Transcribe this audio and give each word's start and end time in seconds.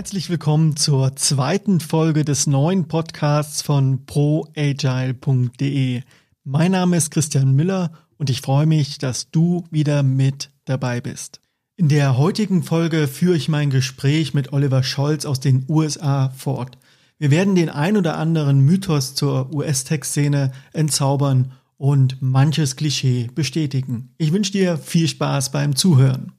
Herzlich 0.00 0.30
willkommen 0.30 0.76
zur 0.76 1.14
zweiten 1.16 1.78
Folge 1.78 2.24
des 2.24 2.46
neuen 2.46 2.88
Podcasts 2.88 3.60
von 3.60 4.06
proagile.de. 4.06 6.00
Mein 6.42 6.72
Name 6.72 6.96
ist 6.96 7.10
Christian 7.10 7.54
Miller 7.54 7.92
und 8.16 8.30
ich 8.30 8.40
freue 8.40 8.64
mich, 8.64 8.96
dass 8.96 9.30
du 9.30 9.66
wieder 9.70 10.02
mit 10.02 10.52
dabei 10.64 11.02
bist. 11.02 11.42
In 11.76 11.90
der 11.90 12.16
heutigen 12.16 12.62
Folge 12.62 13.08
führe 13.08 13.36
ich 13.36 13.50
mein 13.50 13.68
Gespräch 13.68 14.32
mit 14.32 14.54
Oliver 14.54 14.82
Scholz 14.82 15.26
aus 15.26 15.38
den 15.38 15.66
USA 15.68 16.30
fort. 16.30 16.78
Wir 17.18 17.30
werden 17.30 17.54
den 17.54 17.68
ein 17.68 17.98
oder 17.98 18.16
anderen 18.16 18.60
Mythos 18.60 19.14
zur 19.14 19.52
US-Tech-Szene 19.52 20.52
entzaubern 20.72 21.52
und 21.76 22.22
manches 22.22 22.76
Klischee 22.76 23.28
bestätigen. 23.34 24.14
Ich 24.16 24.32
wünsche 24.32 24.52
dir 24.52 24.78
viel 24.78 25.08
Spaß 25.08 25.52
beim 25.52 25.76
Zuhören. 25.76 26.32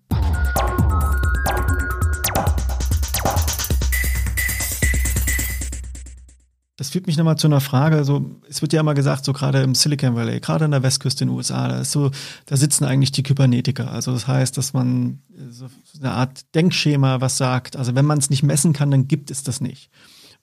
Das 6.81 6.90
führt 6.90 7.05
mich 7.05 7.16
nochmal 7.16 7.38
zu 7.38 7.45
einer 7.45 7.62
Frage. 7.62 8.03
So, 8.03 8.31
es 8.49 8.63
wird 8.63 8.73
ja 8.73 8.80
immer 8.80 8.95
gesagt, 8.95 9.23
so 9.23 9.34
gerade 9.34 9.62
im 9.62 9.76
Silicon 9.76 10.16
Valley, 10.16 10.40
gerade 10.40 10.66
in 10.66 10.71
der 10.71 10.81
Westküste 10.81 11.23
in 11.23 11.30
den 11.30 11.38
USA, 11.38 11.67
da 11.67 11.84
so, 11.84 12.09
da 12.48 12.57
sitzen 12.57 12.85
eigentlich 12.85 13.12
die 13.12 13.21
Kybernetiker. 13.21 13.91
Also 13.91 14.12
das 14.12 14.27
heißt, 14.27 14.57
dass 14.57 14.73
man 14.73 15.20
so 15.52 15.67
eine 15.99 16.13
Art 16.13 16.55
Denkschema 16.55 17.21
was 17.21 17.38
sagt. 17.38 17.76
Also 17.76 17.94
wenn 17.94 18.05
man 18.05 18.17
es 18.17 18.31
nicht 18.31 18.41
messen 18.41 18.73
kann, 18.73 18.90
dann 18.90 19.07
gibt 19.07 19.30
es 19.30 19.44
das 19.44 19.62
nicht. 19.62 19.91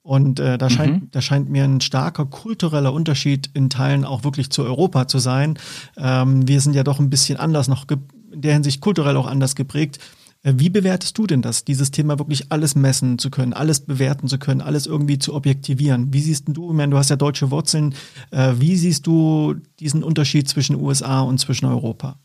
Und 0.02 0.38
äh, 0.38 0.58
da, 0.58 0.66
mhm. 0.66 0.70
scheint, 0.70 1.16
da 1.16 1.20
scheint 1.22 1.48
mir 1.48 1.64
ein 1.64 1.80
starker 1.80 2.24
kultureller 2.24 2.92
Unterschied 2.92 3.50
in 3.54 3.68
Teilen 3.68 4.04
auch 4.04 4.22
wirklich 4.22 4.50
zu 4.50 4.62
Europa 4.62 5.08
zu 5.08 5.18
sein. 5.18 5.58
Ähm, 5.96 6.46
wir 6.46 6.60
sind 6.60 6.76
ja 6.76 6.84
doch 6.84 7.00
ein 7.00 7.10
bisschen 7.10 7.36
anders 7.36 7.66
noch 7.66 7.84
in 7.90 8.42
der 8.42 8.52
Hinsicht 8.52 8.80
kulturell 8.80 9.16
auch 9.16 9.26
anders 9.26 9.56
geprägt. 9.56 9.98
Äh, 10.42 10.54
wie 10.56 10.70
bewertest 10.70 11.18
du 11.18 11.26
denn 11.26 11.42
das, 11.42 11.64
dieses 11.64 11.90
Thema 11.90 12.18
wirklich 12.18 12.50
alles 12.52 12.74
messen 12.74 13.18
zu 13.18 13.30
können, 13.30 13.52
alles 13.52 13.80
bewerten 13.80 14.28
zu 14.28 14.38
können, 14.38 14.60
alles 14.60 14.86
irgendwie 14.86 15.18
zu 15.18 15.34
objektivieren? 15.34 16.12
Wie 16.12 16.20
siehst 16.20 16.44
du, 16.48 16.70
ich 16.70 16.76
meine, 16.76 16.90
du 16.90 16.98
hast 16.98 17.10
ja 17.10 17.16
deutsche 17.16 17.50
Wurzeln, 17.50 17.94
äh, 18.30 18.54
wie 18.58 18.76
siehst 18.76 19.06
du 19.06 19.54
diesen 19.80 20.02
Unterschied 20.02 20.48
zwischen 20.48 20.76
USA 20.76 21.20
und 21.20 21.38
zwischen 21.38 21.66
Europa? 21.66 22.18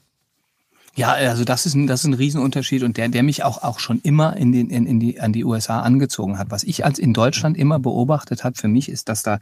Ja, 0.96 1.14
also 1.14 1.44
das 1.44 1.66
ist 1.66 1.74
ein, 1.74 1.88
das 1.88 2.02
ist 2.02 2.06
ein 2.06 2.14
Riesenunterschied 2.14 2.84
und 2.84 2.98
der, 2.98 3.10
der 3.10 3.24
mich 3.24 3.44
auch, 3.44 3.64
auch 3.64 3.80
schon 3.80 4.00
immer 4.02 4.38
in 4.38 4.52
den, 4.52 4.70
in, 4.70 4.86
in 4.86 5.00
die, 5.00 5.20
an 5.20 5.34
die 5.34 5.44
USA 5.44 5.82
angezogen 5.82 6.38
hat. 6.38 6.52
Was 6.52 6.64
ich 6.64 6.86
als 6.86 7.00
in 7.00 7.14
Deutschland 7.14 7.58
immer 7.58 7.80
beobachtet 7.80 8.44
hat 8.44 8.58
für 8.58 8.68
mich, 8.68 8.90
ist, 8.90 9.10
dass 9.10 9.24
da 9.24 9.40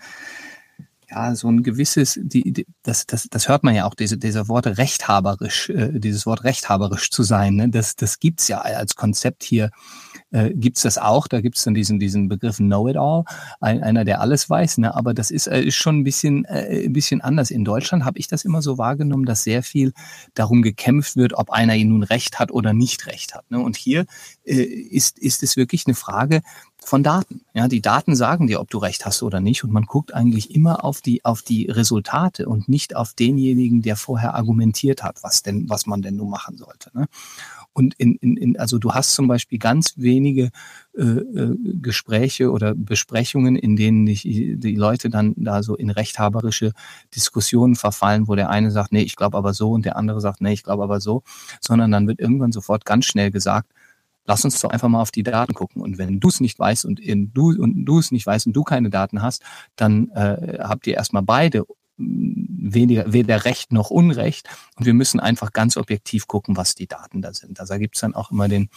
ja, 1.12 1.36
so 1.36 1.50
ein 1.50 1.64
gewisses, 1.64 2.20
die, 2.22 2.54
die, 2.54 2.66
das, 2.84 3.06
das, 3.06 3.28
das 3.30 3.50
hört 3.50 3.64
man 3.64 3.76
ja 3.76 3.86
auch, 3.86 3.96
diese, 3.96 4.18
diese 4.18 4.48
Worte 4.48 4.78
rechthaberisch, 4.78 5.70
äh, 5.70 6.00
dieses 6.00 6.26
Wort 6.26 6.44
rechthaberisch 6.44 7.10
zu 7.12 7.24
sein, 7.24 7.56
ne? 7.56 7.70
das, 7.70 7.96
das 7.96 8.20
gibt's 8.20 8.48
ja 8.48 8.60
als 8.62 8.96
Konzept 8.96 9.44
hier 9.44 9.72
äh, 10.32 10.52
gibt's 10.54 10.82
das 10.82 10.98
auch. 10.98 11.28
Da 11.28 11.42
gibt's 11.42 11.64
dann 11.64 11.74
diesen, 11.74 12.00
diesen 12.00 12.28
Begriff 12.30 12.58
Know-it-all, 12.58 13.24
ein, 13.60 13.84
einer, 13.84 14.06
der 14.06 14.22
alles 14.22 14.50
weiß. 14.50 14.80
Ne? 14.80 14.96
Aber 14.96 15.14
das 15.14 15.30
ist, 15.30 15.48
äh, 15.48 15.62
ist 15.62 15.76
schon 15.76 16.00
ein 16.00 16.04
bisschen, 16.04 16.46
äh, 16.46 16.86
ein 16.86 16.94
bisschen 16.94 17.22
anders. 17.22 17.52
In 17.52 17.66
Deutschland 17.66 18.06
habe 18.06 18.18
ich 18.18 18.28
das 18.28 18.46
immer 18.46 18.62
so 18.62 18.78
wahrgenommen, 18.78 19.26
dass 19.26 19.44
sehr 19.44 19.64
viel 19.64 19.94
darum 20.34 20.62
gekämpft 20.62 21.16
wird, 21.16 21.34
ob 21.34 21.52
einer 21.52 21.76
nun 21.82 22.04
Recht 22.04 22.40
hat 22.40 22.52
oder 22.52 22.74
nicht 22.74 23.08
Recht 23.08 23.36
hat. 23.36 23.50
Ne? 23.52 23.60
Und 23.60 23.76
hier 23.76 24.06
äh, 24.46 24.54
ist, 24.54 25.20
ist 25.20 25.44
es 25.44 25.58
wirklich 25.58 25.86
eine 25.86 25.96
Frage, 25.96 26.42
von 26.84 27.04
Daten. 27.04 27.42
Ja, 27.54 27.68
die 27.68 27.82
Daten 27.82 28.16
sagen 28.16 28.48
dir, 28.48 28.60
ob 28.60 28.70
du 28.70 28.80
recht 28.80 29.06
hast 29.06 29.22
oder 29.24 29.40
nicht. 29.40 29.64
Und 29.64 29.72
man 29.72 29.86
guckt 29.86 30.14
eigentlich 30.14 30.54
immer 30.54 30.84
auf 30.84 31.02
die, 31.02 31.24
auf 31.24 31.42
die 31.42 31.68
Resultate 31.68 32.48
und 32.48 32.68
nicht 32.68 32.96
auf 32.96 33.14
denjenigen, 33.14 33.82
der 33.82 33.96
vorher 33.96 34.34
argumentiert 34.34 35.04
hat, 35.04 35.22
was 35.22 35.44
denn, 35.44 35.70
was 35.70 35.86
man 35.86 36.02
denn 36.02 36.16
nun 36.16 36.30
machen 36.30 36.58
sollte. 36.58 36.90
Ne? 36.94 37.08
Und 37.74 37.94
in, 37.96 38.16
in, 38.16 38.36
in, 38.36 38.60
also 38.60 38.80
du 38.80 38.94
hast 38.94 39.14
zum 39.14 39.28
Beispiel 39.28 39.58
ganz 39.58 39.94
wenige 39.96 40.50
äh, 40.98 41.04
äh, 41.04 41.56
Gespräche 41.82 42.52
oder 42.52 42.76
Besprechungen, 42.76 43.56
in 43.56 43.78
denen 43.78 44.06
die, 44.06 44.58
die 44.58 44.76
Leute 44.76 45.10
dann 45.10 45.34
da 45.38 45.64
so 45.64 45.76
in 45.76 45.90
rechthaberische 45.90 46.74
Diskussionen 47.16 47.76
verfallen, 47.76 48.28
wo 48.28 48.36
der 48.36 48.50
eine 48.50 48.72
sagt, 48.72 48.92
nee, 48.92 49.04
ich 49.04 49.16
glaube 49.16 49.38
aber 49.38 49.54
so 49.54 49.72
und 49.72 49.86
der 49.86 49.96
andere 49.96 50.20
sagt, 50.20 50.42
nee, 50.42 50.52
ich 50.52 50.64
glaube 50.64 50.84
aber 50.84 51.00
so, 51.00 51.24
sondern 51.62 51.92
dann 51.92 52.08
wird 52.08 52.20
irgendwann 52.20 52.52
sofort 52.52 52.86
ganz 52.86 53.06
schnell 53.06 53.32
gesagt, 53.32 53.72
lass 54.26 54.46
uns 54.46 54.60
doch 54.62 54.70
einfach 54.70 54.90
mal 54.90 55.02
auf 55.02 55.12
die 55.12 55.24
Daten 55.24 55.54
gucken. 55.54 55.82
Und 55.82 55.98
wenn 55.98 56.20
du 56.20 56.28
es 56.28 56.40
nicht 56.40 56.60
weißt 56.60 56.86
und 56.86 57.02
du 57.04 57.62
und 57.62 57.86
du 57.86 58.00
es 58.00 58.12
nicht 58.12 58.26
weißt 58.26 58.48
und 58.48 58.54
du 58.54 58.64
keine 58.64 58.90
Daten 58.90 59.22
hast, 59.22 59.44
dann 59.76 60.10
äh, 60.10 60.60
habt 60.62 60.88
ihr 60.88 60.96
erstmal 60.96 61.24
beide 61.24 61.66
weniger, 61.98 63.12
weder 63.12 63.46
Recht 63.46 63.72
noch 63.72 63.90
Unrecht. 63.90 64.48
Und 64.76 64.86
wir 64.86 64.94
müssen 64.94 65.20
einfach 65.20 65.54
ganz 65.54 65.78
objektiv 65.78 66.28
gucken, 66.28 66.58
was 66.58 66.76
die 66.76 66.88
Daten 66.88 67.22
da 67.22 67.34
sind. 67.34 67.60
Also 67.60 67.74
da 67.74 67.78
gibt's 67.78 68.02
dann 68.02 68.16
auch 68.16 68.32
immer 68.32 68.48
den, 68.48 68.70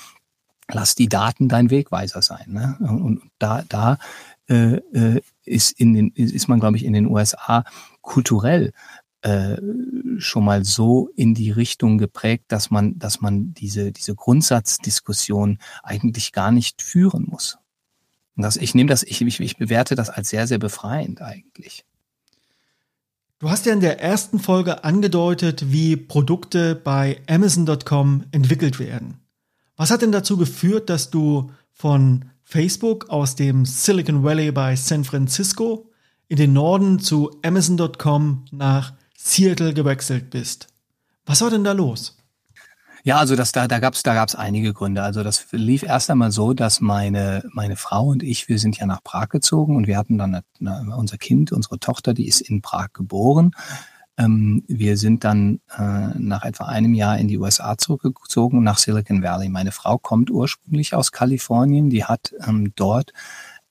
lass 0.71 0.95
die 0.95 1.09
Daten 1.09 1.49
dein 1.49 1.71
Wegweiser 1.71 2.23
sein. 2.23 2.47
Ne? 2.49 2.77
Und 2.81 3.23
da, 3.39 3.63
da 3.69 3.99
äh, 4.49 4.77
äh 4.93 5.21
ist, 5.47 5.79
in 5.79 5.93
den, 5.93 6.09
ist 6.13 6.49
man, 6.49 6.59
glaube 6.59 6.79
ich, 6.79 6.85
in 6.85 6.95
den 6.95 7.07
USA 7.07 7.65
kulturell 8.01 8.73
äh, 9.25 9.57
schon 10.19 10.45
mal 10.45 10.67
so 10.67 11.09
in 11.17 11.33
die 11.33 11.51
Richtung 11.51 11.97
geprägt, 11.97 12.45
dass 12.49 12.71
man, 12.71 12.99
dass 12.99 13.23
man 13.23 13.55
diese, 13.55 13.91
diese 13.91 14.15
Grundsatzdiskussion 14.15 15.59
eigentlich 15.83 16.33
gar 16.33 16.53
nicht 16.53 16.83
führen 16.83 17.25
muss. 17.27 17.57
Und 18.37 18.43
das, 18.43 18.59
ich 18.59 18.75
nehme 18.75 18.91
das, 18.91 19.03
ich, 19.03 19.23
ich, 19.23 19.41
ich 19.41 19.57
bewerte 19.57 19.95
das 19.95 20.11
als 20.11 20.29
sehr, 20.29 20.47
sehr 20.47 20.59
befreiend 20.59 21.23
eigentlich. 21.23 21.87
Du 23.39 23.49
hast 23.49 23.65
ja 23.65 23.73
in 23.73 23.81
der 23.81 23.99
ersten 24.01 24.39
Folge 24.39 24.85
angedeutet, 24.85 25.73
wie 25.73 25.97
Produkte 25.97 26.75
bei 26.75 27.23
Amazon.com 27.27 28.27
entwickelt 28.31 28.79
werden. 28.79 29.21
Was 29.75 29.91
hat 29.91 30.03
denn 30.03 30.13
dazu 30.13 30.37
geführt, 30.37 30.91
dass 30.91 31.09
du 31.09 31.51
von 31.73 32.27
Facebook 32.43 33.09
aus 33.09 33.37
dem 33.37 33.65
Silicon 33.65 34.23
Valley 34.23 34.53
bei 34.53 34.77
San 34.77 35.03
Francisco 35.03 35.91
in 36.29 36.37
den 36.37 36.53
Norden 36.53 36.99
zu 36.99 37.39
Amazon.com 37.43 38.45
nach 38.51 38.93
Seattle 39.25 39.73
gewechselt 39.73 40.29
bist? 40.29 40.69
Was 41.25 41.41
war 41.41 41.49
denn 41.49 41.65
da 41.65 41.73
los? 41.73 42.19
Ja, 43.05 43.17
also 43.17 43.37
das, 43.37 43.53
da, 43.53 43.67
da 43.67 43.79
gab 43.79 43.95
es 43.95 44.03
da 44.03 44.15
gab's 44.15 44.35
einige 44.35 44.75
Gründe. 44.75 45.03
Also 45.03 45.23
das 45.23 45.47
lief 45.51 45.83
erst 45.83 46.11
einmal 46.11 46.31
so, 46.31 46.53
dass 46.53 46.81
meine, 46.81 47.43
meine 47.53 47.77
Frau 47.77 48.07
und 48.07 48.23
ich, 48.23 48.49
wir 48.49 48.59
sind 48.59 48.79
ja 48.79 48.87
nach 48.87 49.03
Prag 49.03 49.31
gezogen 49.31 49.77
und 49.77 49.87
wir 49.87 49.97
hatten 49.97 50.19
dann 50.19 50.43
eine, 50.61 50.97
unser 50.97 51.17
Kind, 51.17 51.53
unsere 51.53 51.79
Tochter, 51.79 52.13
die 52.13 52.29
ist 52.29 52.43
in 52.43 52.61
Prag 52.61 52.89
geboren. 52.93 53.53
Ähm, 54.19 54.63
wir 54.69 54.99
sind 54.99 55.25
dann 55.25 55.61
äh, 55.77 56.19
nach 56.19 56.45
etwa 56.45 56.67
einem 56.67 56.93
Jahr 56.93 57.19
in 57.19 57.29
die 57.29 57.39
USA 57.39 57.79
zurückgezogen, 57.79 58.63
nach 58.63 58.79
Silicon 58.79 59.23
Valley. 59.23 59.49
Meine 59.49 59.73
Frau 59.73 59.97
kommt 59.97 60.31
ursprünglich 60.31 60.95
aus 60.95 61.13
Kalifornien, 61.13 61.89
die 61.89 62.05
hat 62.05 62.35
ähm, 62.47 62.73
dort 62.77 63.13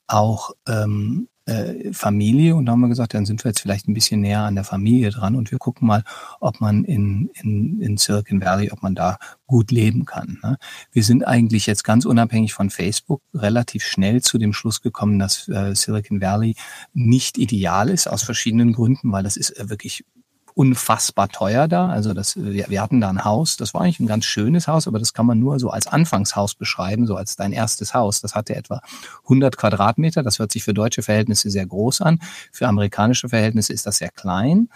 auch 0.06 0.50
ähm, 0.66 1.28
äh, 1.46 1.92
Familie 1.92 2.56
und 2.56 2.66
da 2.66 2.72
haben 2.72 2.80
wir 2.80 2.88
gesagt, 2.88 3.14
dann 3.14 3.26
sind 3.26 3.44
wir 3.44 3.50
jetzt 3.50 3.60
vielleicht 3.60 3.88
ein 3.88 3.94
bisschen 3.94 4.20
näher 4.20 4.40
an 4.40 4.54
der 4.54 4.64
Familie 4.64 5.10
dran 5.10 5.36
und 5.36 5.50
wir 5.50 5.58
gucken 5.58 5.86
mal, 5.86 6.02
ob 6.40 6.60
man 6.60 6.84
in, 6.84 7.30
in, 7.34 7.80
in 7.80 7.96
Silicon 7.96 8.40
Valley, 8.40 8.70
ob 8.70 8.82
man 8.82 8.94
da 8.94 9.18
gut 9.46 9.70
leben 9.70 10.04
kann. 10.04 10.38
Ne? 10.42 10.56
Wir 10.92 11.04
sind 11.04 11.26
eigentlich 11.26 11.66
jetzt 11.66 11.84
ganz 11.84 12.06
unabhängig 12.06 12.54
von 12.54 12.70
Facebook 12.70 13.22
relativ 13.34 13.84
schnell 13.84 14.22
zu 14.22 14.38
dem 14.38 14.52
Schluss 14.52 14.80
gekommen, 14.80 15.18
dass 15.18 15.48
äh, 15.48 15.74
Silicon 15.74 16.20
Valley 16.20 16.56
nicht 16.92 17.38
ideal 17.38 17.90
ist 17.90 18.06
aus 18.08 18.22
verschiedenen 18.22 18.72
Gründen, 18.72 19.12
weil 19.12 19.22
das 19.22 19.36
ist 19.36 19.50
äh, 19.50 19.68
wirklich 19.68 20.04
unfassbar 20.54 21.28
teuer 21.28 21.66
da. 21.68 21.88
Also 21.88 22.14
das, 22.14 22.36
wir, 22.36 22.66
wir 22.68 22.80
hatten 22.80 23.00
da 23.00 23.08
ein 23.08 23.24
Haus, 23.24 23.56
das 23.56 23.74
war 23.74 23.82
eigentlich 23.82 24.00
ein 24.00 24.06
ganz 24.06 24.24
schönes 24.24 24.68
Haus, 24.68 24.86
aber 24.86 24.98
das 24.98 25.12
kann 25.12 25.26
man 25.26 25.40
nur 25.40 25.58
so 25.58 25.70
als 25.70 25.86
Anfangshaus 25.88 26.54
beschreiben, 26.54 27.06
so 27.06 27.16
als 27.16 27.36
dein 27.36 27.52
erstes 27.52 27.92
Haus. 27.92 28.20
Das 28.20 28.34
hatte 28.34 28.54
etwa 28.54 28.80
100 29.24 29.56
Quadratmeter. 29.56 30.22
Das 30.22 30.38
hört 30.38 30.52
sich 30.52 30.62
für 30.62 30.74
deutsche 30.74 31.02
Verhältnisse 31.02 31.50
sehr 31.50 31.66
groß 31.66 32.02
an. 32.02 32.20
Für 32.52 32.68
amerikanische 32.68 33.28
Verhältnisse 33.28 33.72
ist 33.72 33.86
das 33.86 33.98
sehr 33.98 34.10
klein. 34.10 34.68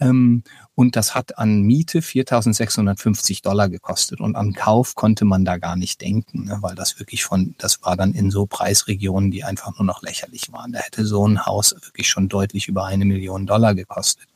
Ähm, 0.00 0.42
und 0.74 0.96
das 0.96 1.14
hat 1.14 1.38
an 1.38 1.62
Miete 1.62 2.00
4.650 2.00 3.42
Dollar 3.42 3.68
gekostet. 3.68 4.20
Und 4.20 4.34
an 4.34 4.54
Kauf 4.54 4.94
konnte 4.94 5.24
man 5.24 5.44
da 5.44 5.58
gar 5.58 5.76
nicht 5.76 6.00
denken, 6.00 6.46
ne, 6.46 6.58
weil 6.60 6.74
das 6.74 6.98
wirklich 6.98 7.22
von, 7.22 7.54
das 7.58 7.82
war 7.82 7.96
dann 7.96 8.14
in 8.14 8.30
so 8.30 8.46
Preisregionen, 8.46 9.30
die 9.30 9.44
einfach 9.44 9.78
nur 9.78 9.84
noch 9.84 10.02
lächerlich 10.02 10.50
waren. 10.52 10.72
Da 10.72 10.80
hätte 10.80 11.04
so 11.04 11.28
ein 11.28 11.44
Haus 11.46 11.76
wirklich 11.82 12.08
schon 12.08 12.28
deutlich 12.28 12.66
über 12.66 12.86
eine 12.86 13.04
Million 13.04 13.46
Dollar 13.46 13.74
gekostet. 13.74 14.28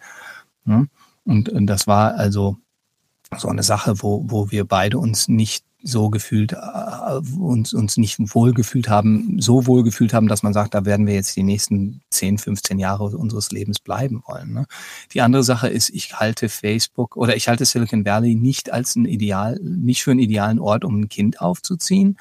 Ne? 0.65 0.89
Und, 1.25 1.49
und 1.49 1.67
das 1.67 1.87
war 1.87 2.15
also 2.15 2.57
so 3.37 3.49
eine 3.49 3.63
Sache, 3.63 4.03
wo, 4.03 4.25
wo 4.27 4.51
wir 4.51 4.65
beide 4.65 4.99
uns 4.99 5.29
nicht 5.29 5.65
so 5.85 6.09
gefühlt, 6.09 6.53
äh, 6.53 6.57
uns, 7.39 7.75
uns 7.75 7.97
nicht 7.99 8.17
wohlgefühlt 8.19 8.89
haben, 8.89 9.41
so 9.41 9.67
wohlgefühlt 9.67 10.15
haben, 10.15 10.29
dass 10.29 10.43
man 10.43 10.55
sagt, 10.55 10.75
da 10.75 10.87
werden 10.87 11.07
wir 11.07 11.15
jetzt 11.15 11.37
die 11.37 11.43
nächsten 11.43 12.01
10, 12.11 12.39
15 12.39 12.79
Jahre 12.79 13.05
unseres 13.05 13.53
Lebens 13.53 13.81
bleiben 13.81 14.23
wollen. 14.27 14.53
Ne? 14.55 14.67
Die 15.13 15.21
andere 15.21 15.45
Sache 15.45 15.69
ist, 15.69 15.91
ich 15.91 16.19
halte 16.19 16.49
Facebook 16.49 17.17
oder 17.17 17.37
ich 17.37 17.49
halte 17.49 17.67
Silicon 17.67 18.07
Valley 18.07 18.35
nicht 18.35 18.73
als 18.73 18.97
ein 18.97 19.05
Ideal, 19.05 19.61
nicht 19.63 20.03
für 20.03 20.13
einen 20.13 20.21
idealen 20.21 20.59
Ort, 20.59 20.85
um 20.85 21.01
ein 21.01 21.09
Kind 21.11 21.41
aufzuziehen. 21.41 22.17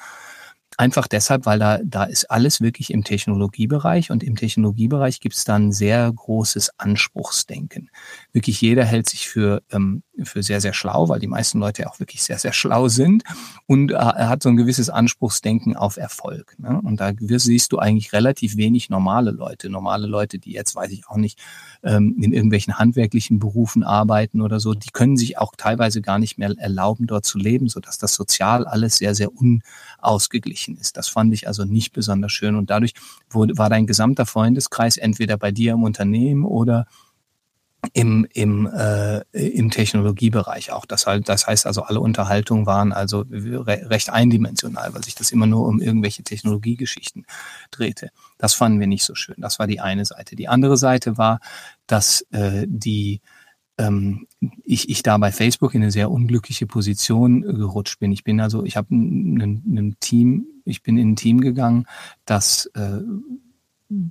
Einfach 0.76 1.06
deshalb, 1.06 1.46
weil 1.46 1.58
da, 1.58 1.78
da 1.84 2.04
ist 2.04 2.30
alles 2.30 2.60
wirklich 2.60 2.92
im 2.92 3.04
Technologiebereich 3.04 4.10
und 4.10 4.24
im 4.24 4.34
Technologiebereich 4.34 5.20
gibt 5.20 5.36
es 5.36 5.44
dann 5.44 5.70
sehr 5.70 6.12
großes 6.12 6.78
Anspruchsdenken. 6.78 7.90
Wirklich 8.32 8.60
jeder 8.60 8.84
hält 8.84 9.08
sich 9.08 9.28
für, 9.28 9.62
ähm, 9.70 10.02
für 10.24 10.42
sehr, 10.42 10.60
sehr 10.60 10.72
schlau, 10.72 11.08
weil 11.08 11.20
die 11.20 11.28
meisten 11.28 11.60
Leute 11.60 11.82
ja 11.82 11.88
auch 11.88 12.00
wirklich 12.00 12.24
sehr, 12.24 12.38
sehr 12.38 12.52
schlau 12.52 12.88
sind 12.88 13.22
und 13.66 13.92
äh, 13.92 13.96
hat 13.96 14.42
so 14.42 14.48
ein 14.48 14.56
gewisses 14.56 14.90
Anspruchsdenken 14.90 15.76
auf 15.76 15.96
Erfolg. 15.96 16.56
Ne? 16.58 16.80
Und 16.82 17.00
da 17.00 17.12
siehst 17.18 17.72
du 17.72 17.78
eigentlich 17.78 18.12
relativ 18.12 18.56
wenig 18.56 18.90
normale 18.90 19.30
Leute. 19.30 19.70
Normale 19.70 20.08
Leute, 20.08 20.40
die 20.40 20.52
jetzt, 20.52 20.74
weiß 20.74 20.90
ich 20.90 21.06
auch 21.08 21.16
nicht, 21.16 21.38
ähm, 21.84 22.16
in 22.20 22.32
irgendwelchen 22.32 22.78
handwerklichen 22.78 23.38
Berufen 23.38 23.84
arbeiten 23.84 24.40
oder 24.40 24.58
so, 24.58 24.74
die 24.74 24.90
können 24.90 25.16
sich 25.16 25.38
auch 25.38 25.52
teilweise 25.56 26.02
gar 26.02 26.18
nicht 26.18 26.36
mehr 26.36 26.52
erlauben, 26.58 27.06
dort 27.06 27.24
zu 27.24 27.38
leben, 27.38 27.68
sodass 27.68 27.98
das 27.98 28.14
sozial 28.14 28.66
alles 28.66 28.96
sehr, 28.96 29.14
sehr 29.14 29.30
unausgeglichen 29.32 30.63
ist. 30.68 30.96
Das 30.96 31.08
fand 31.08 31.32
ich 31.34 31.46
also 31.46 31.64
nicht 31.64 31.92
besonders 31.92 32.32
schön. 32.32 32.56
Und 32.56 32.70
dadurch 32.70 32.94
wurde, 33.30 33.56
war 33.58 33.70
dein 33.70 33.86
gesamter 33.86 34.26
Freundeskreis 34.26 34.96
entweder 34.96 35.36
bei 35.36 35.52
dir 35.52 35.72
im 35.72 35.82
Unternehmen 35.82 36.44
oder 36.44 36.86
im, 37.92 38.26
im, 38.32 38.66
äh, 38.66 39.20
im 39.32 39.70
Technologiebereich 39.70 40.72
auch. 40.72 40.86
Das, 40.86 41.06
halt, 41.06 41.28
das 41.28 41.46
heißt 41.46 41.66
also, 41.66 41.82
alle 41.82 42.00
Unterhaltungen 42.00 42.66
waren 42.66 42.92
also 42.92 43.24
re 43.30 43.90
recht 43.90 44.10
eindimensional, 44.10 44.94
weil 44.94 45.04
sich 45.04 45.14
das 45.14 45.30
immer 45.30 45.46
nur 45.46 45.66
um 45.66 45.80
irgendwelche 45.80 46.22
Technologiegeschichten 46.22 47.26
drehte. 47.70 48.10
Das 48.38 48.54
fanden 48.54 48.80
wir 48.80 48.86
nicht 48.86 49.04
so 49.04 49.14
schön. 49.14 49.36
Das 49.38 49.58
war 49.58 49.66
die 49.66 49.80
eine 49.80 50.04
Seite. 50.04 50.36
Die 50.36 50.48
andere 50.48 50.76
Seite 50.76 51.18
war, 51.18 51.40
dass 51.86 52.22
äh, 52.30 52.66
die 52.66 53.20
ähm, 53.78 54.26
ich, 54.64 54.88
ich 54.88 55.02
da 55.02 55.16
bei 55.18 55.32
Facebook 55.32 55.74
in 55.74 55.82
eine 55.82 55.90
sehr 55.90 56.10
unglückliche 56.10 56.66
Position 56.66 57.42
gerutscht 57.42 57.98
bin. 57.98 58.12
Ich 58.12 58.24
bin 58.24 58.40
also, 58.40 58.64
ich 58.64 58.76
habe 58.76 58.94
ein 58.94 59.96
Team, 60.00 60.46
ich 60.64 60.82
bin 60.82 60.96
in 60.96 61.12
ein 61.12 61.16
Team 61.16 61.40
gegangen, 61.40 61.86
das 62.24 62.66
äh, 62.74 63.00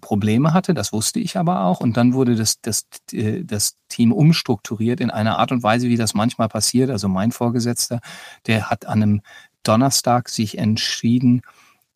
Probleme 0.02 0.54
hatte, 0.54 0.74
das 0.74 0.94
wusste 0.94 1.20
ich 1.20 1.38
aber 1.38 1.64
auch. 1.66 1.80
Und 1.80 1.98
dann 1.98 2.14
wurde 2.14 2.36
das, 2.36 2.62
das, 2.62 2.86
äh, 3.12 3.44
das 3.44 3.78
Team 3.90 4.12
umstrukturiert 4.12 5.00
in 5.00 5.10
einer 5.10 5.38
Art 5.40 5.52
und 5.52 5.64
Weise, 5.64 5.90
wie 5.90 5.98
das 5.98 6.14
manchmal 6.14 6.50
passiert. 6.50 6.90
Also 6.90 7.08
mein 7.08 7.32
Vorgesetzter, 7.32 8.00
der 8.48 8.70
hat 8.70 8.86
an 8.86 9.04
einem 9.04 9.22
Donnerstag 9.64 10.30
sich 10.30 10.58
entschieden, 10.58 11.42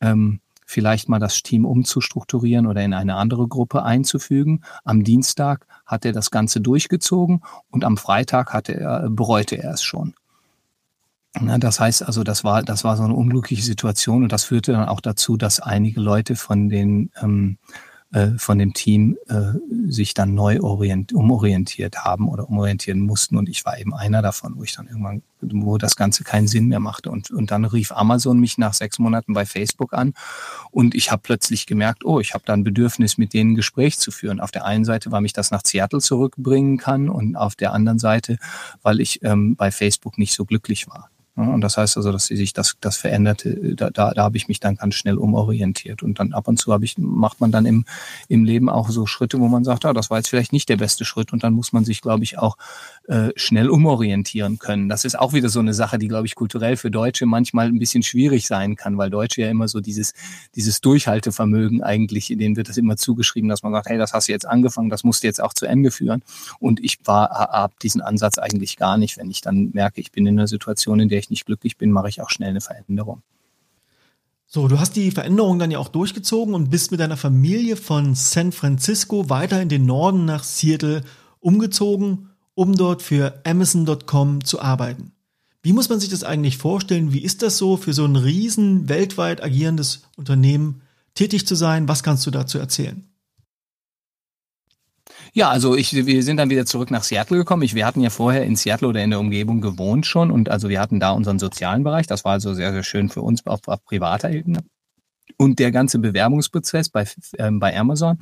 ähm, 0.01 0.39
vielleicht 0.65 1.07
mal 1.07 1.19
das 1.19 1.43
Team 1.43 1.65
umzustrukturieren 1.65 2.67
oder 2.67 2.83
in 2.83 2.93
eine 2.93 3.15
andere 3.15 3.47
Gruppe 3.47 3.83
einzufügen. 3.83 4.61
Am 4.83 5.03
Dienstag 5.03 5.65
hat 5.87 6.05
er 6.05 6.11
das 6.11 6.29
Ganze 6.29 6.61
durchgezogen 6.61 7.41
und 7.71 7.83
am 7.83 7.97
Freitag 7.97 8.53
hatte 8.53 8.75
er, 8.75 9.09
bereute 9.09 9.57
er 9.57 9.73
es 9.73 9.81
schon. 9.81 10.13
Das 11.59 11.79
heißt 11.79 12.03
also, 12.03 12.23
das 12.23 12.43
war, 12.43 12.63
das 12.63 12.83
war 12.83 12.97
so 12.97 13.03
eine 13.03 13.13
unglückliche 13.13 13.63
Situation 13.63 14.23
und 14.23 14.31
das 14.31 14.43
führte 14.43 14.71
dann 14.71 14.87
auch 14.87 15.01
dazu, 15.01 15.37
dass 15.37 15.59
einige 15.59 15.99
Leute 15.99 16.35
von 16.35 16.69
den 16.69 17.11
ähm, 17.21 17.57
äh, 18.13 18.37
von 18.37 18.57
dem 18.57 18.73
Team 18.73 19.17
äh, 19.27 19.53
sich 19.89 20.13
dann 20.13 20.33
neu 20.33 20.61
orient, 20.61 21.11
umorientiert 21.11 22.05
haben 22.05 22.29
oder 22.29 22.47
umorientieren 22.47 23.01
mussten. 23.01 23.35
Und 23.35 23.49
ich 23.49 23.65
war 23.65 23.77
eben 23.77 23.93
einer 23.93 24.21
davon, 24.21 24.55
wo 24.55 24.63
ich 24.63 24.73
dann 24.75 24.87
irgendwann, 24.87 25.23
wo 25.41 25.77
das 25.77 25.97
Ganze 25.97 26.23
keinen 26.23 26.47
Sinn 26.47 26.67
mehr 26.67 26.79
machte. 26.79 27.11
Und, 27.11 27.31
und 27.31 27.51
dann 27.51 27.65
rief 27.65 27.91
Amazon 27.91 28.39
mich 28.39 28.57
nach 28.57 28.73
sechs 28.73 28.97
Monaten 28.97 29.33
bei 29.33 29.45
Facebook 29.45 29.93
an 29.93 30.13
und 30.71 30.95
ich 30.95 31.11
habe 31.11 31.21
plötzlich 31.21 31.65
gemerkt, 31.65 32.05
oh, 32.05 32.19
ich 32.21 32.33
habe 32.33 32.43
da 32.45 32.53
ein 32.53 32.63
Bedürfnis, 32.63 33.17
mit 33.17 33.33
denen 33.33 33.51
ein 33.51 33.55
Gespräch 33.55 33.99
zu 33.99 34.11
führen. 34.11 34.39
Auf 34.39 34.51
der 34.51 34.63
einen 34.65 34.85
Seite, 34.85 35.11
weil 35.11 35.21
mich 35.21 35.33
das 35.33 35.51
nach 35.51 35.63
Seattle 35.65 35.99
zurückbringen 35.99 36.77
kann 36.77 37.09
und 37.09 37.35
auf 37.35 37.55
der 37.55 37.73
anderen 37.73 37.99
Seite, 37.99 38.37
weil 38.81 39.01
ich 39.01 39.21
ähm, 39.23 39.55
bei 39.57 39.69
Facebook 39.69 40.17
nicht 40.17 40.33
so 40.33 40.45
glücklich 40.45 40.87
war. 40.87 41.09
Und 41.37 41.61
das 41.61 41.77
heißt 41.77 41.97
also, 41.97 42.11
dass 42.11 42.25
sich 42.25 42.51
das, 42.51 42.77
das 42.81 42.97
veränderte, 42.97 43.75
da, 43.75 43.91
da, 43.91 44.11
da 44.11 44.23
habe 44.23 44.37
ich 44.37 44.47
mich 44.47 44.59
dann 44.59 44.75
ganz 44.75 44.95
schnell 44.95 45.17
umorientiert. 45.17 46.01
Und 46.01 46.19
dann 46.19 46.33
ab 46.33 46.47
und 46.47 46.57
zu 46.57 46.73
habe 46.73 46.83
ich, 46.83 46.97
macht 46.97 47.39
man 47.39 47.51
dann 47.51 47.67
im, 47.67 47.85
im 48.27 48.43
Leben 48.43 48.69
auch 48.69 48.89
so 48.89 49.05
Schritte, 49.05 49.39
wo 49.39 49.47
man 49.47 49.63
sagt, 49.63 49.83
ja, 49.83 49.93
das 49.93 50.09
war 50.09 50.17
jetzt 50.17 50.29
vielleicht 50.29 50.51
nicht 50.51 50.67
der 50.67 50.77
beste 50.77 51.05
Schritt. 51.05 51.33
Und 51.33 51.43
dann 51.43 51.53
muss 51.53 51.73
man 51.73 51.85
sich, 51.85 52.01
glaube 52.01 52.23
ich, 52.23 52.39
auch 52.39 52.57
äh, 53.07 53.31
schnell 53.37 53.69
umorientieren 53.69 54.59
können. 54.59 54.89
Das 54.89 55.05
ist 55.05 55.17
auch 55.17 55.31
wieder 55.31 55.47
so 55.47 55.59
eine 55.59 55.73
Sache, 55.73 55.97
die, 55.97 56.09
glaube 56.09 56.27
ich, 56.27 56.35
kulturell 56.35 56.75
für 56.75 56.91
Deutsche 56.91 57.25
manchmal 57.25 57.67
ein 57.67 57.79
bisschen 57.79 58.03
schwierig 58.03 58.47
sein 58.47 58.75
kann, 58.75 58.97
weil 58.97 59.09
Deutsche 59.09 59.41
ja 59.41 59.49
immer 59.49 59.69
so 59.69 59.79
dieses, 59.79 60.13
dieses 60.55 60.81
Durchhaltevermögen 60.81 61.81
eigentlich, 61.81 62.27
denen 62.27 62.57
wird 62.57 62.67
das 62.67 62.75
immer 62.75 62.97
zugeschrieben, 62.97 63.49
dass 63.49 63.63
man 63.63 63.71
sagt, 63.71 63.87
hey, 63.87 63.97
das 63.97 64.11
hast 64.11 64.27
du 64.27 64.33
jetzt 64.33 64.45
angefangen, 64.45 64.89
das 64.89 65.05
musst 65.05 65.23
du 65.23 65.27
jetzt 65.27 65.41
auch 65.41 65.53
zu 65.53 65.65
Ende 65.65 65.89
führen. 65.89 66.21
Und 66.59 66.83
ich 66.83 66.99
war, 67.05 67.29
habe 67.29 67.73
diesen 67.81 68.01
Ansatz 68.01 68.37
eigentlich 68.37 68.75
gar 68.75 68.97
nicht. 68.97 69.17
Wenn 69.17 69.29
ich 69.29 69.39
dann 69.39 69.71
merke, 69.73 70.01
ich 70.01 70.11
bin 70.11 70.27
in 70.27 70.37
einer 70.37 70.47
Situation, 70.47 70.99
in 70.99 71.07
der 71.07 71.19
ich 71.19 71.29
nicht 71.29 71.45
glücklich 71.45 71.77
bin, 71.77 71.91
mache 71.91 72.09
ich 72.09 72.21
auch 72.21 72.29
schnell 72.29 72.49
eine 72.49 72.61
Veränderung. 72.61 73.21
So, 74.47 74.67
du 74.67 74.79
hast 74.79 74.97
die 74.97 75.11
Veränderung 75.11 75.59
dann 75.59 75.71
ja 75.71 75.79
auch 75.79 75.87
durchgezogen 75.89 76.53
und 76.53 76.69
bist 76.69 76.91
mit 76.91 76.99
deiner 76.99 77.15
Familie 77.17 77.77
von 77.77 78.15
San 78.15 78.51
Francisco 78.51 79.29
weiter 79.29 79.61
in 79.61 79.69
den 79.69 79.85
Norden 79.85 80.25
nach 80.25 80.43
Seattle 80.43 81.03
umgezogen, 81.39 82.31
um 82.57 82.75
dort 82.75 83.03
für 83.03 83.39
Amazon.com 83.45 84.43
zu 84.43 84.59
arbeiten. 84.59 85.11
Wie 85.61 85.73
muss 85.73 85.89
man 85.89 85.99
sich 85.99 86.09
das 86.09 86.23
eigentlich 86.23 86.57
vorstellen? 86.57 87.13
Wie 87.13 87.21
ist 87.21 87.43
das 87.43 87.57
so 87.57 87.77
für 87.77 87.93
so 87.93 88.03
ein 88.03 88.15
riesen 88.15 88.89
weltweit 88.89 89.43
agierendes 89.43 90.01
Unternehmen 90.15 90.81
tätig 91.13 91.45
zu 91.45 91.53
sein? 91.53 91.87
Was 91.87 92.01
kannst 92.01 92.25
du 92.25 92.31
dazu 92.31 92.57
erzählen? 92.57 93.05
Ja, 95.33 95.49
also 95.49 95.75
ich, 95.75 95.93
wir 95.93 96.23
sind 96.23 96.37
dann 96.37 96.49
wieder 96.49 96.65
zurück 96.65 96.89
nach 96.89 97.03
Seattle 97.03 97.37
gekommen. 97.37 97.61
Ich, 97.61 97.75
wir 97.75 97.85
hatten 97.85 98.01
ja 98.01 98.09
vorher 98.09 98.43
in 98.43 98.55
Seattle 98.55 98.87
oder 98.87 99.03
in 99.03 99.11
der 99.11 99.19
Umgebung 99.19 99.61
gewohnt 99.61 100.07
schon 100.07 100.31
und 100.31 100.49
also 100.49 100.67
wir 100.67 100.79
hatten 100.79 100.99
da 100.99 101.11
unseren 101.11 101.37
sozialen 101.37 101.83
Bereich. 101.83 102.07
Das 102.07 102.25
war 102.25 102.31
also 102.31 102.55
sehr, 102.55 102.71
sehr 102.71 102.83
schön 102.83 103.09
für 103.09 103.21
uns 103.21 103.45
auf, 103.45 103.67
auf 103.67 103.83
privater 103.85 104.31
Ebene. 104.31 104.63
Und 105.37 105.59
der 105.59 105.71
ganze 105.71 105.99
Bewerbungsprozess 105.99 106.89
bei, 106.89 107.05
äh, 107.33 107.51
bei 107.51 107.77
Amazon, 107.77 108.17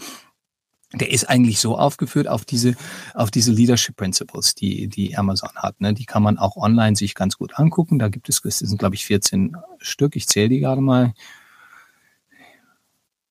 der 0.96 1.12
ist 1.12 1.30
eigentlich 1.30 1.60
so 1.60 1.78
aufgeführt 1.78 2.28
auf 2.28 2.46
diese, 2.46 2.76
auf 3.14 3.32
diese 3.32 3.52
Leadership 3.52 3.96
Principles, 3.96 4.56
die, 4.56 4.88
die 4.88 5.18
Amazon 5.18 5.52
hat. 5.56 5.80
Ne? 5.82 5.94
Die 5.94 6.06
kann 6.06 6.24
man 6.24 6.38
auch 6.38 6.58
online 6.58 6.96
sich 6.96 7.16
ganz 7.16 7.38
gut 7.38 7.58
angucken. 7.60 8.00
Da 8.00 8.10
gibt 8.10 8.30
es, 8.30 8.42
das 8.42 8.60
sind 8.60 8.78
glaube 8.78 8.96
ich 8.96 9.06
14 9.06 9.58
Stück. 9.80 10.16
Ich 10.16 10.28
zähle 10.28 10.50
die 10.50 10.60
gerade 10.60 10.82
mal 10.82 11.14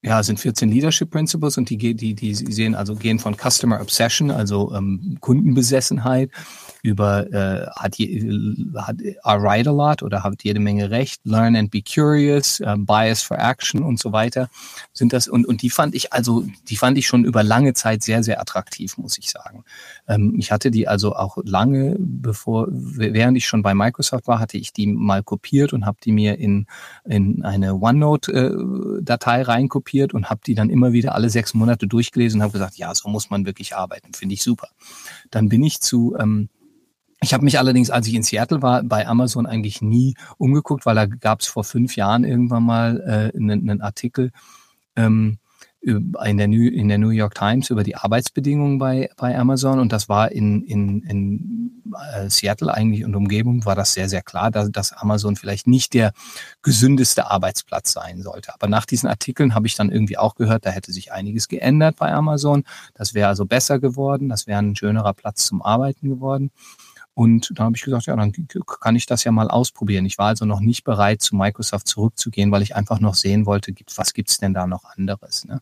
ja, 0.05 0.23
sind 0.23 0.39
14 0.39 0.69
Leadership 0.69 1.11
Principles 1.11 1.57
und 1.57 1.71
die, 1.71 1.79
die, 1.95 2.15
die 2.15 2.35
sehen 2.35 2.75
also 2.75 2.95
gehen 2.95 3.19
von 3.19 3.35
Customer 3.37 3.81
Obsession, 3.81 4.31
also 4.31 4.75
ähm, 4.75 5.17
Kundenbesessenheit, 5.21 6.31
über 6.83 7.33
äh, 7.33 7.67
hat, 7.75 7.97
je, 7.97 8.21
hat 8.77 9.01
I 9.01 9.17
write 9.25 9.71
a 9.71 9.73
lot 9.73 10.03
oder 10.03 10.23
hat 10.23 10.45
jede 10.45 10.61
Menge 10.61 10.91
Recht, 10.91 11.23
Learn 11.25 11.57
and 11.57 11.71
be 11.71 11.81
curious, 11.81 12.61
äh, 12.61 12.77
Bias 12.77 13.23
for 13.23 13.39
Action 13.39 13.83
und 13.83 13.99
so 13.99 14.13
weiter 14.13 14.51
sind 14.93 15.15
das 15.15 15.27
und 15.27 15.47
und 15.47 15.63
die 15.63 15.71
fand 15.71 15.95
ich 15.95 16.13
also 16.13 16.45
die 16.69 16.77
fand 16.77 16.99
ich 16.99 17.07
schon 17.07 17.25
über 17.25 17.43
lange 17.43 17.73
Zeit 17.73 18.03
sehr 18.03 18.23
sehr 18.23 18.39
attraktiv, 18.39 18.99
muss 18.99 19.17
ich 19.17 19.31
sagen. 19.31 19.65
Ähm, 20.07 20.35
ich 20.39 20.53
hatte 20.53 20.71
die 20.71 20.87
also 20.87 21.17
auch 21.17 21.39
lange 21.45 21.97
bevor 21.99 22.69
während 22.71 23.39
ich 23.39 23.47
schon 23.47 23.63
bei 23.63 23.75
Microsoft 23.75 24.27
war, 24.27 24.39
hatte 24.39 24.59
ich 24.59 24.75
die 24.75 24.87
mal 24.87 25.23
kopiert 25.23 25.73
und 25.73 25.87
habe 25.87 25.97
die 26.05 26.13
mir 26.13 26.39
in 26.39 26.67
in 27.07 27.43
eine 27.43 27.77
OneNote 27.77 28.33
äh, 28.33 29.03
Datei 29.03 29.41
reinkopiert 29.41 29.94
kopiert 29.95 30.15
und 30.15 30.29
habe 30.29 30.41
die 30.45 30.55
dann 30.55 30.71
immer 30.71 30.93
wieder 30.93 31.15
alle 31.15 31.31
sechs 31.31 31.55
Monate 31.55 31.87
durchgelesen 31.87 32.41
und 32.41 32.43
habe 32.43 32.53
gesagt, 32.53 32.77
ja, 32.77 32.93
so 32.95 33.09
muss 33.09 33.31
man 33.31 33.47
wirklich 33.47 33.77
arbeiten, 33.77 34.13
finde 34.13 34.35
ich 34.35 34.43
super. 34.43 34.69
Dann 35.31 35.49
bin 35.49 35.63
ich 35.63 35.81
zu 35.81 36.17
ähm, 36.19 36.49
ich 37.23 37.33
habe 37.33 37.45
mich 37.45 37.59
allerdings, 37.59 37.89
als 37.89 38.07
ich 38.07 38.15
in 38.15 38.23
Seattle 38.23 38.61
war, 38.61 38.83
bei 38.83 39.07
Amazon 39.07 39.47
eigentlich 39.47 39.81
nie 39.81 40.15
umgeguckt, 40.37 40.85
weil 40.85 40.95
da 40.95 41.07
gab 41.07 41.41
es 41.41 41.47
vor 41.47 41.65
fünf 41.65 41.97
Jahren 41.97 42.23
irgendwann 42.23 42.65
mal 42.65 43.01
äh, 43.01 43.39
einen, 43.39 43.71
einen 43.71 43.81
Artikel, 43.81 44.31
ähm, 44.95 45.39
in 45.85 46.37
der, 46.39 46.49
New, 46.49 46.69
in 46.69 46.89
der 46.89 46.99
New 46.99 47.11
York 47.11 47.35
Times 47.35 47.69
über 47.71 47.83
die 47.83 47.97
Arbeitsbedingungen 47.97 48.79
bei, 48.79 49.11
bei 49.17 49.37
Amazon 49.39 49.79
und 49.79 49.93
das 49.93 50.09
war 50.09 50.33
in, 50.33 50.63
in, 50.63 51.03
in 51.03 51.83
äh, 52.15 52.31
Seattle 52.31 52.73
eigentlich 52.73 53.05
und 53.05 53.15
Umgebung 53.15 53.65
war 53.67 53.75
das 53.75 53.93
sehr, 53.93 54.09
sehr 54.09 54.23
klar, 54.23 54.51
dass, 54.51 54.71
dass 54.71 54.93
Amazon 54.93 55.37
vielleicht 55.37 55.67
nicht 55.67 55.93
der 55.93 56.13
gesündeste 56.63 57.31
Arbeitsplatz 57.31 57.93
sein 57.93 58.23
sollte. 58.23 58.55
Aber 58.55 58.67
nach 58.67 58.87
diesen 58.87 59.09
Artikeln 59.09 59.55
habe 59.55 59.67
ich 59.67 59.75
dann 59.75 59.91
irgendwie 59.91 60.17
auch 60.17 60.35
gehört, 60.37 60.65
da 60.65 60.71
hätte 60.71 60.93
sich 60.93 61.13
einiges 61.13 61.49
geändert 61.49 61.97
bei 61.97 62.13
Amazon. 62.13 62.65
Das 62.95 63.13
wäre 63.13 63.29
also 63.29 63.45
besser 63.45 63.79
geworden, 63.79 64.29
das 64.29 64.47
wäre 64.47 64.61
ein 64.61 64.77
schönerer 64.77 65.13
Platz 65.13 65.47
zum 65.47 65.61
Arbeiten 65.61 66.09
geworden. 66.09 66.51
Und 67.15 67.53
da 67.55 67.65
habe 67.65 67.77
ich 67.77 67.83
gesagt, 67.83 68.07
ja, 68.07 68.17
dann 68.17 68.33
kann 68.81 68.97
ich 68.97 69.07
das 69.07 69.23
ja 69.23 69.31
mal 69.31 69.49
ausprobieren. 69.49 70.05
Ich 70.05 70.19
war 70.19 70.29
also 70.29 70.45
noch 70.45 70.61
nicht 70.61 70.83
bereit, 70.83 71.23
zu 71.23 71.37
Microsoft 71.37 71.87
zurückzugehen, 71.87 72.51
weil 72.51 72.63
ich 72.63 72.75
einfach 72.75 72.99
noch 72.99 73.15
sehen 73.15 73.47
wollte, 73.47 73.73
was 73.95 74.15
gibt's 74.15 74.39
denn 74.39 74.53
da 74.53 74.67
noch 74.67 74.85
anderes. 74.85 75.45
Ne? 75.45 75.61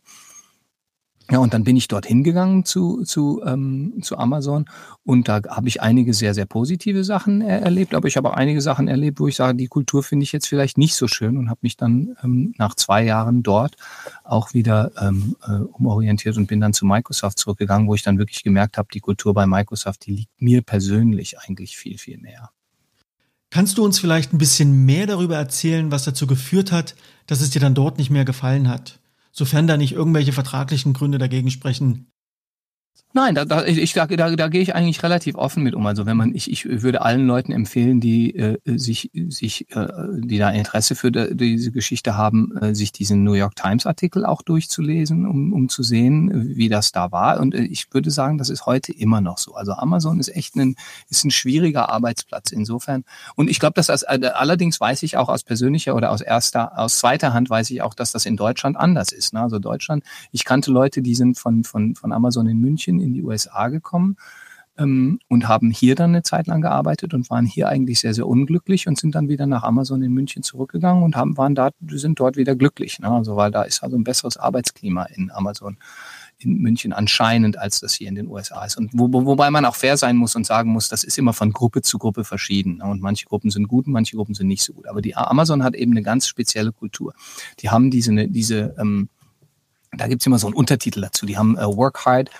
Ja, 1.31 1.37
und 1.37 1.53
dann 1.53 1.63
bin 1.63 1.77
ich 1.77 1.87
dorthin 1.87 2.23
gegangen 2.23 2.65
zu, 2.65 3.03
zu, 3.03 3.41
ähm, 3.45 3.93
zu 4.01 4.17
Amazon 4.17 4.65
und 5.03 5.29
da 5.29 5.41
habe 5.49 5.69
ich 5.69 5.81
einige 5.81 6.13
sehr, 6.13 6.33
sehr 6.33 6.45
positive 6.45 7.05
Sachen 7.05 7.41
er 7.41 7.61
erlebt, 7.61 7.95
aber 7.95 8.09
ich 8.09 8.17
habe 8.17 8.29
auch 8.29 8.33
einige 8.33 8.61
Sachen 8.61 8.89
erlebt, 8.89 9.21
wo 9.21 9.27
ich 9.27 9.37
sage, 9.37 9.57
die 9.57 9.67
Kultur 9.67 10.03
finde 10.03 10.23
ich 10.23 10.33
jetzt 10.33 10.47
vielleicht 10.47 10.77
nicht 10.77 10.95
so 10.95 11.07
schön 11.07 11.37
und 11.37 11.49
habe 11.49 11.59
mich 11.61 11.77
dann 11.77 12.17
ähm, 12.23 12.53
nach 12.57 12.75
zwei 12.75 13.05
Jahren 13.05 13.41
dort 13.41 13.77
auch 14.25 14.53
wieder 14.53 14.91
ähm, 14.99 15.37
äh, 15.47 15.53
umorientiert 15.53 16.35
und 16.35 16.47
bin 16.47 16.59
dann 16.59 16.73
zu 16.73 16.85
Microsoft 16.85 17.39
zurückgegangen, 17.39 17.87
wo 17.87 17.95
ich 17.95 18.03
dann 18.03 18.17
wirklich 18.17 18.43
gemerkt 18.43 18.77
habe, 18.77 18.89
die 18.93 18.99
Kultur 18.99 19.33
bei 19.33 19.47
Microsoft, 19.47 20.05
die 20.05 20.11
liegt 20.11 20.41
mir 20.41 20.61
persönlich 20.61 21.39
eigentlich 21.39 21.77
viel, 21.77 21.97
viel 21.97 22.17
mehr. 22.17 22.49
Kannst 23.49 23.77
du 23.77 23.85
uns 23.85 23.99
vielleicht 23.99 24.33
ein 24.33 24.39
bisschen 24.39 24.85
mehr 24.85 25.07
darüber 25.07 25.37
erzählen, 25.37 25.89
was 25.91 26.03
dazu 26.03 26.27
geführt 26.27 26.71
hat, 26.71 26.95
dass 27.27 27.39
es 27.39 27.51
dir 27.51 27.61
dann 27.61 27.75
dort 27.75 27.97
nicht 27.97 28.09
mehr 28.09 28.25
gefallen 28.25 28.67
hat? 28.67 28.99
Sofern 29.35 29.65
da 29.65 29.77
nicht 29.77 29.93
irgendwelche 29.93 30.31
vertraglichen 30.31 30.93
Gründe 30.93 31.17
dagegen 31.17 31.49
sprechen, 31.49 32.11
Nein, 33.15 33.35
da, 33.35 33.45
da, 33.45 33.63
ich, 33.63 33.93
da, 33.93 34.07
da, 34.07 34.35
da 34.35 34.47
gehe 34.47 34.61
ich 34.61 34.73
eigentlich 34.73 35.03
relativ 35.03 35.35
offen 35.35 35.61
mit 35.61 35.75
um. 35.75 35.85
Also 35.85 36.07
wenn 36.07 36.17
man, 36.17 36.33
ich, 36.33 36.51
ich 36.51 36.65
würde 36.65 37.03
allen 37.03 37.27
Leuten 37.27 37.51
empfehlen, 37.51 37.99
die 37.99 38.35
äh, 38.35 38.57
sich, 38.65 39.11
sich, 39.27 39.69
äh, 39.75 39.87
die 40.17 40.39
da 40.39 40.49
Interesse 40.49 40.95
für 40.95 41.11
de, 41.11 41.35
diese 41.35 41.71
Geschichte 41.71 42.17
haben, 42.17 42.57
äh, 42.57 42.73
sich 42.73 42.91
diesen 42.91 43.23
New 43.23 43.33
York 43.33 43.55
Times 43.55 43.85
Artikel 43.85 44.25
auch 44.25 44.41
durchzulesen, 44.41 45.27
um, 45.27 45.53
um 45.53 45.69
zu 45.69 45.83
sehen, 45.83 46.55
wie 46.57 46.69
das 46.69 46.91
da 46.91 47.11
war. 47.11 47.39
Und 47.39 47.53
äh, 47.53 47.61
ich 47.61 47.93
würde 47.93 48.09
sagen, 48.09 48.39
das 48.39 48.49
ist 48.49 48.65
heute 48.65 48.91
immer 48.91 49.21
noch 49.21 49.37
so. 49.37 49.53
Also 49.53 49.73
Amazon 49.73 50.19
ist 50.19 50.35
echt 50.35 50.55
ein, 50.55 50.75
ist 51.07 51.23
ein 51.23 51.29
schwieriger 51.29 51.89
Arbeitsplatz 51.89 52.51
insofern. 52.51 53.03
Und 53.35 53.47
ich 53.47 53.59
glaube, 53.59 53.75
dass 53.75 53.87
das 53.87 54.01
äh, 54.01 54.31
allerdings 54.33 54.81
weiß 54.81 55.03
ich 55.03 55.17
auch 55.17 55.29
aus 55.29 55.43
persönlicher 55.43 55.93
oder 55.95 56.09
aus 56.09 56.21
erster, 56.21 56.79
aus 56.79 56.97
zweiter 56.97 57.31
Hand 57.31 57.47
weiß 57.47 57.69
ich 57.69 57.83
auch, 57.83 57.93
dass 57.93 58.11
das 58.11 58.25
in 58.25 58.37
Deutschland 58.37 58.75
anders 58.75 59.11
ist. 59.11 59.33
Ne? 59.33 59.41
Also 59.41 59.59
Deutschland, 59.59 60.03
ich 60.31 60.45
kannte 60.45 60.71
Leute, 60.71 61.03
die 61.03 61.13
sind 61.13 61.37
von, 61.37 61.63
von, 61.63 61.93
von 61.93 62.11
Amazon 62.11 62.47
in 62.47 62.57
München 62.57 63.02
in 63.03 63.13
die 63.13 63.23
USA 63.23 63.67
gekommen 63.67 64.17
ähm, 64.77 65.19
und 65.29 65.47
haben 65.47 65.69
hier 65.69 65.95
dann 65.95 66.11
eine 66.11 66.23
Zeit 66.23 66.47
lang 66.47 66.61
gearbeitet 66.61 67.13
und 67.13 67.29
waren 67.29 67.45
hier 67.45 67.69
eigentlich 67.69 67.99
sehr, 67.99 68.13
sehr 68.13 68.27
unglücklich 68.27 68.87
und 68.87 68.97
sind 68.97 69.13
dann 69.15 69.29
wieder 69.29 69.45
nach 69.45 69.63
Amazon 69.63 70.01
in 70.01 70.11
München 70.11 70.43
zurückgegangen 70.43 71.03
und 71.03 71.15
haben, 71.15 71.37
waren 71.37 71.55
da, 71.55 71.69
sind 71.89 72.19
dort 72.19 72.37
wieder 72.37 72.55
glücklich. 72.55 72.99
Ne? 72.99 73.09
Also 73.09 73.35
weil 73.35 73.51
da 73.51 73.63
ist 73.63 73.83
also 73.83 73.95
ein 73.95 74.03
besseres 74.03 74.37
Arbeitsklima 74.37 75.03
in 75.03 75.31
Amazon 75.31 75.77
in 76.39 76.57
München 76.57 76.91
anscheinend, 76.91 77.57
als 77.57 77.79
das 77.79 77.93
hier 77.93 78.09
in 78.09 78.15
den 78.15 78.27
USA 78.27 78.65
ist. 78.65 78.77
Und 78.77 78.89
wo, 78.93 79.13
wo, 79.13 79.25
wobei 79.25 79.51
man 79.51 79.65
auch 79.65 79.75
fair 79.75 79.95
sein 79.97 80.17
muss 80.17 80.35
und 80.35 80.45
sagen 80.45 80.71
muss, 80.71 80.89
das 80.89 81.03
ist 81.03 81.17
immer 81.17 81.33
von 81.33 81.53
Gruppe 81.53 81.83
zu 81.83 81.99
Gruppe 81.99 82.23
verschieden. 82.23 82.77
Ne? 82.77 82.85
Und 82.85 83.01
manche 83.01 83.25
Gruppen 83.25 83.51
sind 83.51 83.67
gut 83.67 83.87
manche 83.87 84.15
Gruppen 84.15 84.33
sind 84.33 84.47
nicht 84.47 84.63
so 84.63 84.73
gut. 84.73 84.87
Aber 84.87 85.01
die 85.01 85.15
Amazon 85.15 85.63
hat 85.63 85.75
eben 85.75 85.91
eine 85.91 86.01
ganz 86.01 86.27
spezielle 86.27 86.71
Kultur. 86.71 87.13
Die 87.59 87.69
haben 87.69 87.91
diese, 87.91 88.27
diese 88.27 88.75
ähm, 88.79 89.09
da 89.95 90.07
gibt's 90.07 90.25
immer 90.25 90.39
so 90.39 90.47
einen 90.47 90.55
Untertitel 90.55 91.01
dazu. 91.01 91.25
Die 91.25 91.37
haben 91.37 91.55
uh, 91.55 91.77
Work 91.77 92.05
Hard, 92.05 92.31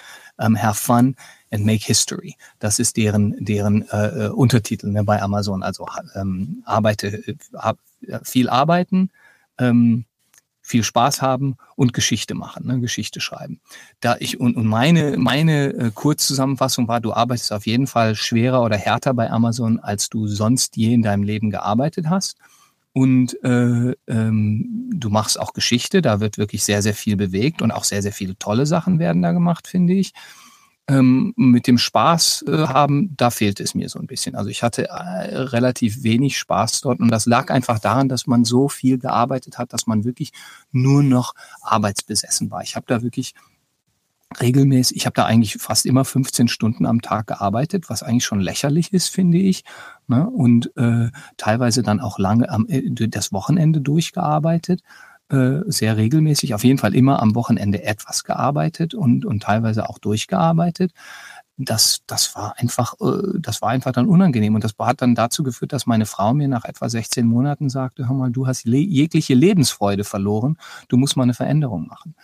um, 0.43 0.61
Have 0.61 0.79
Fun 0.79 1.15
and 1.51 1.65
Make 1.65 1.85
History. 1.85 2.35
Das 2.59 2.79
ist 2.79 2.97
deren, 2.97 3.35
deren 3.43 3.87
äh, 3.89 4.25
äh 4.25 4.29
Untertitel 4.29 4.87
ne, 4.87 5.03
bei 5.03 5.21
Amazon. 5.21 5.63
Also 5.63 5.87
ähm, 6.15 6.63
arbeite, 6.65 7.23
äh, 7.27 8.19
viel 8.23 8.49
arbeiten, 8.49 9.09
ähm, 9.57 10.05
viel 10.61 10.83
Spaß 10.83 11.21
haben 11.21 11.57
und 11.75 11.93
Geschichte 11.93 12.35
machen, 12.35 12.67
ne, 12.67 12.79
Geschichte 12.79 13.19
schreiben. 13.19 13.59
Da 13.99 14.15
ich 14.19 14.39
und, 14.39 14.55
und 14.55 14.65
meine 14.65 15.17
meine 15.17 15.73
äh, 15.73 15.91
Kurzzusammenfassung 15.93 16.87
war, 16.87 17.01
du 17.01 17.13
arbeitest 17.13 17.51
auf 17.51 17.65
jeden 17.65 17.87
Fall 17.87 18.15
schwerer 18.15 18.63
oder 18.63 18.77
härter 18.77 19.13
bei 19.13 19.29
Amazon, 19.29 19.79
als 19.79 20.09
du 20.09 20.27
sonst 20.27 20.77
je 20.77 20.93
in 20.93 21.03
deinem 21.03 21.23
Leben 21.23 21.49
gearbeitet 21.49 22.09
hast. 22.09 22.37
Und 22.93 23.43
äh, 23.43 23.95
ähm, 24.07 24.91
du 24.93 25.09
machst 25.09 25.39
auch 25.39 25.53
Geschichte, 25.53 26.03
da 26.03 26.19
wird 26.19 26.37
wirklich 26.37 26.63
sehr, 26.63 26.83
sehr 26.83 26.93
viel 26.93 27.15
bewegt 27.15 27.63
und 27.63 27.71
auch 27.71 27.83
sehr, 27.83 28.03
sehr 28.03 28.13
viele 28.13 28.37
tolle 28.37 28.67
Sachen 28.67 28.99
werden 28.99 29.23
da 29.23 29.31
gemacht, 29.31 29.67
finde 29.67 29.93
ich. 29.93 30.13
Ähm, 30.87 31.33
mit 31.37 31.65
dem 31.65 31.77
Spaß 31.77 32.43
äh, 32.47 32.67
haben, 32.67 33.15
da 33.15 33.31
fehlt 33.31 33.61
es 33.61 33.73
mir 33.73 33.89
so 33.89 33.99
ein 33.99 34.05
bisschen. 34.05 34.35
Also 34.35 34.49
ich 34.49 34.63
hatte 34.63 34.89
äh, 34.89 34.93
relativ 34.93 36.03
wenig 36.03 36.37
Spaß 36.37 36.81
dort 36.81 36.99
und 36.99 37.09
das 37.09 37.25
lag 37.25 37.49
einfach 37.49 37.79
daran, 37.79 38.09
dass 38.09 38.27
man 38.27 38.43
so 38.43 38.67
viel 38.69 38.99
gearbeitet 38.99 39.57
hat, 39.57 39.71
dass 39.73 39.87
man 39.87 40.03
wirklich 40.03 40.33
nur 40.71 41.01
noch 41.01 41.35
arbeitsbesessen 41.61 42.51
war. 42.51 42.61
Ich 42.63 42.75
habe 42.75 42.85
da 42.87 43.01
wirklich 43.01 43.33
regelmäßig, 44.41 44.97
ich 44.97 45.05
habe 45.05 45.13
da 45.13 45.25
eigentlich 45.25 45.57
fast 45.59 45.85
immer 45.85 46.05
15 46.05 46.47
Stunden 46.47 46.85
am 46.85 47.01
Tag 47.01 47.27
gearbeitet, 47.27 47.89
was 47.89 48.03
eigentlich 48.03 48.25
schon 48.25 48.39
lächerlich 48.39 48.93
ist, 48.93 49.09
finde 49.09 49.37
ich. 49.37 49.63
Ne? 50.07 50.29
Und 50.29 50.75
äh, 50.77 51.09
teilweise 51.37 51.83
dann 51.83 51.99
auch 51.99 52.19
lange 52.19 52.49
am, 52.49 52.65
äh, 52.67 52.89
das 53.07 53.31
Wochenende 53.31 53.81
durchgearbeitet, 53.81 54.81
äh, 55.29 55.61
sehr 55.65 55.97
regelmäßig, 55.97 56.53
auf 56.53 56.63
jeden 56.63 56.77
Fall 56.77 56.93
immer 56.93 57.21
am 57.21 57.35
Wochenende 57.35 57.83
etwas 57.83 58.23
gearbeitet 58.23 58.93
und, 58.93 59.25
und 59.25 59.41
teilweise 59.43 59.89
auch 59.89 59.97
durchgearbeitet. 59.97 60.91
Das, 61.57 62.01
das 62.07 62.35
war 62.35 62.55
einfach, 62.57 62.95
äh, 63.01 63.39
das 63.39 63.61
war 63.61 63.69
einfach 63.69 63.91
dann 63.91 64.07
unangenehm. 64.07 64.55
Und 64.55 64.63
das 64.63 64.73
hat 64.79 65.01
dann 65.01 65.15
dazu 65.15 65.43
geführt, 65.43 65.73
dass 65.73 65.85
meine 65.85 66.05
Frau 66.05 66.33
mir 66.33 66.47
nach 66.47 66.65
etwa 66.65 66.89
16 66.89 67.25
Monaten 67.25 67.69
sagte, 67.69 68.07
hör 68.07 68.15
mal, 68.15 68.31
du 68.31 68.47
hast 68.47 68.65
jegliche 68.65 69.33
Lebensfreude 69.33 70.03
verloren, 70.03 70.57
du 70.87 70.97
musst 70.97 71.15
mal 71.15 71.23
eine 71.23 71.33
Veränderung 71.33 71.87
machen. 71.87 72.15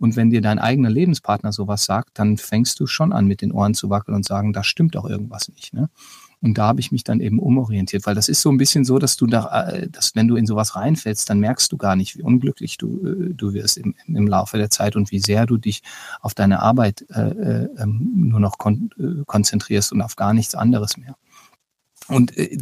Und 0.00 0.16
wenn 0.16 0.30
dir 0.30 0.40
dein 0.40 0.58
eigener 0.58 0.90
Lebenspartner 0.90 1.52
sowas 1.52 1.84
sagt, 1.84 2.18
dann 2.18 2.38
fängst 2.38 2.80
du 2.80 2.86
schon 2.86 3.12
an, 3.12 3.26
mit 3.26 3.42
den 3.42 3.52
Ohren 3.52 3.74
zu 3.74 3.90
wackeln 3.90 4.16
und 4.16 4.24
sagen, 4.24 4.52
da 4.52 4.64
stimmt 4.64 4.94
doch 4.94 5.04
irgendwas 5.04 5.48
nicht. 5.48 5.74
Ne? 5.74 5.90
Und 6.40 6.56
da 6.56 6.68
habe 6.68 6.80
ich 6.80 6.90
mich 6.90 7.04
dann 7.04 7.20
eben 7.20 7.38
umorientiert, 7.38 8.06
weil 8.06 8.14
das 8.14 8.30
ist 8.30 8.40
so 8.40 8.50
ein 8.50 8.56
bisschen 8.56 8.86
so, 8.86 8.98
dass 8.98 9.16
du 9.16 9.26
da, 9.26 9.68
äh, 9.68 9.88
dass 9.90 10.14
wenn 10.14 10.26
du 10.26 10.36
in 10.36 10.46
sowas 10.46 10.74
reinfällst, 10.74 11.28
dann 11.28 11.38
merkst 11.38 11.70
du 11.70 11.76
gar 11.76 11.96
nicht, 11.96 12.16
wie 12.16 12.22
unglücklich 12.22 12.78
du, 12.78 13.06
äh, 13.06 13.34
du 13.34 13.52
wirst 13.52 13.76
im, 13.76 13.94
im 14.06 14.26
Laufe 14.26 14.56
der 14.56 14.70
Zeit 14.70 14.96
und 14.96 15.10
wie 15.10 15.20
sehr 15.20 15.44
du 15.44 15.58
dich 15.58 15.82
auf 16.22 16.32
deine 16.32 16.60
Arbeit 16.60 17.04
äh, 17.10 17.20
äh, 17.20 17.68
ähm, 17.76 18.10
nur 18.14 18.40
noch 18.40 18.56
kon 18.56 18.90
konzentrierst 19.26 19.92
und 19.92 20.00
auf 20.00 20.16
gar 20.16 20.32
nichts 20.32 20.54
anderes 20.54 20.96
mehr. 20.96 21.14
Und 22.08 22.36
äh, 22.38 22.56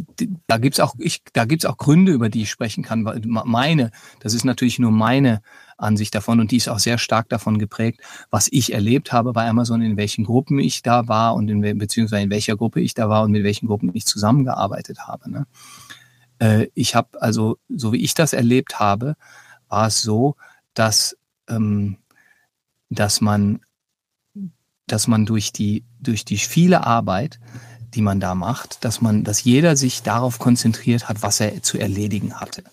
da 0.47 0.57
gibt's 0.57 0.79
auch, 0.79 0.95
auch 0.95 1.77
Gründe, 1.77 2.11
über 2.11 2.29
die 2.29 2.43
ich 2.43 2.51
sprechen 2.51 2.83
kann. 2.83 3.05
Weil 3.05 3.21
meine, 3.25 3.91
das 4.19 4.33
ist 4.33 4.45
natürlich 4.45 4.77
nur 4.77 4.91
meine 4.91 5.41
Ansicht 5.79 6.13
davon 6.15 6.39
und 6.39 6.51
die 6.51 6.57
ist 6.57 6.69
auch 6.69 6.79
sehr 6.79 6.97
stark 6.97 7.29
davon 7.29 7.57
geprägt, 7.57 8.01
was 8.29 8.47
ich 8.51 8.73
erlebt 8.73 9.11
habe 9.11 9.33
bei 9.33 9.47
Amazon, 9.47 9.81
in 9.81 9.97
welchen 9.97 10.25
Gruppen 10.25 10.59
ich 10.59 10.81
da 10.81 11.07
war 11.07 11.35
und 11.35 11.49
in, 11.49 11.61
beziehungsweise 11.77 12.23
in 12.23 12.29
welcher 12.29 12.57
Gruppe 12.57 12.81
ich 12.81 12.93
da 12.93 13.09
war 13.09 13.23
und 13.23 13.31
mit 13.31 13.43
welchen 13.43 13.67
Gruppen 13.67 13.91
ich 13.93 14.05
zusammengearbeitet 14.05 15.07
habe. 15.07 15.31
Ne? 15.31 15.47
Äh, 16.39 16.67
ich 16.73 16.95
habe 16.95 17.21
also, 17.21 17.57
so 17.69 17.93
wie 17.93 18.03
ich 18.03 18.13
das 18.13 18.33
erlebt 18.33 18.79
habe, 18.79 19.15
war 19.67 19.87
es 19.87 20.01
so, 20.01 20.35
dass, 20.73 21.17
ähm, 21.47 21.97
dass 22.89 23.21
man, 23.21 23.61
dass 24.87 25.07
man 25.07 25.25
durch 25.25 25.53
die, 25.53 25.83
durch 25.99 26.25
die 26.25 26.37
viele 26.37 26.85
Arbeit, 26.85 27.39
die 27.93 28.01
man 28.01 28.19
da 28.19 28.35
macht, 28.35 28.83
dass 28.85 29.01
man, 29.01 29.23
dass 29.23 29.43
jeder 29.43 29.75
sich 29.75 30.03
darauf 30.03 30.39
konzentriert 30.39 31.09
hat, 31.09 31.21
was 31.21 31.39
er 31.39 31.61
zu 31.61 31.77
erledigen 31.77 32.39
hatte. 32.39 32.63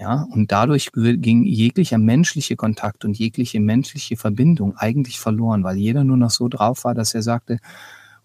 Ja, 0.00 0.28
und 0.30 0.52
dadurch 0.52 0.92
ging 0.92 1.44
jeglicher 1.44 1.98
menschliche 1.98 2.54
Kontakt 2.54 3.04
und 3.04 3.18
jegliche 3.18 3.58
menschliche 3.58 4.16
Verbindung 4.16 4.76
eigentlich 4.76 5.18
verloren, 5.18 5.64
weil 5.64 5.76
jeder 5.76 6.04
nur 6.04 6.16
noch 6.16 6.30
so 6.30 6.48
drauf 6.48 6.84
war, 6.84 6.94
dass 6.94 7.14
er 7.14 7.22
sagte, 7.22 7.58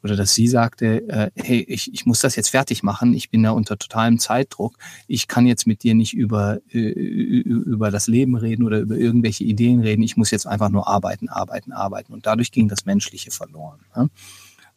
oder 0.04 0.16
dass 0.16 0.36
sie 0.36 0.48
sagte, 0.48 1.08
äh, 1.08 1.32
hey, 1.36 1.62
ich, 1.68 1.92
ich 1.92 2.06
muss 2.06 2.20
das 2.20 2.36
jetzt 2.36 2.50
fertig 2.50 2.84
machen, 2.84 3.14
ich 3.14 3.32
bin 3.32 3.42
da 3.42 3.52
unter 3.52 3.78
totalem 3.78 4.20
Zeitdruck, 4.20 4.78
ich 5.08 5.28
kann 5.28 5.48
jetzt 5.48 5.66
mit 5.66 5.82
dir 5.82 5.96
nicht 5.96 6.14
über, 6.14 6.60
über 6.70 7.90
das 7.90 8.08
Leben 8.08 8.36
reden 8.36 8.64
oder 8.64 8.80
über 8.80 8.96
irgendwelche 8.96 9.46
Ideen 9.46 9.80
reden, 9.80 10.04
ich 10.04 10.18
muss 10.18 10.30
jetzt 10.30 10.46
einfach 10.46 10.70
nur 10.70 10.88
arbeiten, 10.88 11.30
arbeiten, 11.30 11.72
arbeiten. 11.72 12.14
Und 12.14 12.28
dadurch 12.28 12.52
ging 12.52 12.68
das 12.68 12.86
Menschliche 12.86 13.32
verloren. 13.32 13.80
Ja? 13.96 14.08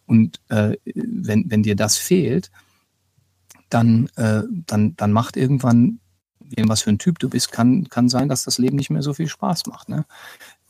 Und 0.06 0.40
äh, 0.48 0.76
wenn, 0.94 1.50
wenn 1.50 1.62
dir 1.64 1.76
das 1.76 1.98
fehlt, 1.98 2.52
dann, 3.68 4.08
äh, 4.14 4.44
dann, 4.66 4.94
dann 4.96 5.12
macht 5.12 5.36
irgendwann 5.36 5.98
wem 6.56 6.68
was 6.68 6.82
für 6.82 6.90
ein 6.90 6.98
Typ 6.98 7.18
du 7.18 7.28
bist, 7.28 7.52
kann, 7.52 7.88
kann 7.88 8.08
sein, 8.08 8.28
dass 8.28 8.44
das 8.44 8.58
Leben 8.58 8.76
nicht 8.76 8.90
mehr 8.90 9.02
so 9.02 9.14
viel 9.14 9.28
Spaß 9.28 9.66
macht. 9.66 9.88
Ne? 9.88 10.04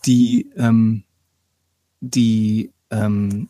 Die, 0.05 0.51
ähm, 0.57 1.05
die 2.01 2.73
ähm, 2.91 3.49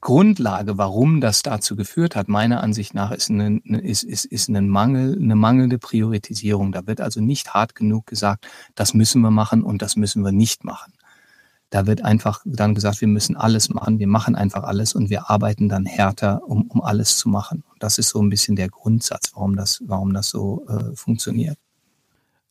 Grundlage, 0.00 0.78
warum 0.78 1.20
das 1.20 1.42
dazu 1.42 1.74
geführt 1.74 2.14
hat, 2.14 2.28
meiner 2.28 2.62
Ansicht 2.62 2.94
nach, 2.94 3.10
ist, 3.10 3.30
eine, 3.30 3.58
ist, 3.64 4.04
ist, 4.04 4.24
ist 4.26 4.48
eine, 4.48 4.62
Mangel, 4.62 5.18
eine 5.20 5.34
mangelnde 5.34 5.78
Priorisierung. 5.78 6.72
Da 6.72 6.86
wird 6.86 7.00
also 7.00 7.20
nicht 7.20 7.52
hart 7.52 7.74
genug 7.74 8.06
gesagt, 8.06 8.46
das 8.74 8.94
müssen 8.94 9.20
wir 9.22 9.32
machen 9.32 9.62
und 9.62 9.82
das 9.82 9.96
müssen 9.96 10.24
wir 10.24 10.32
nicht 10.32 10.64
machen. 10.64 10.92
Da 11.70 11.86
wird 11.86 12.02
einfach 12.02 12.40
dann 12.46 12.74
gesagt, 12.74 13.00
wir 13.00 13.08
müssen 13.08 13.36
alles 13.36 13.68
machen, 13.68 13.98
wir 13.98 14.06
machen 14.06 14.34
einfach 14.34 14.62
alles 14.62 14.94
und 14.94 15.10
wir 15.10 15.30
arbeiten 15.30 15.68
dann 15.68 15.84
härter, 15.84 16.42
um, 16.48 16.62
um 16.62 16.80
alles 16.80 17.18
zu 17.18 17.28
machen. 17.28 17.62
Und 17.70 17.82
das 17.82 17.98
ist 17.98 18.08
so 18.08 18.22
ein 18.22 18.30
bisschen 18.30 18.56
der 18.56 18.68
Grundsatz, 18.68 19.32
warum 19.34 19.56
das, 19.56 19.82
warum 19.86 20.14
das 20.14 20.28
so 20.28 20.66
äh, 20.68 20.96
funktioniert. 20.96 21.58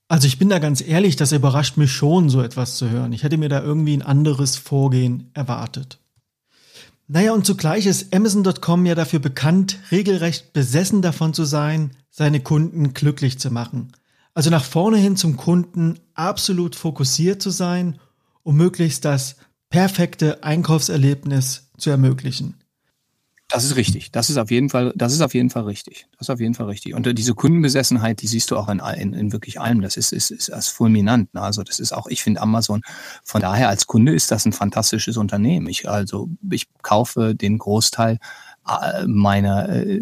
Also 0.08 0.28
ich 0.28 0.40
bin 0.40 0.50
da 0.50 0.60
ganz 0.60 0.82
ehrlich, 0.82 1.16
das 1.16 1.34
überrascht 1.34 1.78
mich 1.78 1.92
schon, 1.92 2.30
so 2.30 2.42
etwas 2.42 2.78
zu 2.78 2.90
hören. 2.90 3.12
Ich 3.12 3.24
hätte 3.24 3.38
mir 3.38 3.50
da 3.50 3.62
irgendwie 3.62 3.96
ein 3.96 4.02
anderes 4.02 4.56
Vorgehen 4.56 5.32
erwartet. 5.34 6.00
Naja, 7.10 7.34
und 7.34 7.46
zugleich 7.46 7.86
ist 7.86 8.14
Amazon.com 8.14 8.86
ja 8.86 8.96
dafür 8.96 9.20
bekannt, 9.20 9.80
regelrecht 9.92 10.54
besessen 10.54 11.02
davon 11.02 11.34
zu 11.34 11.46
sein, 11.46 11.92
seine 12.10 12.40
Kunden 12.40 12.94
glücklich 12.94 13.40
zu 13.40 13.50
machen. 13.52 13.94
Also 14.34 14.50
nach 14.50 14.64
vorne 14.64 14.98
hin 14.98 15.18
zum 15.18 15.36
Kunden 15.36 16.00
absolut 16.14 16.76
fokussiert 16.76 17.42
zu 17.42 17.50
sein 17.50 18.00
um 18.48 18.56
möglichst 18.56 19.04
das 19.04 19.36
perfekte 19.70 20.42
Einkaufserlebnis 20.42 21.70
zu 21.78 21.90
ermöglichen. 21.90 22.56
Das 23.50 23.66
ist 23.66 23.76
richtig. 23.76 24.10
Das 24.14 24.30
ist 24.30 24.38
auf 24.38 24.52
jeden 24.52 24.70
Fall, 24.70 24.94
das 24.96 25.12
ist 25.12 25.20
auf 25.20 25.34
jeden 25.34 25.50
Fall 25.50 25.64
richtig. 25.64 26.08
Das 26.14 26.28
ist 26.28 26.30
auf 26.30 26.40
jeden 26.40 26.54
Fall 26.54 26.68
richtig. 26.68 26.94
Und 26.94 27.18
diese 27.18 27.34
Kundenbesessenheit, 27.34 28.22
die 28.22 28.28
siehst 28.28 28.50
du 28.50 28.56
auch 28.56 28.70
in, 28.70 28.80
in, 28.80 29.14
in 29.14 29.34
wirklich 29.34 29.60
allem. 29.60 29.82
Das 29.82 29.98
ist, 29.98 30.14
ist, 30.14 30.32
ist, 30.32 30.48
ist 30.48 30.70
fulminant. 30.70 31.34
Ne? 31.34 31.42
Also 31.42 31.62
das 31.64 31.82
ist 31.82 31.92
auch, 31.92 32.08
ich 32.08 32.24
finde 32.24 32.40
Amazon, 32.40 32.84
von 33.26 33.42
daher 33.42 33.68
als 33.68 33.86
Kunde 33.86 34.14
ist 34.14 34.32
das 34.32 34.46
ein 34.46 34.54
fantastisches 34.54 35.18
Unternehmen. 35.18 35.68
Ich, 35.68 35.90
also, 35.90 36.30
ich 36.50 36.68
kaufe 36.82 37.36
den 37.36 37.58
Großteil 37.58 38.14
äh, 38.14 38.18
meiner, 39.06 39.70
äh, 39.70 40.02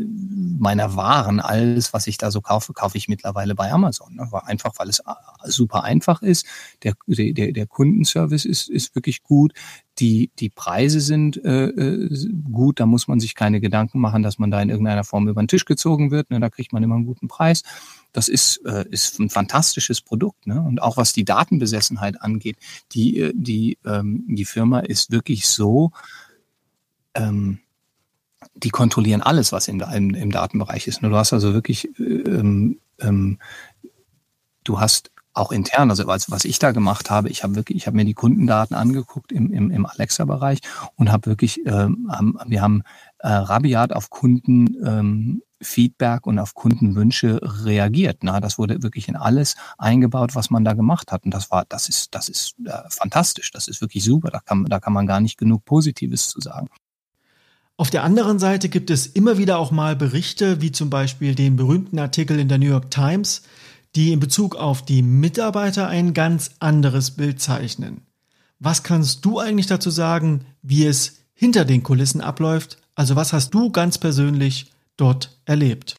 meiner 0.57 0.95
Waren, 0.95 1.39
alles, 1.39 1.93
was 1.93 2.07
ich 2.07 2.17
da 2.17 2.31
so 2.31 2.41
kaufe, 2.41 2.73
kaufe 2.73 2.97
ich 2.97 3.07
mittlerweile 3.07 3.55
bei 3.55 3.71
Amazon. 3.71 4.15
Ne? 4.15 4.27
Einfach, 4.45 4.73
weil 4.77 4.89
es 4.89 4.99
äh, 4.99 5.03
super 5.43 5.83
einfach 5.83 6.21
ist. 6.21 6.45
Der, 6.83 6.93
der, 7.07 7.51
der 7.51 7.67
Kundenservice 7.67 8.45
ist, 8.45 8.69
ist 8.69 8.95
wirklich 8.95 9.23
gut. 9.23 9.53
Die, 9.99 10.31
die 10.39 10.49
Preise 10.49 10.99
sind 10.99 11.37
äh, 11.45 12.09
gut. 12.51 12.79
Da 12.79 12.85
muss 12.85 13.07
man 13.07 13.19
sich 13.19 13.35
keine 13.35 13.61
Gedanken 13.61 13.99
machen, 13.99 14.23
dass 14.23 14.39
man 14.39 14.51
da 14.51 14.61
in 14.61 14.69
irgendeiner 14.69 15.03
Form 15.03 15.27
über 15.27 15.41
den 15.41 15.47
Tisch 15.47 15.65
gezogen 15.65 16.11
wird. 16.11 16.31
Ne? 16.31 16.39
Da 16.39 16.49
kriegt 16.49 16.73
man 16.73 16.83
immer 16.83 16.95
einen 16.95 17.05
guten 17.05 17.27
Preis. 17.27 17.63
Das 18.13 18.27
ist, 18.27 18.65
äh, 18.65 18.85
ist 18.89 19.19
ein 19.19 19.29
fantastisches 19.29 20.01
Produkt. 20.01 20.47
Ne? 20.47 20.59
Und 20.61 20.81
auch 20.81 20.97
was 20.97 21.13
die 21.13 21.25
Datenbesessenheit 21.25 22.21
angeht, 22.21 22.57
die, 22.93 23.31
die, 23.35 23.77
ähm, 23.85 24.25
die 24.27 24.45
Firma 24.45 24.79
ist 24.79 25.11
wirklich 25.11 25.47
so, 25.47 25.91
ähm, 27.13 27.59
die 28.53 28.69
kontrollieren 28.69 29.21
alles, 29.21 29.51
was 29.51 29.67
in, 29.67 29.79
im, 29.79 30.13
im 30.13 30.31
Datenbereich 30.31 30.87
ist. 30.87 31.01
Du 31.01 31.15
hast 31.15 31.33
also 31.33 31.53
wirklich, 31.53 31.89
ähm, 31.99 32.79
ähm, 32.99 33.39
du 34.63 34.79
hast 34.79 35.11
auch 35.33 35.51
intern, 35.51 35.89
also 35.89 36.07
was, 36.07 36.31
was 36.31 36.45
ich 36.45 36.59
da 36.59 36.71
gemacht 36.71 37.09
habe, 37.09 37.29
ich 37.29 37.43
habe 37.43 37.55
wirklich, 37.55 37.77
ich 37.77 37.87
habe 37.87 37.97
mir 37.97 38.05
die 38.05 38.13
Kundendaten 38.13 38.75
angeguckt 38.75 39.31
im, 39.33 39.51
im, 39.51 39.69
im 39.69 39.85
Alexa-Bereich 39.85 40.59
und 40.95 41.11
habe 41.11 41.25
wirklich, 41.27 41.65
ähm, 41.65 42.09
haben, 42.09 42.37
wir 42.47 42.61
haben 42.61 42.83
äh, 43.19 43.27
rabiat 43.27 43.91
auf 43.91 44.09
Kunden 44.09 44.77
ähm, 44.85 45.41
Feedback 45.61 46.25
und 46.25 46.39
auf 46.39 46.53
Kundenwünsche 46.53 47.39
reagiert. 47.41 48.19
Na, 48.21 48.39
das 48.39 48.57
wurde 48.57 48.81
wirklich 48.83 49.07
in 49.07 49.15
alles 49.15 49.55
eingebaut, 49.77 50.35
was 50.35 50.49
man 50.49 50.63
da 50.63 50.73
gemacht 50.73 51.11
hat. 51.11 51.25
Und 51.25 51.33
das 51.33 51.51
war, 51.51 51.65
das 51.67 51.89
ist, 51.89 52.13
das 52.13 52.29
ist 52.29 52.55
äh, 52.65 52.71
fantastisch. 52.89 53.51
Das 53.51 53.67
ist 53.67 53.81
wirklich 53.81 54.03
super. 54.03 54.29
Da 54.31 54.39
kann, 54.39 54.65
da 54.65 54.79
kann 54.79 54.93
man 54.93 55.07
gar 55.07 55.19
nicht 55.19 55.37
genug 55.37 55.65
Positives 55.65 56.29
zu 56.29 56.39
sagen. 56.39 56.67
Auf 57.77 57.89
der 57.89 58.03
anderen 58.03 58.39
Seite 58.39 58.69
gibt 58.69 58.89
es 58.89 59.05
immer 59.05 59.37
wieder 59.37 59.57
auch 59.57 59.71
mal 59.71 59.97
Berichte, 59.97 60.61
wie 60.61 60.71
zum 60.71 60.89
Beispiel 60.89 61.35
den 61.35 61.57
berühmten 61.57 61.99
Artikel 61.99 62.39
in 62.39 62.47
der 62.47 62.57
New 62.57 62.69
York 62.69 62.89
Times, 62.89 63.41
die 63.95 64.13
in 64.13 64.21
Bezug 64.21 64.55
auf 64.55 64.83
die 64.83 65.01
Mitarbeiter 65.01 65.87
ein 65.87 66.13
ganz 66.13 66.51
anderes 66.59 67.11
Bild 67.11 67.41
zeichnen. 67.41 68.01
Was 68.59 68.83
kannst 68.83 69.25
du 69.25 69.39
eigentlich 69.39 69.67
dazu 69.67 69.89
sagen, 69.89 70.45
wie 70.61 70.85
es 70.85 71.17
hinter 71.33 71.65
den 71.65 71.83
Kulissen 71.83 72.21
abläuft? 72.21 72.77
Also 72.95 73.17
was 73.17 73.33
hast 73.33 73.53
du 73.53 73.69
ganz 73.71 73.97
persönlich 73.97 74.71
dort 74.95 75.37
erlebt? 75.43 75.97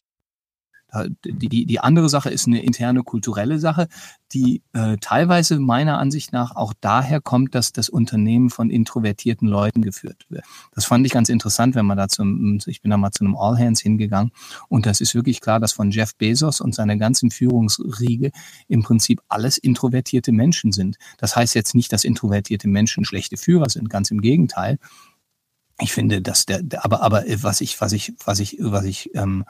Die, 1.25 1.49
die, 1.49 1.65
die 1.65 1.79
andere 1.79 2.07
Sache 2.07 2.29
ist 2.29 2.47
eine 2.47 2.63
interne 2.63 3.03
kulturelle 3.03 3.59
Sache, 3.59 3.87
die 4.33 4.61
äh, 4.73 4.97
teilweise 4.99 5.59
meiner 5.59 5.99
Ansicht 5.99 6.31
nach 6.31 6.55
auch 6.55 6.73
daher 6.79 7.21
kommt, 7.21 7.55
dass 7.55 7.73
das 7.73 7.89
Unternehmen 7.89 8.49
von 8.49 8.69
introvertierten 8.69 9.47
Leuten 9.47 9.81
geführt 9.81 10.25
wird. 10.29 10.45
Das 10.73 10.85
fand 10.85 11.05
ich 11.05 11.11
ganz 11.11 11.29
interessant, 11.29 11.75
wenn 11.75 11.85
man 11.85 11.97
da 11.97 12.07
zum, 12.07 12.59
ich 12.65 12.81
bin 12.81 12.91
da 12.91 12.97
mal 12.97 13.11
zu 13.11 13.23
einem 13.23 13.35
All 13.35 13.57
Hands 13.57 13.79
hingegangen 13.79 14.31
und 14.69 14.85
das 14.85 15.01
ist 15.01 15.13
wirklich 15.13 15.41
klar, 15.41 15.59
dass 15.59 15.73
von 15.73 15.91
Jeff 15.91 16.15
Bezos 16.15 16.61
und 16.61 16.73
seiner 16.73 16.97
ganzen 16.97 17.31
Führungsriege 17.31 18.31
im 18.67 18.83
Prinzip 18.83 19.21
alles 19.27 19.57
introvertierte 19.57 20.31
Menschen 20.31 20.71
sind. 20.71 20.97
Das 21.17 21.35
heißt 21.35 21.55
jetzt 21.55 21.75
nicht, 21.75 21.91
dass 21.91 22.03
introvertierte 22.03 22.67
Menschen 22.67 23.05
schlechte 23.05 23.37
Führer 23.37 23.69
sind, 23.69 23.89
ganz 23.89 24.11
im 24.11 24.21
Gegenteil 24.21 24.79
ich 25.79 25.93
finde, 25.93 26.23
dass 26.23 26.47
der, 26.47 26.63
aber 26.83 27.03
aber 27.03 27.27
äh, 27.27 27.43
was 27.43 27.61
ich 27.61 27.79
was 27.79 27.91
ich 27.91 28.13
was 28.25 28.39
ich 28.39 28.57
was 28.59 28.83
ich 28.83 29.13
ähm, 29.13 29.45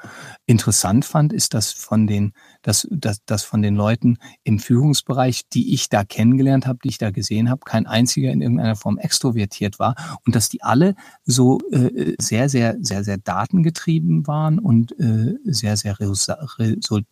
interessant 0.45 1.05
fand, 1.05 1.31
ist, 1.31 1.53
dass 1.53 1.71
von 1.71 2.05
den 2.05 2.33
dass, 2.63 2.85
dass 2.91 3.23
dass 3.25 3.43
von 3.43 3.61
den 3.61 3.75
Leuten 3.75 4.17
im 4.43 4.59
Führungsbereich, 4.59 5.47
die 5.47 5.73
ich 5.73 5.87
da 5.87 6.03
kennengelernt 6.03 6.67
habe, 6.67 6.79
die 6.83 6.89
ich 6.89 6.97
da 6.97 7.11
gesehen 7.11 7.49
habe, 7.49 7.61
kein 7.63 7.87
einziger 7.87 8.29
in 8.31 8.41
irgendeiner 8.41 8.75
Form 8.75 8.97
extrovertiert 8.97 9.79
war 9.79 9.95
und 10.25 10.35
dass 10.35 10.49
die 10.49 10.63
alle 10.63 10.95
so 11.23 11.59
äh, 11.71 12.15
sehr 12.19 12.49
sehr 12.49 12.75
sehr 12.81 13.05
sehr 13.05 13.17
datengetrieben 13.17 14.27
waren 14.27 14.59
und 14.59 14.99
äh, 14.99 15.35
sehr 15.45 15.77
sehr 15.77 15.95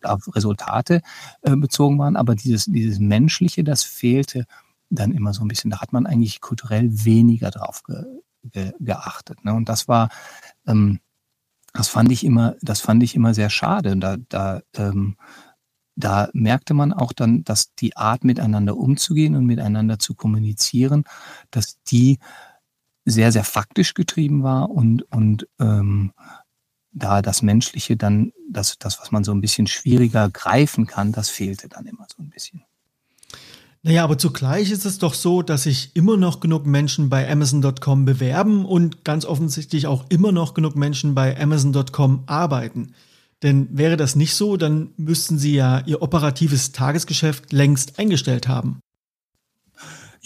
auf 0.02 0.36
Resultate 0.36 1.00
äh, 1.40 1.56
bezogen 1.56 1.98
waren, 1.98 2.16
aber 2.16 2.34
dieses 2.34 2.66
dieses 2.66 2.98
menschliche, 2.98 3.64
das 3.64 3.82
fehlte 3.82 4.44
dann 4.90 5.12
immer 5.12 5.32
so 5.32 5.42
ein 5.42 5.48
bisschen. 5.48 5.70
Da 5.70 5.80
hat 5.80 5.92
man 5.92 6.06
eigentlich 6.06 6.40
kulturell 6.40 6.88
weniger 7.04 7.50
drauf 7.50 7.82
ge 7.82 8.04
ge, 8.52 8.72
geachtet. 8.80 9.44
Ne? 9.44 9.54
Und 9.54 9.68
das 9.68 9.88
war, 9.88 10.08
ähm, 10.66 11.00
das 11.72 11.88
fand 11.88 12.10
ich 12.10 12.24
immer, 12.24 12.56
das 12.62 12.80
fand 12.80 13.02
ich 13.02 13.14
immer 13.14 13.34
sehr 13.34 13.50
schade. 13.50 13.96
Da, 13.96 14.16
da, 14.28 14.60
ähm, 14.76 15.16
da 15.96 16.28
merkte 16.32 16.74
man 16.74 16.92
auch 16.92 17.12
dann, 17.12 17.44
dass 17.44 17.74
die 17.74 17.96
Art 17.96 18.24
miteinander 18.24 18.76
umzugehen 18.76 19.34
und 19.34 19.46
miteinander 19.46 19.98
zu 19.98 20.14
kommunizieren, 20.14 21.04
dass 21.50 21.82
die 21.84 22.18
sehr, 23.04 23.32
sehr 23.32 23.44
faktisch 23.44 23.94
getrieben 23.94 24.42
war 24.42 24.70
und, 24.70 25.02
und 25.12 25.48
ähm, 25.60 26.12
da 26.92 27.22
das 27.22 27.42
Menschliche 27.42 27.96
dann, 27.96 28.32
das, 28.50 28.78
das, 28.78 29.00
was 29.00 29.12
man 29.12 29.22
so 29.22 29.32
ein 29.32 29.40
bisschen 29.40 29.66
schwieriger 29.66 30.30
greifen 30.30 30.86
kann, 30.86 31.12
das 31.12 31.30
fehlte 31.30 31.68
dann 31.68 31.86
immer 31.86 32.06
so 32.14 32.22
ein 32.22 32.30
bisschen. 32.30 32.65
Naja, 33.86 34.02
aber 34.02 34.18
zugleich 34.18 34.72
ist 34.72 34.84
es 34.84 34.98
doch 34.98 35.14
so, 35.14 35.42
dass 35.42 35.62
sich 35.62 35.92
immer 35.94 36.16
noch 36.16 36.40
genug 36.40 36.66
Menschen 36.66 37.08
bei 37.08 37.30
Amazon.com 37.30 38.04
bewerben 38.04 38.64
und 38.66 39.04
ganz 39.04 39.24
offensichtlich 39.24 39.86
auch 39.86 40.06
immer 40.08 40.32
noch 40.32 40.54
genug 40.54 40.74
Menschen 40.74 41.14
bei 41.14 41.40
Amazon.com 41.40 42.24
arbeiten. 42.26 42.94
Denn 43.44 43.68
wäre 43.70 43.96
das 43.96 44.16
nicht 44.16 44.34
so, 44.34 44.56
dann 44.56 44.90
müssten 44.96 45.38
sie 45.38 45.54
ja 45.54 45.84
ihr 45.86 46.02
operatives 46.02 46.72
Tagesgeschäft 46.72 47.52
längst 47.52 48.00
eingestellt 48.00 48.48
haben. 48.48 48.80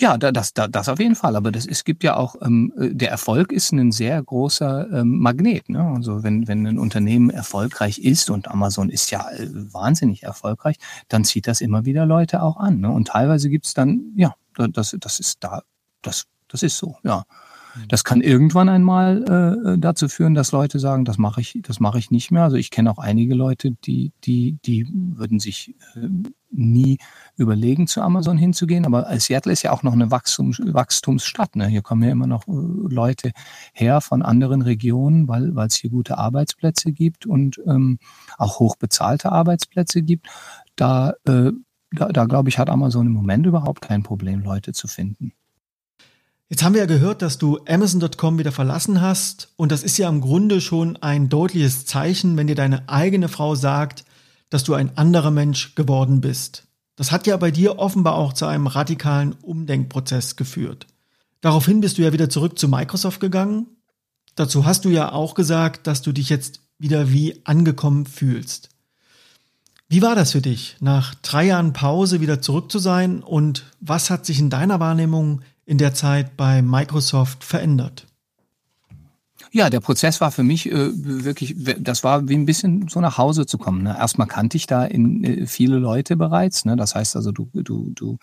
Ja, 0.00 0.16
das, 0.16 0.54
das, 0.54 0.70
das 0.70 0.88
auf 0.88 0.98
jeden 0.98 1.14
Fall. 1.14 1.36
Aber 1.36 1.52
das, 1.52 1.66
es 1.66 1.84
gibt 1.84 2.02
ja 2.02 2.16
auch, 2.16 2.34
ähm, 2.40 2.72
äh, 2.78 2.94
der 2.94 3.10
Erfolg 3.10 3.52
ist 3.52 3.70
ein 3.72 3.92
sehr 3.92 4.22
großer 4.22 4.88
ähm, 4.90 5.18
Magnet. 5.18 5.68
Ne? 5.68 5.92
Also 5.94 6.22
wenn, 6.22 6.48
wenn 6.48 6.66
ein 6.66 6.78
Unternehmen 6.78 7.28
erfolgreich 7.28 7.98
ist 7.98 8.30
und 8.30 8.48
Amazon 8.48 8.88
ist 8.88 9.10
ja 9.10 9.30
äh, 9.30 9.46
wahnsinnig 9.52 10.22
erfolgreich, 10.22 10.76
dann 11.08 11.24
zieht 11.24 11.46
das 11.46 11.60
immer 11.60 11.84
wieder 11.84 12.06
Leute 12.06 12.42
auch 12.42 12.56
an. 12.56 12.80
Ne? 12.80 12.90
Und 12.90 13.08
teilweise 13.08 13.50
gibt's 13.50 13.74
dann, 13.74 14.14
ja, 14.16 14.34
das, 14.72 14.96
das 14.98 15.20
ist 15.20 15.44
da, 15.44 15.62
das, 16.00 16.24
das 16.48 16.62
ist 16.62 16.78
so, 16.78 16.96
ja. 17.04 17.24
Das 17.88 18.04
kann 18.04 18.20
irgendwann 18.20 18.68
einmal 18.68 19.64
äh, 19.66 19.78
dazu 19.78 20.08
führen, 20.08 20.34
dass 20.34 20.52
Leute 20.52 20.78
sagen, 20.78 21.04
das 21.04 21.18
mache 21.18 21.40
ich, 21.40 21.58
das 21.62 21.80
mache 21.80 21.98
ich 21.98 22.10
nicht 22.10 22.30
mehr. 22.30 22.44
Also 22.44 22.56
ich 22.56 22.70
kenne 22.70 22.90
auch 22.90 22.98
einige 22.98 23.34
Leute, 23.34 23.72
die, 23.72 24.12
die, 24.24 24.58
die 24.64 24.88
würden 24.92 25.38
sich 25.38 25.74
äh, 25.94 26.08
nie 26.50 26.98
überlegen, 27.36 27.86
zu 27.86 28.02
Amazon 28.02 28.36
hinzugehen. 28.36 28.84
Aber 28.84 29.06
Seattle 29.18 29.52
ist 29.52 29.62
ja 29.62 29.72
auch 29.72 29.82
noch 29.82 29.92
eine 29.92 30.10
Wachstum, 30.10 30.52
Wachstumsstadt. 30.58 31.56
Ne? 31.56 31.66
Hier 31.68 31.82
kommen 31.82 32.02
ja 32.02 32.10
immer 32.10 32.26
noch 32.26 32.46
äh, 32.48 32.52
Leute 32.52 33.32
her 33.72 34.00
von 34.00 34.22
anderen 34.22 34.62
Regionen, 34.62 35.28
weil 35.28 35.54
weil 35.54 35.68
es 35.68 35.76
hier 35.76 35.90
gute 35.90 36.18
Arbeitsplätze 36.18 36.92
gibt 36.92 37.26
und 37.26 37.60
ähm, 37.66 37.98
auch 38.38 38.58
hochbezahlte 38.58 39.32
Arbeitsplätze 39.32 40.02
gibt. 40.02 40.28
Da, 40.76 41.14
äh, 41.24 41.52
da, 41.92 42.08
da 42.08 42.24
glaube 42.24 42.48
ich, 42.48 42.58
hat 42.58 42.70
Amazon 42.70 43.06
im 43.06 43.12
Moment 43.12 43.46
überhaupt 43.46 43.80
kein 43.80 44.02
Problem, 44.02 44.40
Leute 44.40 44.72
zu 44.72 44.88
finden. 44.88 45.32
Jetzt 46.50 46.64
haben 46.64 46.74
wir 46.74 46.80
ja 46.80 46.86
gehört, 46.86 47.22
dass 47.22 47.38
du 47.38 47.60
Amazon.com 47.68 48.40
wieder 48.40 48.50
verlassen 48.50 49.00
hast 49.00 49.52
und 49.54 49.70
das 49.70 49.84
ist 49.84 49.98
ja 49.98 50.08
im 50.08 50.20
Grunde 50.20 50.60
schon 50.60 50.96
ein 50.96 51.28
deutliches 51.28 51.86
Zeichen, 51.86 52.36
wenn 52.36 52.48
dir 52.48 52.56
deine 52.56 52.88
eigene 52.88 53.28
Frau 53.28 53.54
sagt, 53.54 54.04
dass 54.48 54.64
du 54.64 54.74
ein 54.74 54.98
anderer 54.98 55.30
Mensch 55.30 55.76
geworden 55.76 56.20
bist. 56.20 56.64
Das 56.96 57.12
hat 57.12 57.28
ja 57.28 57.36
bei 57.36 57.52
dir 57.52 57.78
offenbar 57.78 58.16
auch 58.16 58.32
zu 58.32 58.46
einem 58.46 58.66
radikalen 58.66 59.34
Umdenkprozess 59.34 60.34
geführt. 60.34 60.88
Daraufhin 61.40 61.80
bist 61.80 61.98
du 61.98 62.02
ja 62.02 62.12
wieder 62.12 62.28
zurück 62.28 62.58
zu 62.58 62.66
Microsoft 62.66 63.20
gegangen. 63.20 63.68
Dazu 64.34 64.66
hast 64.66 64.84
du 64.84 64.88
ja 64.88 65.12
auch 65.12 65.34
gesagt, 65.34 65.86
dass 65.86 66.02
du 66.02 66.10
dich 66.10 66.30
jetzt 66.30 66.62
wieder 66.78 67.12
wie 67.12 67.40
angekommen 67.44 68.06
fühlst. 68.06 68.70
Wie 69.88 70.02
war 70.02 70.16
das 70.16 70.32
für 70.32 70.42
dich, 70.42 70.76
nach 70.80 71.14
drei 71.14 71.46
Jahren 71.46 71.72
Pause 71.72 72.20
wieder 72.20 72.42
zurück 72.42 72.72
zu 72.72 72.80
sein 72.80 73.22
und 73.22 73.66
was 73.80 74.10
hat 74.10 74.26
sich 74.26 74.40
in 74.40 74.50
deiner 74.50 74.80
Wahrnehmung 74.80 75.42
in 75.70 75.78
der 75.78 75.94
Zeit 75.94 76.36
bei 76.36 76.62
Microsoft 76.62 77.44
verändert? 77.44 78.04
Ja, 79.52 79.68
der 79.68 79.80
Prozess 79.80 80.20
war 80.20 80.30
für 80.30 80.44
mich 80.44 80.70
äh, 80.70 80.90
wirklich, 80.94 81.56
das 81.80 82.04
war 82.04 82.28
wie 82.28 82.36
ein 82.36 82.46
bisschen 82.46 82.86
so 82.86 83.00
nach 83.00 83.18
Hause 83.18 83.46
zu 83.46 83.58
kommen. 83.58 83.82
Ne? 83.82 83.96
Erstmal 83.98 84.28
kannte 84.28 84.56
ich 84.56 84.68
da 84.68 84.84
in, 84.84 85.24
äh, 85.24 85.46
viele 85.46 85.78
Leute 85.78 86.16
bereits. 86.16 86.64
Ne? 86.64 86.76
Das 86.76 86.94
heißt 86.94 87.16
also, 87.16 87.32
du, 87.32 87.48
du, 87.52 87.90
du 87.90 88.18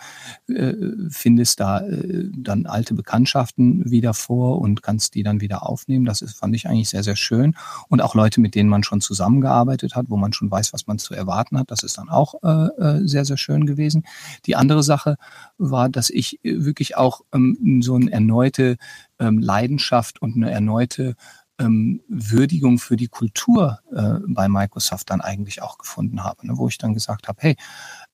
äh, 0.47 0.73
findest 1.09 1.59
da 1.59 1.81
äh, 1.81 2.29
dann 2.33 2.65
alte 2.65 2.93
Bekanntschaften 2.93 3.91
wieder 3.91 4.13
vor 4.13 4.61
und 4.61 4.83
kannst 4.83 5.15
die 5.15 5.23
dann 5.23 5.41
wieder 5.41 5.67
aufnehmen. 5.67 6.05
Das 6.05 6.21
ist, 6.21 6.37
fand 6.37 6.55
ich 6.55 6.67
eigentlich 6.67 6.89
sehr, 6.89 7.03
sehr 7.03 7.17
schön. 7.17 7.55
Und 7.89 8.01
auch 8.01 8.15
Leute, 8.15 8.39
mit 8.39 8.55
denen 8.55 8.69
man 8.69 8.83
schon 8.83 9.01
zusammengearbeitet 9.01 9.95
hat, 9.95 10.05
wo 10.07 10.15
man 10.15 10.31
schon 10.31 10.49
weiß, 10.49 10.71
was 10.71 10.87
man 10.87 10.97
zu 10.97 11.13
erwarten 11.13 11.59
hat. 11.59 11.71
Das 11.71 11.83
ist 11.83 11.97
dann 11.97 12.07
auch 12.07 12.35
äh, 12.41 12.67
äh 12.81 13.05
sehr, 13.05 13.25
sehr 13.25 13.37
schön 13.37 13.65
gewesen. 13.65 14.05
Die 14.45 14.55
andere 14.55 14.81
Sache 14.81 15.17
war, 15.57 15.89
dass 15.89 16.09
ich 16.09 16.39
äh, 16.45 16.63
wirklich 16.63 16.95
auch 16.95 17.21
ähm, 17.33 17.81
so 17.83 17.95
eine 17.95 18.13
erneute 18.13 18.77
ähm, 19.19 19.39
Leidenschaft 19.39 20.21
und 20.21 20.35
eine 20.35 20.51
erneute 20.51 21.15
ähm, 21.59 22.01
Würdigung 22.07 22.77
für 22.77 22.95
die 22.95 23.07
Kultur 23.07 23.79
äh, 23.91 24.19
bei 24.27 24.47
Microsoft 24.47 25.09
dann 25.09 25.21
eigentlich 25.21 25.61
auch 25.61 25.77
gefunden 25.77 26.23
habe, 26.23 26.45
ne, 26.45 26.57
wo 26.57 26.67
ich 26.67 26.77
dann 26.77 26.93
gesagt 26.93 27.27
habe, 27.27 27.39
hey, 27.41 27.55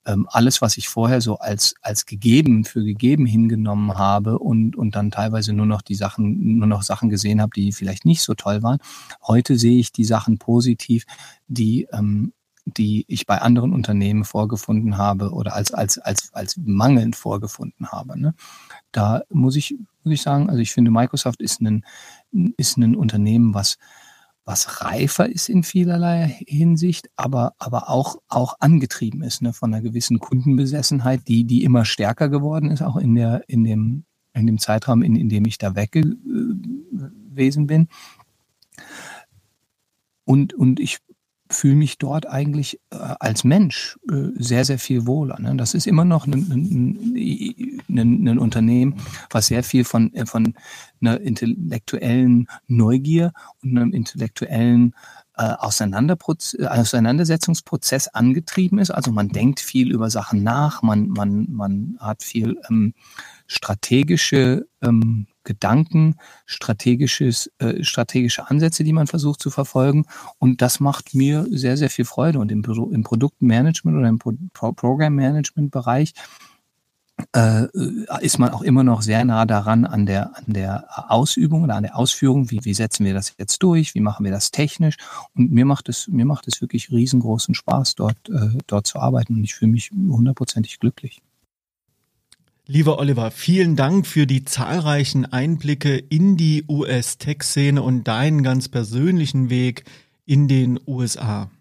ähm, 0.06 0.28
alles, 0.30 0.62
was 0.62 0.78
ich 0.78 0.89
vorher 0.89 1.22
so 1.22 1.38
als, 1.38 1.76
als 1.82 2.06
gegeben, 2.06 2.66
für 2.66 2.84
gegeben 2.84 3.26
hingenommen 3.26 3.98
habe 3.98 4.39
und, 4.39 4.76
und 4.76 4.96
dann 4.96 5.12
teilweise 5.12 5.54
nur 5.54 5.66
noch 5.66 5.82
die 5.82 5.96
Sachen, 5.96 6.58
nur 6.58 6.68
noch 6.68 6.84
Sachen 6.84 7.10
gesehen 7.10 7.42
habe, 7.42 7.52
die 7.56 7.72
vielleicht 7.72 8.06
nicht 8.06 8.22
so 8.22 8.34
toll 8.34 8.63
waren. 8.63 8.80
Heute 9.26 9.58
sehe 9.58 9.80
ich 9.80 9.92
die 9.92 10.06
Sachen 10.06 10.38
positiv, 10.38 11.06
die, 11.48 11.88
ähm, 11.92 12.34
die 12.66 13.04
ich 13.08 13.26
bei 13.26 13.39
anderen 13.39 13.74
Unternehmen 13.74 14.24
vorgefunden 14.24 14.98
habe 14.98 15.32
oder 15.32 15.54
als, 15.54 15.74
als, 15.74 15.98
als, 15.98 16.34
als 16.34 16.58
mangelnd 16.58 17.16
vorgefunden 17.16 17.88
habe. 17.92 18.20
Ne? 18.20 18.34
Da 18.93 19.23
muss 19.29 19.58
ich, 19.58 19.75
muss 20.03 20.13
ich 20.13 20.21
sagen, 20.21 20.49
also 20.49 20.62
ich 20.62 20.71
finde, 20.71 20.91
Microsoft 20.91 21.41
ist 21.41 21.60
ein, 21.60 21.84
ist 22.58 22.77
ein 22.77 22.95
Unternehmen, 22.95 23.53
was, 23.53 23.77
was 24.45 24.82
reifer 24.82 25.27
ist 25.27 25.49
in 25.49 25.63
vielerlei 25.63 26.39
Hinsicht, 26.47 27.10
aber, 27.15 27.53
aber 27.58 27.89
auch, 27.89 28.17
auch 28.29 28.56
angetrieben 28.60 29.23
ist 29.23 29.41
ne, 29.41 29.51
von 29.51 29.73
einer 29.73 29.82
gewissen 29.82 30.19
Kundenbesessenheit, 30.19 31.27
die, 31.27 31.43
die 31.43 31.63
immer 31.63 31.86
stärker 31.86 32.29
geworden 32.29 32.69
ist, 32.69 32.82
auch 32.82 32.97
in, 32.97 33.15
der, 33.15 33.43
in, 33.47 33.63
dem, 33.63 34.06
in 34.34 34.47
dem 34.47 34.60
Zeitraum, 34.60 35.01
in, 35.01 35.15
in 35.15 35.27
dem 35.27 35.45
ich 35.45 35.58
da 35.58 35.75
weg 35.75 35.91
gewesen 35.91 37.67
bin. 37.67 37.88
Und, 40.25 40.53
und 40.53 40.79
ich 40.79 40.99
fühle 41.54 41.76
mich 41.76 41.98
dort 41.98 42.28
eigentlich 42.28 42.80
äh, 42.92 42.98
als 43.20 43.44
Mensch 43.44 43.98
äh, 44.12 44.30
sehr, 44.36 44.63
sehr 44.66 44.78
viel 44.80 45.06
wohler. 45.08 45.39
Ne? 45.39 45.56
Das 45.56 45.74
ist 45.74 45.88
immer 45.88 46.06
noch 46.06 46.28
ein, 46.28 47.10
Unternehmen, 48.39 48.96
was 49.30 49.48
sehr 49.48 49.63
viel 49.63 49.86
von, 49.86 50.13
äh, 50.13 50.26
von 50.26 50.54
einer 51.02 51.22
intellektuellen 51.22 52.48
Neugier 52.68 53.32
und 53.62 53.78
einem 53.78 53.94
intellektuellen 53.94 54.96
äh, 55.38 55.54
Auseinandersetzungsprozess 55.54 58.08
angetrieben 58.10 58.80
ist. 58.80 58.92
Also 58.92 59.12
man 59.12 59.30
denkt 59.30 59.60
viel 59.60 59.92
über 59.92 60.10
Sachen 60.10 60.42
nach, 60.44 60.82
man, 60.82 61.10
man, 61.10 61.48
man 61.52 61.98
hat 62.00 62.24
viel 62.24 62.58
ähm, 62.70 62.94
strategische 63.47 64.65
ähm, 64.82 65.27
Gedanken, 65.43 66.15
strategisches, 66.45 67.51
äh, 67.60 67.84
strategische 67.84 68.49
Ansätze, 68.49 68.84
die 68.84 68.93
man 68.93 69.08
versucht 69.08 69.41
zu 69.41 69.49
verfolgen. 69.49 70.06
Und 70.39 70.62
das 70.62 70.79
macht 70.79 71.13
mir 71.13 71.45
sehr, 71.49 71.77
sehr 71.77 71.89
viel 71.89 72.06
Freude. 72.06 72.39
Und 72.39 72.51
im, 72.51 72.63
im 72.63 73.03
Produktmanagement 73.03 73.97
oder 73.97 74.08
im 74.08 74.19
Pro 74.19 74.34
Pro 74.53 74.71
Programmmanagement-Bereich 74.71 76.13
äh, 77.34 77.67
ist 78.21 78.39
man 78.39 78.51
auch 78.51 78.62
immer 78.62 78.84
noch 78.84 79.01
sehr 79.01 79.23
nah 79.25 79.45
daran 79.45 79.86
an 79.86 80.06
der, 80.06 80.36
an 80.38 80.45
der 80.47 80.86
Ausübung 81.12 81.63
oder 81.63 81.75
an 81.75 81.84
der 81.84 81.97
Ausführung. 81.97 82.49
Wie, 82.49 82.63
wie 82.63 82.73
setzen 82.73 83.06
wir 83.06 83.13
das 83.13 83.34
jetzt 83.38 83.62
durch? 83.63 83.95
Wie 83.95 83.99
machen 83.99 84.23
wir 84.23 84.32
das 84.32 84.51
technisch? 84.51 84.97
Und 85.36 85.51
mir 85.51 85.65
macht 85.65 85.89
es, 85.89 86.08
mir 86.08 86.25
macht 86.25 86.47
es 86.47 86.62
wirklich 86.62 86.91
riesengroßen 86.91 87.53
Spaß, 87.53 87.95
dort, 87.95 88.17
äh, 88.29 88.58
dort 88.67 88.88
zu 88.88 88.99
arbeiten. 88.99 89.36
Und 89.36 89.43
ich 89.43 89.56
fühle 89.56 89.71
mich 89.71 89.91
hundertprozentig 89.91 90.79
glücklich. 90.79 91.21
Lieber 92.65 92.97
Oliver, 92.97 93.30
vielen 93.30 93.76
Dank 93.76 94.08
für 94.08 94.26
die 94.26 94.45
zahlreichen 94.45 95.26
Einblicke 95.26 95.97
in 95.97 96.38
die 96.38 96.63
US-Tech-Szene 96.69 97.82
und 97.82 98.06
deinen 98.06 98.41
ganz 98.41 98.69
persönlichen 98.69 99.49
Weg 99.49 99.84
in 100.26 100.47
den 100.47 100.80
USA. 100.88 101.52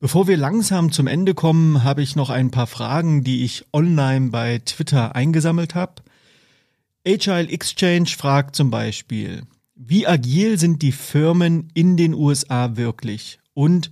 Bevor 0.00 0.28
wir 0.28 0.36
langsam 0.36 0.92
zum 0.92 1.06
Ende 1.06 1.32
kommen, 1.32 1.84
habe 1.84 2.02
ich 2.02 2.16
noch 2.16 2.28
ein 2.28 2.50
paar 2.50 2.66
Fragen, 2.66 3.24
die 3.24 3.44
ich 3.44 3.64
online 3.72 4.28
bei 4.28 4.58
Twitter 4.58 5.16
eingesammelt 5.16 5.74
habe. 5.74 6.02
Agile 7.06 7.48
Exchange 7.48 8.10
fragt 8.10 8.56
zum 8.56 8.68
Beispiel, 8.68 9.44
wie 9.74 10.06
agil 10.06 10.58
sind 10.58 10.82
die 10.82 10.92
Firmen 10.92 11.70
in 11.72 11.96
den 11.96 12.12
USA 12.12 12.76
wirklich? 12.76 13.38
Und 13.54 13.90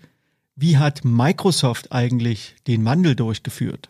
wie 0.56 0.76
hat 0.76 1.06
Microsoft 1.06 1.90
eigentlich 1.90 2.54
den 2.66 2.84
Wandel 2.84 3.16
durchgeführt? 3.16 3.88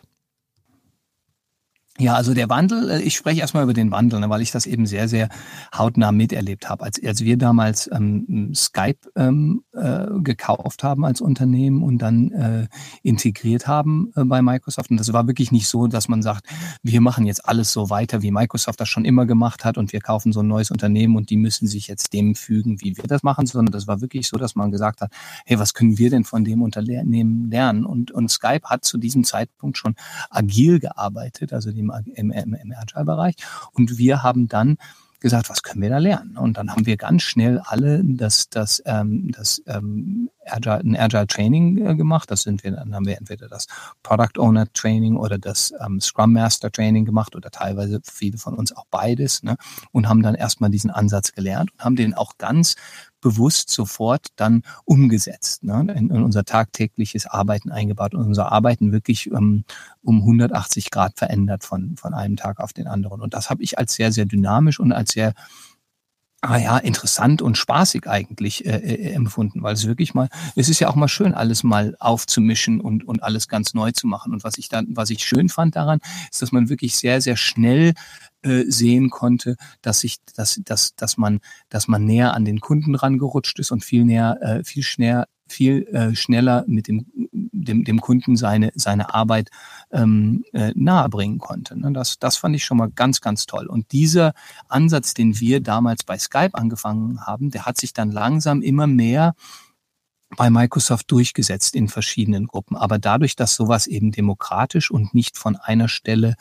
Ja, 1.99 2.15
also 2.15 2.33
der 2.33 2.49
Wandel, 2.49 2.89
äh, 2.89 3.01
ich 3.03 3.15
spreche 3.15 3.41
erstmal 3.41 3.63
über 3.63 3.73
den 3.73 3.91
Wandel, 3.91 4.19
ne, 4.19 4.27
weil 4.27 4.41
ich 4.41 4.49
das 4.49 4.65
eben 4.65 4.87
sehr, 4.87 5.07
sehr 5.07 5.29
hautnah 5.77 6.11
miterlebt 6.11 6.67
habe. 6.67 6.83
Als, 6.85 6.99
als 7.03 7.21
wir 7.21 7.37
damals 7.37 7.87
ähm, 7.93 8.51
Skype 8.55 8.97
ähm, 9.15 9.63
äh, 9.73 10.07
gekauft 10.23 10.83
haben 10.83 11.05
als 11.05 11.21
Unternehmen 11.21 11.83
und 11.83 11.99
dann 11.99 12.31
äh, 12.31 12.67
integriert 13.03 13.67
haben 13.67 14.11
äh, 14.15 14.23
bei 14.23 14.41
Microsoft. 14.41 14.89
Und 14.89 14.99
das 14.99 15.13
war 15.13 15.27
wirklich 15.27 15.51
nicht 15.51 15.67
so, 15.67 15.85
dass 15.85 16.07
man 16.07 16.23
sagt, 16.23 16.47
wir 16.81 16.99
machen 16.99 17.27
jetzt 17.27 17.47
alles 17.47 17.71
so 17.71 17.91
weiter, 17.91 18.23
wie 18.23 18.31
Microsoft 18.31 18.79
das 18.79 18.89
schon 18.89 19.05
immer 19.05 19.27
gemacht 19.27 19.63
hat 19.63 19.77
und 19.77 19.93
wir 19.93 20.01
kaufen 20.01 20.33
so 20.33 20.39
ein 20.39 20.47
neues 20.47 20.71
Unternehmen 20.71 21.15
und 21.15 21.29
die 21.29 21.37
müssen 21.37 21.67
sich 21.67 21.87
jetzt 21.87 22.11
dem 22.11 22.33
fügen, 22.33 22.81
wie 22.81 22.97
wir 22.97 23.03
das 23.03 23.21
machen, 23.21 23.45
sondern 23.45 23.71
das 23.71 23.85
war 23.85 24.01
wirklich 24.01 24.27
so, 24.27 24.37
dass 24.37 24.55
man 24.55 24.71
gesagt 24.71 25.01
hat, 25.01 25.11
hey, 25.45 25.59
was 25.59 25.75
können 25.75 25.99
wir 25.99 26.09
denn 26.09 26.23
von 26.23 26.43
dem 26.43 26.63
Unternehmen 26.63 27.51
lernen? 27.51 27.85
Und, 27.85 28.09
und 28.09 28.31
Skype 28.31 28.63
hat 28.63 28.83
zu 28.83 28.97
diesem 28.97 29.23
Zeitpunkt 29.23 29.77
schon 29.77 29.93
agil 30.31 30.79
gearbeitet, 30.79 31.53
also 31.53 31.71
die 31.71 31.82
im, 32.15 32.31
im, 32.31 32.53
im 32.53 32.73
Agile-Bereich. 32.77 33.35
Und 33.73 33.97
wir 33.97 34.23
haben 34.23 34.47
dann 34.47 34.77
gesagt, 35.23 35.49
was 35.49 35.63
können 35.63 35.81
wir 35.81 35.89
da 35.89 35.97
lernen? 35.97 36.37
Und 36.37 36.57
dann 36.57 36.69
haben 36.69 36.85
wir 36.85 36.97
ganz 36.97 37.23
schnell 37.23 37.59
alle 37.59 38.03
das, 38.03 38.49
das, 38.49 38.83
ähm, 38.85 39.31
das 39.31 39.63
ähm, 39.67 40.29
Agile, 40.45 40.79
ein 40.79 40.97
Agile 40.97 41.25
Training 41.25 41.77
äh, 41.85 41.95
gemacht. 41.95 42.29
Das 42.29 42.43
sind 42.43 42.63
wir, 42.63 42.71
dann 42.71 42.93
haben 42.93 43.07
wir 43.07 43.17
entweder 43.17 43.47
das 43.47 43.67
Product 44.03 44.37
Owner 44.37 44.71
Training 44.73 45.15
oder 45.15 45.39
das 45.39 45.73
ähm, 45.83 46.01
Scrum 46.01 46.33
Master 46.33 46.69
Training 46.71 47.05
gemacht 47.05 47.37
oder 47.37 47.49
teilweise 47.49 48.01
viele 48.03 48.37
von 48.37 48.53
uns 48.53 48.75
auch 48.75 48.85
beides. 48.91 49.41
Ne? 49.43 49.55
Und 49.93 50.09
haben 50.09 50.21
dann 50.21 50.35
erstmal 50.35 50.69
diesen 50.69 50.91
Ansatz 50.91 51.31
gelernt 51.31 51.71
und 51.71 51.85
haben 51.85 51.95
den 51.95 52.13
auch 52.13 52.37
ganz 52.37 52.75
bewusst 53.23 53.71
sofort 53.71 54.27
dann 54.35 54.61
umgesetzt, 54.85 55.63
ne, 55.63 55.79
in, 55.95 56.11
in 56.11 56.21
unser 56.21 56.43
tagtägliches 56.43 57.25
Arbeiten 57.25 57.71
eingebaut 57.71 58.13
und 58.13 58.25
unser 58.25 58.51
Arbeiten 58.51 58.91
wirklich 58.91 59.31
ähm, 59.31 59.63
um 60.03 60.19
180 60.19 60.91
Grad 60.91 61.17
verändert 61.17 61.63
von, 61.63 61.95
von 61.97 62.13
einem 62.13 62.35
Tag 62.35 62.59
auf 62.59 62.73
den 62.73 62.87
anderen. 62.87 63.21
Und 63.21 63.33
das 63.33 63.49
habe 63.49 63.63
ich 63.63 63.79
als 63.79 63.95
sehr, 63.95 64.11
sehr 64.11 64.25
dynamisch 64.25 64.79
und 64.79 64.91
als 64.91 65.13
sehr 65.13 65.33
ah 66.43 66.57
ja, 66.57 66.77
interessant 66.77 67.41
und 67.41 67.57
spaßig 67.57 68.07
eigentlich 68.07 68.65
äh, 68.65 68.77
äh, 68.77 69.13
empfunden, 69.13 69.63
weil 69.63 69.75
es 69.75 69.87
wirklich 69.87 70.13
mal, 70.13 70.27
es 70.55 70.67
ist 70.67 70.79
ja 70.79 70.89
auch 70.89 70.95
mal 70.95 71.07
schön, 71.07 71.33
alles 71.33 71.63
mal 71.63 71.95
aufzumischen 71.99 72.81
und, 72.81 73.07
und 73.07 73.23
alles 73.23 73.47
ganz 73.47 73.73
neu 73.73 73.91
zu 73.91 74.07
machen. 74.07 74.33
Und 74.33 74.43
was 74.43 74.57
ich 74.57 74.67
dann, 74.67 74.87
was 74.89 75.09
ich 75.09 75.23
schön 75.23 75.47
fand 75.47 75.77
daran, 75.77 75.99
ist, 76.29 76.41
dass 76.41 76.51
man 76.51 76.67
wirklich 76.67 76.95
sehr, 76.95 77.21
sehr 77.21 77.37
schnell 77.37 77.93
äh, 78.41 78.65
sehen 78.67 79.09
konnte, 79.09 79.55
dass 79.81 80.01
sich, 80.01 80.17
dass, 80.35 80.59
dass, 80.65 80.95
dass 80.95 81.17
man, 81.17 81.39
dass 81.69 81.87
man 81.87 82.03
näher 82.03 82.33
an 82.33 82.43
den 82.43 82.59
Kunden 82.59 82.95
rangerutscht 82.95 83.57
ist 83.59 83.71
und 83.71 83.85
viel 83.85 84.03
näher, 84.03 84.37
äh, 84.41 84.63
viel 84.65 84.83
schneller, 84.83 85.27
viel 85.47 85.87
äh, 85.93 86.13
schneller 86.13 86.65
mit 86.67 86.89
dem, 86.89 87.05
dem, 87.53 87.83
dem 87.83 88.01
Kunden 88.01 88.35
seine, 88.35 88.71
seine 88.75 89.13
Arbeit 89.13 89.49
ähm, 89.91 90.43
äh, 90.53 90.71
nahebringen 90.75 91.37
konnte. 91.37 91.79
Ne? 91.79 91.93
Das, 91.93 92.19
das 92.19 92.37
fand 92.37 92.55
ich 92.55 92.65
schon 92.65 92.77
mal 92.77 92.89
ganz, 92.89 93.21
ganz 93.21 93.45
toll. 93.45 93.67
Und 93.67 93.91
dieser 93.91 94.33
Ansatz, 94.67 95.13
den 95.13 95.39
wir 95.39 95.61
damals 95.61 96.03
bei 96.03 96.17
Skype 96.17 96.53
angefangen 96.53 97.25
haben, 97.25 97.51
der 97.51 97.65
hat 97.65 97.77
sich 97.77 97.93
dann 97.93 98.11
langsam 98.11 98.61
immer 98.61 98.87
mehr 98.87 99.35
bei 100.35 100.49
Microsoft 100.49 101.11
durchgesetzt 101.11 101.75
in 101.75 101.87
verschiedenen 101.87 102.47
Gruppen. 102.47 102.75
Aber 102.75 102.97
dadurch, 102.97 103.35
dass 103.35 103.55
sowas 103.55 103.87
eben 103.87 104.11
demokratisch 104.11 104.89
und 104.89 105.13
nicht 105.13 105.37
von 105.37 105.55
einer 105.55 105.87
Stelle 105.87 106.35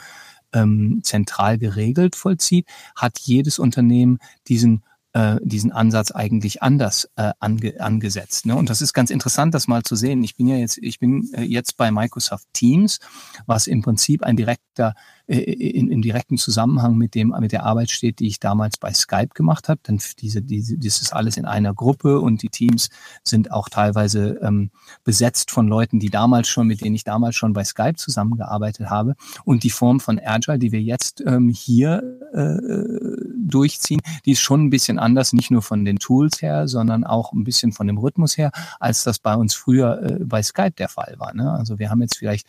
ähm, 0.52 1.00
zentral 1.02 1.58
geregelt 1.58 2.16
vollzieht, 2.16 2.66
hat 2.96 3.18
jedes 3.18 3.58
Unternehmen 3.58 4.18
diesen 4.48 4.82
äh, 5.14 5.36
diesen 5.42 5.72
Ansatz 5.72 6.10
eigentlich 6.10 6.62
anders 6.62 7.08
äh, 7.16 7.32
ange, 7.38 7.80
angesetzt. 7.80 8.46
Ne? 8.46 8.56
Und 8.56 8.70
das 8.70 8.80
ist 8.80 8.92
ganz 8.92 9.10
interessant, 9.10 9.54
das 9.54 9.68
mal 9.68 9.82
zu 9.82 9.96
sehen. 9.96 10.22
Ich 10.24 10.36
bin 10.36 10.48
ja 10.48 10.56
jetzt, 10.56 10.78
ich 10.78 10.98
bin 10.98 11.30
äh, 11.34 11.42
jetzt 11.42 11.76
bei 11.76 11.90
Microsoft 11.90 12.46
Teams, 12.52 12.98
was 13.46 13.66
im 13.66 13.82
Prinzip 13.82 14.22
ein 14.22 14.36
direkter 14.36 14.94
äh, 15.26 15.38
in, 15.38 15.90
im 15.90 16.02
direkten 16.02 16.36
Zusammenhang 16.36 16.96
mit 16.96 17.14
dem 17.14 17.34
mit 17.40 17.52
der 17.52 17.64
Arbeit 17.64 17.90
steht, 17.90 18.18
die 18.18 18.26
ich 18.26 18.40
damals 18.40 18.76
bei 18.76 18.92
Skype 18.92 19.30
gemacht 19.34 19.68
habe. 19.68 19.80
Denn 19.86 20.00
diese, 20.18 20.42
diese, 20.42 20.78
das 20.78 21.00
ist 21.00 21.12
alles 21.12 21.36
in 21.36 21.44
einer 21.44 21.74
Gruppe 21.74 22.20
und 22.20 22.42
die 22.42 22.48
Teams 22.48 22.88
sind 23.24 23.52
auch 23.52 23.68
teilweise 23.68 24.40
ähm, 24.42 24.70
besetzt 25.04 25.50
von 25.50 25.68
Leuten, 25.68 26.00
die 26.00 26.10
damals 26.10 26.48
schon, 26.48 26.66
mit 26.66 26.80
denen 26.82 26.94
ich 26.94 27.04
damals 27.04 27.36
schon 27.36 27.52
bei 27.52 27.64
Skype 27.64 27.94
zusammengearbeitet 27.94 28.90
habe. 28.90 29.14
Und 29.44 29.64
die 29.64 29.70
Form 29.70 30.00
von 30.00 30.20
Agile, 30.22 30.58
die 30.58 30.72
wir 30.72 30.82
jetzt 30.82 31.22
ähm, 31.26 31.48
hier 31.48 32.02
äh, 32.32 33.22
durchziehen, 33.36 34.00
die 34.24 34.32
ist 34.32 34.40
schon 34.40 34.64
ein 34.64 34.70
bisschen 34.70 34.98
anders, 34.98 35.32
nicht 35.32 35.50
nur 35.50 35.62
von 35.62 35.84
den 35.84 35.98
Tools 35.98 36.42
her, 36.42 36.68
sondern 36.68 37.04
auch 37.04 37.32
ein 37.32 37.44
bisschen 37.44 37.72
von 37.72 37.86
dem 37.86 37.98
Rhythmus 37.98 38.36
her, 38.36 38.50
als 38.80 39.04
das 39.04 39.18
bei 39.18 39.34
uns 39.34 39.54
früher 39.54 40.02
äh, 40.02 40.24
bei 40.24 40.42
Skype 40.42 40.72
der 40.72 40.88
Fall 40.88 41.14
war. 41.18 41.34
Ne? 41.34 41.50
Also 41.50 41.78
wir 41.78 41.90
haben 41.90 42.02
jetzt 42.02 42.16
vielleicht 42.16 42.46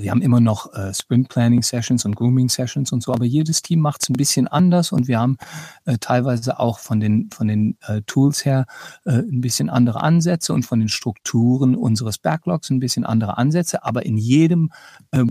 wir 0.00 0.10
haben 0.10 0.22
immer 0.22 0.40
noch 0.40 0.74
äh, 0.74 0.92
Sprint 0.92 1.28
Planning 1.28 1.62
Sessions 1.62 2.04
und 2.04 2.16
Grooming 2.16 2.48
Sessions 2.48 2.92
und 2.92 3.02
so, 3.02 3.12
aber 3.12 3.24
jedes 3.24 3.62
Team 3.62 3.80
macht 3.80 4.02
es 4.02 4.08
ein 4.08 4.14
bisschen 4.14 4.48
anders 4.48 4.90
und 4.90 5.06
wir 5.06 5.20
haben 5.20 5.36
äh, 5.84 5.98
teilweise 5.98 6.58
auch 6.58 6.80
von 6.80 6.98
den, 6.98 7.30
von 7.32 7.46
den 7.46 7.78
äh, 7.86 8.02
Tools 8.02 8.44
her 8.44 8.66
äh, 9.04 9.12
ein 9.12 9.40
bisschen 9.40 9.70
andere 9.70 10.02
Ansätze 10.02 10.52
und 10.52 10.64
von 10.64 10.80
den 10.80 10.88
Strukturen 10.88 11.76
unseres 11.76 12.18
Backlogs 12.18 12.70
ein 12.70 12.80
bisschen 12.80 13.04
andere 13.04 13.38
Ansätze, 13.38 13.84
aber 13.84 14.04
in 14.04 14.18
jedem, 14.18 14.72
äh, 15.12 15.24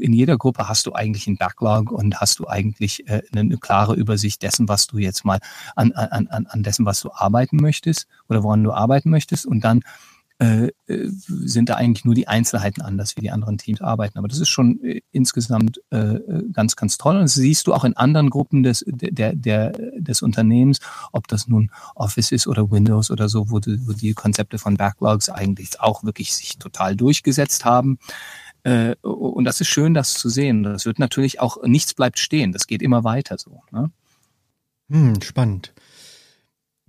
in 0.00 0.12
jeder 0.12 0.36
Gruppe 0.36 0.68
hast 0.68 0.86
du 0.86 0.92
eigentlich 0.92 1.26
einen 1.26 1.38
Backlog 1.38 1.90
und 1.90 2.20
hast 2.20 2.38
du 2.38 2.46
eigentlich 2.46 3.08
äh, 3.08 3.22
eine, 3.32 3.40
eine 3.40 3.58
klare 3.58 3.94
Übersicht 3.94 4.42
dessen, 4.42 4.68
was 4.68 4.88
du 4.88 4.98
jetzt 4.98 5.24
mal 5.24 5.38
an, 5.74 5.92
an, 5.92 6.28
an 6.28 6.62
dessen, 6.62 6.84
was 6.84 7.00
du 7.00 7.10
arbeiten 7.12 7.56
möchtest 7.56 8.06
oder 8.28 8.42
woran 8.42 8.62
du 8.62 8.72
arbeiten 8.72 9.10
möchtest 9.10 9.46
und 9.46 9.64
dann 9.64 9.80
äh, 10.40 10.68
äh, 10.86 11.10
sind 11.26 11.68
da 11.68 11.74
eigentlich 11.74 12.06
nur 12.06 12.14
die 12.14 12.26
Einzelheiten 12.26 12.80
anders, 12.80 13.14
wie 13.14 13.20
die 13.20 13.30
anderen 13.30 13.58
Teams 13.58 13.82
arbeiten. 13.82 14.16
Aber 14.16 14.26
das 14.26 14.38
ist 14.38 14.48
schon 14.48 14.82
äh, 14.82 15.02
insgesamt 15.12 15.80
ganz, 16.52 16.76
ganz 16.76 16.96
toll. 16.96 17.16
Und 17.16 17.22
das 17.22 17.34
siehst 17.34 17.66
du 17.66 17.74
auch 17.74 17.84
in 17.84 17.96
anderen 17.96 18.30
Gruppen 18.30 18.62
des, 18.62 18.84
der, 18.86 19.34
der, 19.34 19.72
des 19.98 20.22
Unternehmens, 20.22 20.78
ob 21.12 21.28
das 21.28 21.46
nun 21.46 21.70
Office 21.94 22.32
ist 22.32 22.46
oder 22.46 22.70
Windows 22.70 23.10
oder 23.10 23.28
so, 23.28 23.50
wo 23.50 23.58
die, 23.58 23.86
wo 23.86 23.92
die 23.92 24.14
Konzepte 24.14 24.58
von 24.58 24.76
Backlogs 24.76 25.28
eigentlich 25.28 25.80
auch 25.80 26.04
wirklich 26.04 26.32
sich 26.32 26.58
total 26.58 26.96
durchgesetzt 26.96 27.64
haben. 27.64 27.98
Und 28.62 29.44
das 29.44 29.60
ist 29.60 29.68
schön, 29.68 29.94
das 29.94 30.14
zu 30.14 30.28
sehen. 30.28 30.62
Das 30.62 30.86
wird 30.86 30.98
natürlich 30.98 31.40
auch, 31.40 31.62
nichts 31.64 31.92
bleibt 31.92 32.18
stehen. 32.18 32.52
Das 32.52 32.66
geht 32.66 32.82
immer 32.82 33.04
weiter 33.04 33.36
so. 33.36 33.62
Ne? 33.72 33.90
Hm, 34.90 35.20
spannend. 35.22 35.72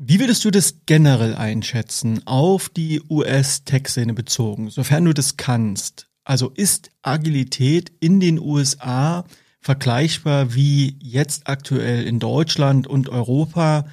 Wie 0.04 0.20
würdest 0.20 0.44
du 0.44 0.50
das 0.50 0.78
generell 0.88 1.36
einschätzen 1.36 2.26
auf 2.26 2.70
die 2.70 3.04
US-Tech-Szene 3.08 4.16
bezogen, 4.16 4.72
sofern 4.72 5.06
du 5.06 5.14
das 5.14 5.38
kannst? 5.38 6.08
Also 6.24 6.50
ist 6.50 6.90
Agilität 7.04 7.92
in 8.00 8.20
den 8.20 8.40
USA 8.40 9.26
vergleichbar 9.60 10.56
wie 10.56 10.98
jetzt 11.00 11.48
aktuell 11.48 12.04
in 12.08 12.18
Deutschland 12.18 12.88
und 12.88 13.10
Europa 13.10 13.86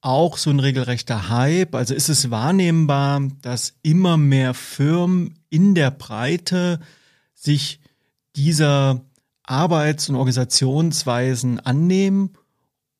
auch 0.00 0.38
so 0.38 0.48
ein 0.48 0.58
regelrechter 0.58 1.28
Hype? 1.28 1.74
Also 1.74 1.92
ist 1.92 2.08
es 2.08 2.30
wahrnehmbar, 2.30 3.20
dass 3.42 3.74
immer 3.82 4.16
mehr 4.16 4.54
Firmen 4.54 5.38
in 5.50 5.74
der 5.74 5.90
Breite 5.90 6.80
sich 7.34 7.80
dieser 8.36 9.04
Arbeits- 9.42 10.08
und 10.08 10.16
Organisationsweisen 10.16 11.60
annehmen 11.60 12.30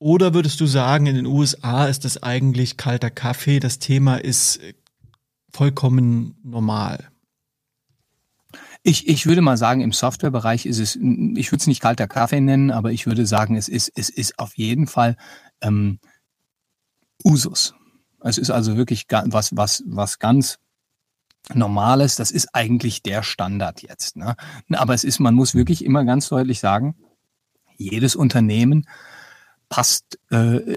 oder 0.03 0.33
würdest 0.33 0.59
du 0.59 0.65
sagen, 0.65 1.05
in 1.05 1.15
den 1.15 1.25
USA 1.25 1.85
ist 1.85 2.03
das 2.03 2.21
eigentlich 2.21 2.75
kalter 2.75 3.09
Kaffee, 3.09 3.61
das 3.61 3.79
Thema 3.79 4.17
ist 4.17 4.57
äh, 4.57 4.73
vollkommen 5.49 6.35
normal? 6.43 7.09
Ich, 8.83 9.07
ich 9.07 9.25
würde 9.25 9.41
mal 9.41 9.55
sagen, 9.55 9.79
im 9.79 9.93
Softwarebereich 9.93 10.65
ist 10.65 10.79
es, 10.79 10.97
ich 10.97 11.51
würde 11.53 11.61
es 11.61 11.67
nicht 11.67 11.79
kalter 11.79 12.09
Kaffee 12.09 12.41
nennen, 12.41 12.69
aber 12.69 12.91
ich 12.91 13.05
würde 13.05 13.25
sagen, 13.25 13.55
es 13.55 13.69
ist, 13.69 13.93
es 13.95 14.09
ist 14.09 14.37
auf 14.39 14.57
jeden 14.57 14.87
Fall 14.87 15.15
ähm, 15.61 15.99
Usus. 17.23 17.73
Es 18.19 18.37
ist 18.37 18.49
also 18.49 18.75
wirklich 18.75 19.05
was, 19.09 19.55
was, 19.55 19.83
was 19.87 20.19
ganz 20.19 20.59
Normales. 21.53 22.17
Das 22.17 22.31
ist 22.31 22.49
eigentlich 22.53 23.03
der 23.03 23.23
Standard 23.23 23.81
jetzt. 23.81 24.17
Ne? 24.17 24.35
Aber 24.71 24.93
es 24.93 25.05
ist, 25.05 25.19
man 25.19 25.33
muss 25.33 25.55
wirklich 25.55 25.85
immer 25.85 26.03
ganz 26.03 26.27
deutlich 26.27 26.59
sagen, 26.59 26.95
jedes 27.77 28.17
Unternehmen 28.17 28.85
passt, 29.73 30.19
äh, 30.29 30.75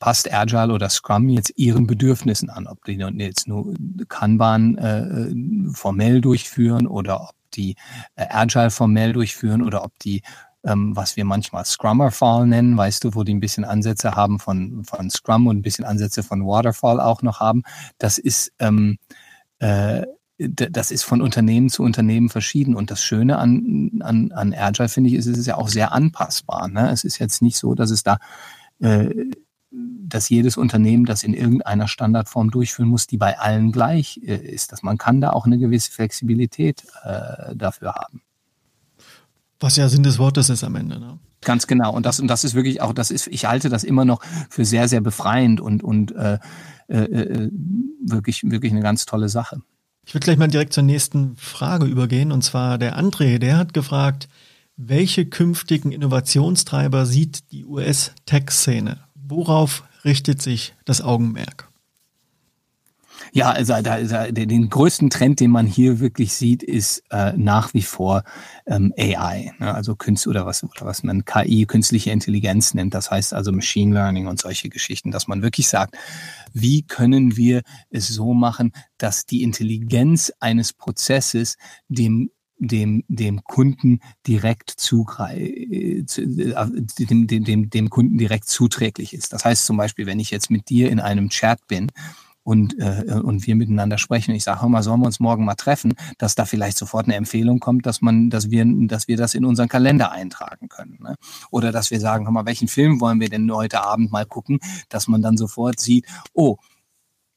passt 0.00 0.32
Agile 0.32 0.72
oder 0.72 0.88
Scrum 0.88 1.28
jetzt 1.28 1.52
ihren 1.56 1.86
Bedürfnissen 1.86 2.48
an, 2.48 2.66
ob 2.66 2.82
die 2.84 2.94
jetzt 2.94 3.46
nur 3.46 3.74
Kanban 4.08 4.78
äh, 4.78 5.74
formell 5.74 6.22
durchführen 6.22 6.86
oder 6.86 7.20
ob 7.20 7.34
die 7.52 7.76
äh, 8.16 8.26
Agile 8.30 8.70
formell 8.70 9.12
durchführen 9.12 9.62
oder 9.62 9.84
ob 9.84 9.98
die 9.98 10.22
ähm, 10.64 10.96
was 10.96 11.16
wir 11.16 11.26
manchmal 11.26 11.66
Scrummerfall 11.66 12.46
nennen, 12.46 12.78
weißt 12.78 13.04
du, 13.04 13.14
wo 13.14 13.24
die 13.24 13.34
ein 13.34 13.40
bisschen 13.40 13.66
Ansätze 13.66 14.12
haben 14.16 14.38
von, 14.38 14.82
von 14.84 15.10
Scrum 15.10 15.46
und 15.46 15.58
ein 15.58 15.62
bisschen 15.62 15.84
Ansätze 15.84 16.22
von 16.22 16.46
Waterfall 16.46 17.00
auch 17.00 17.20
noch 17.20 17.40
haben. 17.40 17.64
Das 17.98 18.16
ist 18.16 18.50
ähm, 18.58 18.96
äh, 19.58 20.06
das 20.38 20.90
ist 20.90 21.04
von 21.04 21.22
Unternehmen 21.22 21.68
zu 21.68 21.82
Unternehmen 21.82 22.28
verschieden. 22.28 22.74
Und 22.74 22.90
das 22.90 23.02
Schöne 23.02 23.38
an, 23.38 23.90
an, 24.00 24.32
an 24.32 24.54
Agile, 24.54 24.88
finde 24.88 25.10
ich, 25.10 25.16
ist, 25.16 25.26
es 25.26 25.38
ist 25.38 25.46
ja 25.46 25.56
auch 25.56 25.68
sehr 25.68 25.92
anpassbar. 25.92 26.68
Ne? 26.68 26.90
Es 26.90 27.04
ist 27.04 27.18
jetzt 27.18 27.40
nicht 27.40 27.56
so, 27.56 27.74
dass 27.74 27.90
es 27.90 28.02
da, 28.02 28.18
äh, 28.80 29.10
dass 29.70 30.28
jedes 30.28 30.56
Unternehmen 30.56 31.04
das 31.04 31.22
in 31.22 31.34
irgendeiner 31.34 31.86
Standardform 31.86 32.50
durchführen 32.50 32.88
muss, 32.88 33.06
die 33.06 33.16
bei 33.16 33.38
allen 33.38 33.70
gleich 33.70 34.20
äh, 34.24 34.36
ist. 34.36 34.72
Dass 34.72 34.82
man 34.82 34.98
kann 34.98 35.20
da 35.20 35.30
auch 35.30 35.46
eine 35.46 35.58
gewisse 35.58 35.92
Flexibilität 35.92 36.84
äh, 37.04 37.54
dafür 37.54 37.94
haben. 37.94 38.22
Was 39.60 39.76
ja 39.76 39.88
Sinn 39.88 40.02
des 40.02 40.18
Wortes 40.18 40.50
ist 40.50 40.64
am 40.64 40.74
Ende. 40.74 40.98
Ne? 40.98 41.18
Ganz 41.42 41.68
genau. 41.68 41.92
Und 41.92 42.06
das, 42.06 42.18
und 42.18 42.26
das 42.26 42.42
ist 42.42 42.54
wirklich 42.54 42.80
auch, 42.80 42.92
das 42.92 43.12
ist, 43.12 43.28
ich 43.28 43.46
halte 43.46 43.68
das 43.68 43.84
immer 43.84 44.04
noch 44.04 44.20
für 44.50 44.64
sehr, 44.64 44.88
sehr 44.88 45.00
befreiend 45.00 45.60
und, 45.60 45.84
und 45.84 46.12
äh, 46.12 46.38
äh, 46.88 46.98
äh 46.98 47.50
wirklich, 48.06 48.42
wirklich 48.44 48.72
eine 48.72 48.82
ganz 48.82 49.06
tolle 49.06 49.28
Sache. 49.28 49.62
Ich 50.06 50.14
würde 50.14 50.24
gleich 50.24 50.38
mal 50.38 50.48
direkt 50.48 50.72
zur 50.72 50.82
nächsten 50.82 51.36
Frage 51.36 51.86
übergehen. 51.86 52.32
Und 52.32 52.42
zwar 52.42 52.78
der 52.78 52.98
André, 52.98 53.38
der 53.38 53.56
hat 53.56 53.74
gefragt, 53.74 54.28
welche 54.76 55.24
künftigen 55.24 55.92
Innovationstreiber 55.92 57.06
sieht 57.06 57.52
die 57.52 57.64
US-Tech-Szene? 57.64 58.98
Worauf 59.14 59.84
richtet 60.04 60.42
sich 60.42 60.74
das 60.84 61.00
Augenmerk? 61.00 61.68
Ja, 63.36 63.50
also 63.50 63.74
da, 63.82 64.00
da, 64.00 64.30
den 64.30 64.70
größten 64.70 65.10
Trend, 65.10 65.40
den 65.40 65.50
man 65.50 65.66
hier 65.66 65.98
wirklich 65.98 66.34
sieht, 66.34 66.62
ist 66.62 67.02
äh, 67.10 67.32
nach 67.36 67.74
wie 67.74 67.82
vor 67.82 68.22
ähm, 68.64 68.94
AI, 68.96 69.50
ne? 69.58 69.74
also 69.74 69.96
Künst 69.96 70.28
oder 70.28 70.46
was 70.46 70.62
oder 70.62 70.86
was 70.86 71.02
man 71.02 71.24
KI, 71.24 71.66
künstliche 71.66 72.12
Intelligenz 72.12 72.74
nennt. 72.74 72.94
Das 72.94 73.10
heißt 73.10 73.34
also 73.34 73.50
Machine 73.50 73.92
Learning 73.92 74.28
und 74.28 74.40
solche 74.40 74.68
Geschichten, 74.68 75.10
dass 75.10 75.26
man 75.26 75.42
wirklich 75.42 75.66
sagt, 75.66 75.96
wie 76.52 76.82
können 76.82 77.36
wir 77.36 77.62
es 77.90 78.06
so 78.06 78.34
machen, 78.34 78.70
dass 78.98 79.26
die 79.26 79.42
Intelligenz 79.42 80.32
eines 80.38 80.72
Prozesses 80.72 81.56
dem 81.88 82.30
dem, 82.56 83.02
dem 83.08 83.42
Kunden 83.42 83.98
direkt 84.28 84.70
zugreif, 84.70 85.36
äh, 85.36 86.04
dem, 86.04 87.26
dem, 87.26 87.68
dem 87.68 87.90
Kunden 87.90 88.16
direkt 88.16 88.48
zuträglich 88.48 89.12
ist. 89.12 89.32
Das 89.32 89.44
heißt 89.44 89.66
zum 89.66 89.76
Beispiel, 89.76 90.06
wenn 90.06 90.20
ich 90.20 90.30
jetzt 90.30 90.52
mit 90.52 90.68
dir 90.68 90.88
in 90.88 91.00
einem 91.00 91.30
Chat 91.30 91.66
bin 91.66 91.90
und, 92.44 92.78
äh, 92.78 93.20
und 93.22 93.46
wir 93.46 93.56
miteinander 93.56 93.98
sprechen. 93.98 94.34
Ich 94.34 94.44
sage, 94.44 94.68
mal, 94.68 94.82
sollen 94.82 95.00
wir 95.00 95.06
uns 95.06 95.18
morgen 95.18 95.44
mal 95.44 95.54
treffen, 95.54 95.94
dass 96.18 96.34
da 96.34 96.44
vielleicht 96.44 96.78
sofort 96.78 97.06
eine 97.06 97.16
Empfehlung 97.16 97.58
kommt, 97.58 97.86
dass 97.86 98.02
man, 98.02 98.30
dass 98.30 98.50
wir, 98.50 98.64
dass 98.86 99.08
wir 99.08 99.16
das 99.16 99.34
in 99.34 99.44
unseren 99.44 99.68
Kalender 99.68 100.12
eintragen 100.12 100.68
können. 100.68 100.98
Ne? 101.02 101.16
Oder 101.50 101.72
dass 101.72 101.90
wir 101.90 101.98
sagen, 102.00 102.26
hör 102.26 102.32
mal, 102.32 102.46
welchen 102.46 102.68
Film 102.68 103.00
wollen 103.00 103.18
wir 103.20 103.30
denn 103.30 103.50
heute 103.50 103.82
Abend 103.82 104.12
mal 104.12 104.26
gucken, 104.26 104.60
dass 104.90 105.08
man 105.08 105.22
dann 105.22 105.36
sofort 105.36 105.80
sieht, 105.80 106.06
oh, 106.34 106.58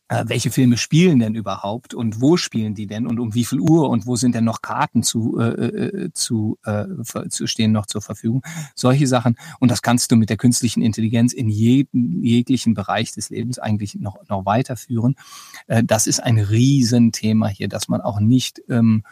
äh, 0.10 0.24
welche 0.28 0.52
Filme 0.52 0.78
spielen 0.78 1.20
denn 1.20 1.36
überhaupt 1.36 1.94
und 1.94 2.22
wo 2.22 2.38
spielen 2.38 2.76
die 2.76 2.88
denn 2.88 3.08
und 3.08 3.20
um 3.20 3.34
wie 3.34 3.46
viel 3.46 3.60
Uhr 3.60 3.90
und 3.90 4.06
wo 4.06 4.16
sind 4.16 4.36
denn 4.36 4.46
noch 4.46 4.62
Karten 4.62 5.04
zu, 5.04 5.38
äh, 5.40 5.48
äh 5.48 6.10
zu, 6.14 6.58
äh, 6.64 6.86
zu 7.30 7.48
stehen 7.48 7.72
noch 7.72 7.86
zur 7.86 8.02
Verfügung. 8.02 8.42
Solche 8.76 9.08
Sachen. 9.08 9.36
Und 9.60 9.70
das 9.70 9.82
kannst 9.82 10.12
du 10.12 10.16
mit 10.16 10.30
der 10.30 10.38
künstlichen 10.38 10.82
Intelligenz 10.82 11.34
in 11.34 11.50
jedem, 11.50 12.24
jeglichen 12.24 12.74
Bereich 12.74 13.12
des 13.12 13.30
Lebens 13.30 13.60
eigentlich 13.60 13.96
noch, 13.96 14.18
noch 14.30 14.46
weiterführen. 14.46 15.16
Äh, 15.68 15.84
das 15.84 16.08
ist 16.08 16.22
ein 16.22 16.40
Riesenthema 16.40 17.48
hier, 17.48 17.68
dass 17.68 17.88
man 17.88 18.02
auch 18.02 18.20
nicht 18.20 18.62
ähm, 18.70 19.04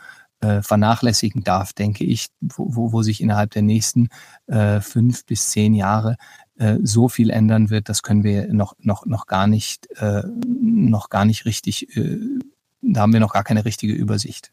äh, 0.42 0.62
vernachlässigen 0.62 1.44
darf, 1.44 1.74
denke 1.74 2.04
ich, 2.04 2.28
wo, 2.40 2.76
wo, 2.76 2.92
wo 2.92 3.02
sich 3.04 3.22
innerhalb 3.22 3.52
der 3.52 3.62
nächsten 3.62 4.10
äh, 4.48 4.82
fünf 4.82 5.26
bis 5.26 5.50
zehn 5.50 5.74
Jahre 5.74 6.18
äh, 6.58 6.78
so 6.82 7.10
viel 7.10 7.30
ändern 7.30 7.70
wird, 7.70 7.90
das 7.90 8.04
können 8.04 8.24
wir 8.24 8.52
noch, 8.54 8.76
noch, 8.80 9.06
noch 9.06 9.28
gar 9.28 9.48
nicht, 9.48 9.88
äh, 9.98 10.24
noch 10.46 11.10
gar 11.10 11.26
nicht 11.26 11.46
richtig, 11.46 11.96
äh, 11.98 12.20
da 12.82 13.02
haben 13.02 13.14
wir 13.14 13.20
noch 13.20 13.34
gar 13.34 13.44
keine 13.44 13.66
richtige 13.66 13.94
Übersicht. 13.94 14.52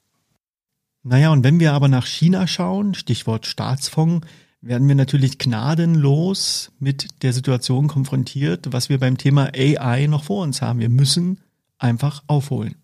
Naja, 1.04 1.30
und 1.30 1.44
wenn 1.44 1.60
wir 1.60 1.72
aber 1.72 1.88
nach 1.88 2.06
China 2.06 2.46
schauen, 2.46 2.94
Stichwort 2.94 3.46
Staatsfonds, 3.46 4.26
werden 4.60 4.86
wir 4.86 4.94
natürlich 4.94 5.38
gnadenlos 5.38 6.70
mit 6.78 7.22
der 7.22 7.32
Situation 7.32 7.88
konfrontiert, 7.88 8.72
was 8.72 8.88
wir 8.88 8.98
beim 8.98 9.18
Thema 9.18 9.50
AI 9.54 10.06
noch 10.06 10.24
vor 10.24 10.44
uns 10.44 10.62
haben. 10.62 10.78
Wir 10.78 10.88
müssen 10.88 11.40
einfach 11.78 12.22
aufholen. 12.28 12.76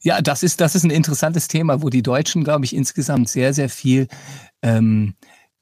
Ja, 0.00 0.22
das 0.22 0.42
ist, 0.42 0.60
das 0.60 0.76
ist 0.76 0.84
ein 0.84 0.90
interessantes 0.90 1.48
Thema, 1.48 1.82
wo 1.82 1.90
die 1.90 2.02
Deutschen, 2.02 2.44
glaube 2.44 2.64
ich, 2.64 2.74
insgesamt 2.74 3.28
sehr, 3.28 3.52
sehr 3.52 3.68
viel 3.68 4.06
ähm, 4.62 5.14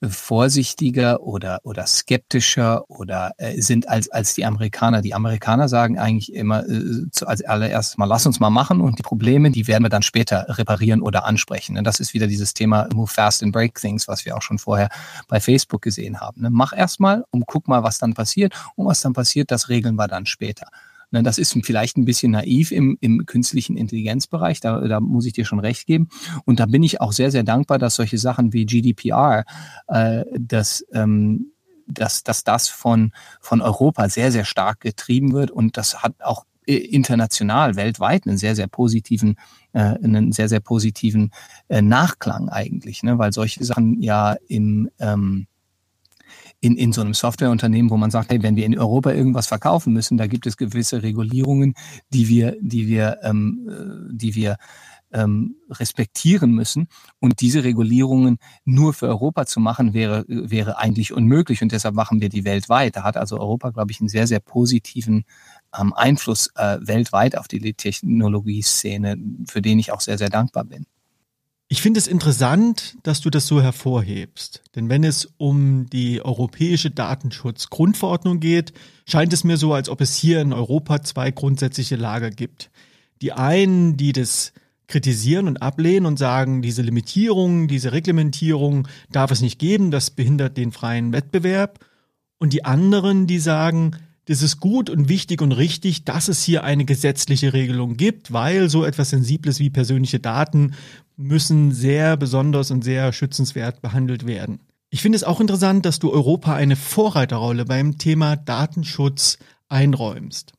vorsichtiger 0.02 1.22
oder, 1.22 1.60
oder 1.64 1.86
skeptischer 1.86 2.88
oder 2.88 3.32
äh, 3.38 3.60
sind 3.60 3.88
als, 3.88 4.08
als 4.10 4.34
die 4.34 4.44
Amerikaner. 4.44 5.02
Die 5.02 5.14
Amerikaner 5.14 5.68
sagen 5.68 5.98
eigentlich 5.98 6.32
immer 6.32 6.64
äh, 6.68 7.10
zu, 7.10 7.26
als 7.26 7.44
allererstes 7.44 7.98
mal, 7.98 8.04
lass 8.04 8.26
uns 8.26 8.38
mal 8.38 8.50
machen 8.50 8.80
und 8.80 8.98
die 8.98 9.02
Probleme, 9.02 9.50
die 9.50 9.66
werden 9.66 9.84
wir 9.84 9.90
dann 9.90 10.02
später 10.02 10.46
reparieren 10.48 11.02
oder 11.02 11.24
ansprechen. 11.24 11.76
Und 11.76 11.84
das 11.84 11.98
ist 12.00 12.14
wieder 12.14 12.28
dieses 12.28 12.54
Thema 12.54 12.88
Move 12.94 13.08
Fast 13.08 13.42
and 13.42 13.52
Break 13.52 13.74
Things, 13.74 14.06
was 14.06 14.24
wir 14.24 14.36
auch 14.36 14.42
schon 14.42 14.58
vorher 14.58 14.88
bei 15.26 15.40
Facebook 15.40 15.82
gesehen 15.82 16.20
haben. 16.20 16.42
Ne? 16.42 16.50
Mach 16.50 16.72
erstmal 16.72 17.24
und 17.30 17.46
guck 17.46 17.66
mal, 17.66 17.82
was 17.82 17.98
dann 17.98 18.14
passiert. 18.14 18.54
Und 18.76 18.86
was 18.86 19.00
dann 19.00 19.12
passiert, 19.12 19.50
das 19.50 19.68
regeln 19.68 19.96
wir 19.96 20.08
dann 20.08 20.26
später. 20.26 20.68
Ne, 21.10 21.22
das 21.22 21.38
ist 21.38 21.56
vielleicht 21.64 21.96
ein 21.96 22.04
bisschen 22.04 22.32
naiv 22.32 22.70
im, 22.70 22.98
im 23.00 23.24
künstlichen 23.24 23.78
Intelligenzbereich, 23.78 24.60
da, 24.60 24.80
da 24.80 25.00
muss 25.00 25.24
ich 25.24 25.32
dir 25.32 25.46
schon 25.46 25.58
recht 25.60 25.86
geben. 25.86 26.08
Und 26.44 26.60
da 26.60 26.66
bin 26.66 26.82
ich 26.82 27.00
auch 27.00 27.12
sehr, 27.12 27.30
sehr 27.30 27.44
dankbar, 27.44 27.78
dass 27.78 27.94
solche 27.94 28.18
Sachen 28.18 28.52
wie 28.52 28.66
GDPR, 28.66 29.44
äh, 29.86 30.24
dass, 30.38 30.84
ähm, 30.92 31.52
dass, 31.86 32.24
dass 32.24 32.44
das 32.44 32.68
von, 32.68 33.12
von 33.40 33.62
Europa 33.62 34.10
sehr, 34.10 34.30
sehr 34.32 34.44
stark 34.44 34.80
getrieben 34.80 35.32
wird. 35.32 35.50
Und 35.50 35.78
das 35.78 36.02
hat 36.02 36.14
auch 36.20 36.44
international, 36.68 37.76
weltweit 37.76 38.26
einen 38.26 38.36
sehr, 38.36 38.54
sehr 38.54 38.66
positiven, 38.66 39.36
äh, 39.72 39.80
einen 39.80 40.32
sehr, 40.32 40.50
sehr 40.50 40.60
positiven 40.60 41.30
äh, 41.68 41.80
Nachklang 41.80 42.50
eigentlich, 42.50 43.02
ne? 43.02 43.18
weil 43.18 43.32
solche 43.32 43.64
Sachen 43.64 44.02
ja 44.02 44.36
im 44.48 44.90
ähm, 44.98 45.46
in, 46.60 46.76
in 46.76 46.92
so 46.92 47.00
einem 47.00 47.14
Softwareunternehmen, 47.14 47.90
wo 47.90 47.96
man 47.96 48.10
sagt, 48.10 48.30
hey, 48.30 48.42
wenn 48.42 48.56
wir 48.56 48.66
in 48.66 48.78
Europa 48.78 49.12
irgendwas 49.12 49.46
verkaufen 49.46 49.92
müssen, 49.92 50.18
da 50.18 50.26
gibt 50.26 50.46
es 50.46 50.56
gewisse 50.56 51.02
Regulierungen, 51.02 51.74
die 52.10 52.28
wir, 52.28 52.56
die 52.60 52.88
wir, 52.88 53.18
ähm, 53.22 53.68
äh, 53.68 54.14
die 54.14 54.34
wir 54.34 54.56
ähm, 55.12 55.56
respektieren 55.70 56.52
müssen. 56.52 56.88
Und 57.18 57.40
diese 57.40 57.64
Regulierungen 57.64 58.38
nur 58.64 58.92
für 58.92 59.08
Europa 59.08 59.46
zu 59.46 59.60
machen, 59.60 59.94
wäre, 59.94 60.24
wäre 60.28 60.78
eigentlich 60.78 61.12
unmöglich. 61.12 61.62
Und 61.62 61.72
deshalb 61.72 61.94
machen 61.94 62.20
wir 62.20 62.28
die 62.28 62.44
weltweit. 62.44 62.96
Da 62.96 63.04
hat 63.04 63.16
also 63.16 63.38
Europa, 63.38 63.70
glaube 63.70 63.92
ich, 63.92 64.00
einen 64.00 64.08
sehr, 64.08 64.26
sehr 64.26 64.40
positiven 64.40 65.24
ähm, 65.78 65.92
Einfluss 65.94 66.50
äh, 66.56 66.78
weltweit 66.80 67.36
auf 67.38 67.48
die 67.48 67.74
Technologieszene, 67.74 69.16
für 69.48 69.62
den 69.62 69.78
ich 69.78 69.92
auch 69.92 70.00
sehr, 70.00 70.18
sehr 70.18 70.30
dankbar 70.30 70.64
bin. 70.64 70.86
Ich 71.70 71.82
finde 71.82 71.98
es 71.98 72.06
interessant, 72.06 72.96
dass 73.02 73.20
du 73.20 73.28
das 73.28 73.46
so 73.46 73.60
hervorhebst. 73.60 74.62
Denn 74.74 74.88
wenn 74.88 75.04
es 75.04 75.28
um 75.36 75.86
die 75.90 76.22
europäische 76.22 76.90
Datenschutzgrundverordnung 76.90 78.40
geht, 78.40 78.72
scheint 79.06 79.34
es 79.34 79.44
mir 79.44 79.58
so, 79.58 79.74
als 79.74 79.90
ob 79.90 80.00
es 80.00 80.16
hier 80.16 80.40
in 80.40 80.54
Europa 80.54 81.02
zwei 81.02 81.30
grundsätzliche 81.30 81.96
Lager 81.96 82.30
gibt. 82.30 82.70
Die 83.20 83.32
einen, 83.32 83.98
die 83.98 84.12
das 84.12 84.54
kritisieren 84.86 85.46
und 85.46 85.60
ablehnen 85.60 86.06
und 86.06 86.18
sagen, 86.18 86.62
diese 86.62 86.80
Limitierung, 86.80 87.68
diese 87.68 87.92
Reglementierung 87.92 88.88
darf 89.12 89.30
es 89.30 89.42
nicht 89.42 89.58
geben, 89.58 89.90
das 89.90 90.10
behindert 90.10 90.56
den 90.56 90.72
freien 90.72 91.12
Wettbewerb. 91.12 91.84
Und 92.38 92.54
die 92.54 92.64
anderen, 92.64 93.26
die 93.26 93.40
sagen, 93.40 93.94
das 94.28 94.42
ist 94.42 94.60
gut 94.60 94.90
und 94.90 95.08
wichtig 95.08 95.40
und 95.40 95.52
richtig, 95.52 96.04
dass 96.04 96.28
es 96.28 96.42
hier 96.42 96.62
eine 96.62 96.84
gesetzliche 96.84 97.54
Regelung 97.54 97.96
gibt, 97.96 98.30
weil 98.30 98.68
so 98.68 98.84
etwas 98.84 99.08
Sensibles 99.08 99.58
wie 99.58 99.70
persönliche 99.70 100.20
Daten 100.20 100.74
müssen 101.16 101.72
sehr 101.72 102.18
besonders 102.18 102.70
und 102.70 102.84
sehr 102.84 103.14
schützenswert 103.14 103.80
behandelt 103.80 104.26
werden. 104.26 104.60
Ich 104.90 105.00
finde 105.00 105.16
es 105.16 105.24
auch 105.24 105.40
interessant, 105.40 105.86
dass 105.86 105.98
du 105.98 106.12
Europa 106.12 106.54
eine 106.54 106.76
Vorreiterrolle 106.76 107.64
beim 107.64 107.96
Thema 107.96 108.36
Datenschutz 108.36 109.38
einräumst. 109.68 110.52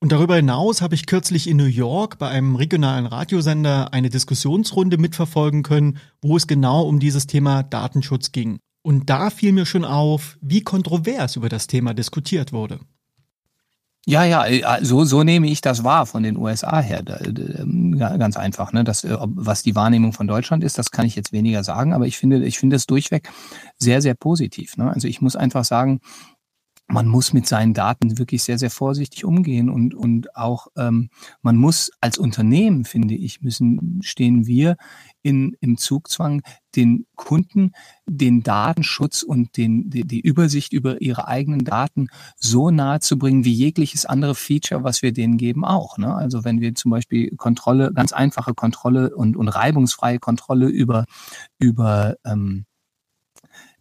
Und 0.00 0.10
darüber 0.10 0.34
hinaus 0.36 0.82
habe 0.82 0.96
ich 0.96 1.06
kürzlich 1.06 1.48
in 1.48 1.56
New 1.56 1.64
York 1.64 2.18
bei 2.18 2.28
einem 2.28 2.56
regionalen 2.56 3.06
Radiosender 3.06 3.92
eine 3.94 4.10
Diskussionsrunde 4.10 4.98
mitverfolgen 4.98 5.62
können, 5.62 5.98
wo 6.20 6.36
es 6.36 6.48
genau 6.48 6.82
um 6.82 6.98
dieses 6.98 7.28
Thema 7.28 7.62
Datenschutz 7.62 8.32
ging. 8.32 8.58
Und 8.82 9.10
da 9.10 9.30
fiel 9.30 9.52
mir 9.52 9.64
schon 9.64 9.84
auf, 9.84 10.38
wie 10.40 10.62
kontrovers 10.62 11.36
über 11.36 11.48
das 11.48 11.68
Thema 11.68 11.94
diskutiert 11.94 12.52
wurde. 12.52 12.80
Ja, 14.08 14.22
ja, 14.24 14.46
äh, 14.46 14.84
so, 14.84 15.04
so 15.04 15.24
nehme 15.24 15.48
ich 15.48 15.60
das 15.60 15.82
wahr 15.82 16.06
von 16.06 16.22
den 16.22 16.36
USA 16.36 16.80
her. 16.80 17.02
Ähm, 17.26 17.98
ganz 17.98 18.36
einfach. 18.36 18.72
Ne? 18.72 18.84
Das, 18.84 19.02
äh, 19.02 19.16
was 19.20 19.64
die 19.64 19.74
Wahrnehmung 19.74 20.12
von 20.12 20.28
Deutschland 20.28 20.62
ist, 20.62 20.78
das 20.78 20.92
kann 20.92 21.06
ich 21.06 21.16
jetzt 21.16 21.32
weniger 21.32 21.64
sagen, 21.64 21.92
aber 21.92 22.06
ich 22.06 22.16
finde, 22.16 22.44
ich 22.44 22.56
finde 22.56 22.76
es 22.76 22.86
durchweg 22.86 23.28
sehr, 23.78 24.00
sehr 24.00 24.14
positiv. 24.14 24.76
Ne? 24.76 24.92
Also 24.92 25.08
ich 25.08 25.20
muss 25.20 25.34
einfach 25.34 25.64
sagen, 25.64 26.00
man 26.88 27.08
muss 27.08 27.32
mit 27.32 27.48
seinen 27.48 27.74
Daten 27.74 28.16
wirklich 28.16 28.44
sehr, 28.44 28.58
sehr 28.58 28.70
vorsichtig 28.70 29.24
umgehen 29.24 29.68
und, 29.68 29.92
und 29.92 30.36
auch 30.36 30.68
ähm, 30.76 31.10
man 31.42 31.56
muss 31.56 31.90
als 32.00 32.16
Unternehmen, 32.16 32.84
finde 32.84 33.14
ich, 33.16 33.42
müssen, 33.42 34.00
stehen 34.02 34.46
wir 34.46 34.76
in, 35.26 35.56
im 35.58 35.76
Zugzwang, 35.76 36.42
den 36.76 37.04
Kunden 37.16 37.72
den 38.06 38.44
Datenschutz 38.44 39.24
und 39.24 39.56
den, 39.56 39.90
die, 39.90 40.04
die 40.04 40.20
Übersicht 40.20 40.72
über 40.72 41.02
ihre 41.02 41.26
eigenen 41.26 41.64
Daten 41.64 42.06
so 42.36 42.70
nahe 42.70 43.00
zu 43.00 43.18
bringen, 43.18 43.44
wie 43.44 43.52
jegliches 43.52 44.06
andere 44.06 44.36
Feature, 44.36 44.84
was 44.84 45.02
wir 45.02 45.12
denen 45.12 45.36
geben, 45.36 45.64
auch. 45.64 45.98
Ne? 45.98 46.14
Also 46.14 46.44
wenn 46.44 46.60
wir 46.60 46.76
zum 46.76 46.92
Beispiel 46.92 47.34
Kontrolle, 47.36 47.92
ganz 47.92 48.12
einfache 48.12 48.54
Kontrolle 48.54 49.16
und, 49.16 49.36
und 49.36 49.48
reibungsfreie 49.48 50.20
Kontrolle 50.20 50.68
über, 50.68 51.06
über 51.58 52.14
ähm, 52.24 52.64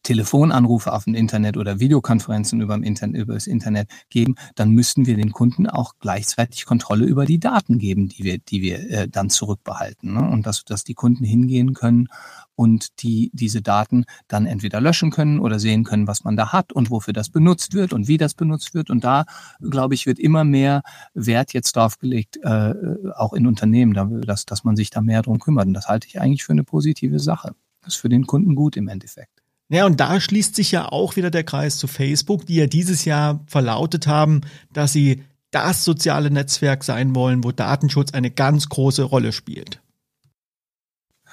Telefonanrufe 0.05 0.93
auf 0.93 1.05
dem 1.05 1.15
Internet 1.15 1.57
oder 1.57 1.79
Videokonferenzen 1.79 2.61
über, 2.61 2.75
Internet, 2.75 3.21
über 3.21 3.33
das 3.33 3.47
Internet 3.47 3.89
geben, 4.09 4.35
dann 4.53 4.69
müssten 4.69 5.07
wir 5.07 5.15
den 5.15 5.31
Kunden 5.31 5.67
auch 5.67 5.93
gleichzeitig 5.99 6.65
Kontrolle 6.65 7.05
über 7.05 7.25
die 7.25 7.39
Daten 7.39 7.79
geben, 7.79 8.07
die 8.07 8.23
wir, 8.23 8.37
die 8.37 8.61
wir 8.61 8.89
äh, 8.91 9.07
dann 9.09 9.29
zurückbehalten. 9.29 10.13
Ne? 10.13 10.29
Und 10.29 10.45
dass, 10.45 10.63
dass 10.63 10.83
die 10.83 10.93
Kunden 10.93 11.25
hingehen 11.25 11.73
können 11.73 12.07
und 12.53 13.01
die 13.01 13.31
diese 13.33 13.63
Daten 13.63 14.05
dann 14.27 14.45
entweder 14.45 14.79
löschen 14.79 15.09
können 15.09 15.39
oder 15.39 15.59
sehen 15.59 15.83
können, 15.83 16.07
was 16.07 16.23
man 16.23 16.37
da 16.37 16.53
hat 16.53 16.71
und 16.71 16.91
wofür 16.91 17.13
das 17.13 17.29
benutzt 17.29 17.73
wird 17.73 17.91
und 17.91 18.07
wie 18.07 18.17
das 18.17 18.35
benutzt 18.35 18.75
wird. 18.75 18.91
Und 18.91 19.03
da, 19.03 19.25
glaube 19.59 19.95
ich, 19.95 20.05
wird 20.05 20.19
immer 20.19 20.43
mehr 20.43 20.83
Wert 21.15 21.53
jetzt 21.53 21.75
drauf 21.75 21.97
gelegt, 21.97 22.37
äh, 22.43 22.73
auch 23.15 23.33
in 23.33 23.47
Unternehmen, 23.47 24.21
dass, 24.21 24.45
dass 24.45 24.63
man 24.63 24.75
sich 24.75 24.91
da 24.91 25.01
mehr 25.01 25.23
drum 25.23 25.39
kümmert. 25.39 25.65
Und 25.65 25.73
das 25.73 25.87
halte 25.87 26.07
ich 26.07 26.21
eigentlich 26.21 26.43
für 26.43 26.53
eine 26.53 26.63
positive 26.63 27.19
Sache. 27.19 27.55
Das 27.81 27.95
ist 27.95 28.01
für 28.01 28.09
den 28.09 28.27
Kunden 28.27 28.55
gut 28.55 28.77
im 28.77 28.87
Endeffekt. 28.87 29.34
Ja, 29.69 29.85
und 29.85 29.99
da 29.99 30.19
schließt 30.19 30.55
sich 30.55 30.71
ja 30.71 30.91
auch 30.91 31.15
wieder 31.15 31.31
der 31.31 31.43
Kreis 31.43 31.77
zu 31.77 31.87
Facebook, 31.87 32.45
die 32.45 32.55
ja 32.55 32.67
dieses 32.67 33.05
Jahr 33.05 33.43
verlautet 33.47 34.05
haben, 34.05 34.41
dass 34.71 34.93
sie 34.93 35.23
das 35.51 35.83
soziale 35.83 36.29
Netzwerk 36.29 36.83
sein 36.83 37.15
wollen, 37.15 37.43
wo 37.43 37.51
Datenschutz 37.51 38.13
eine 38.13 38.29
ganz 38.29 38.69
große 38.69 39.03
Rolle 39.03 39.31
spielt. 39.31 39.81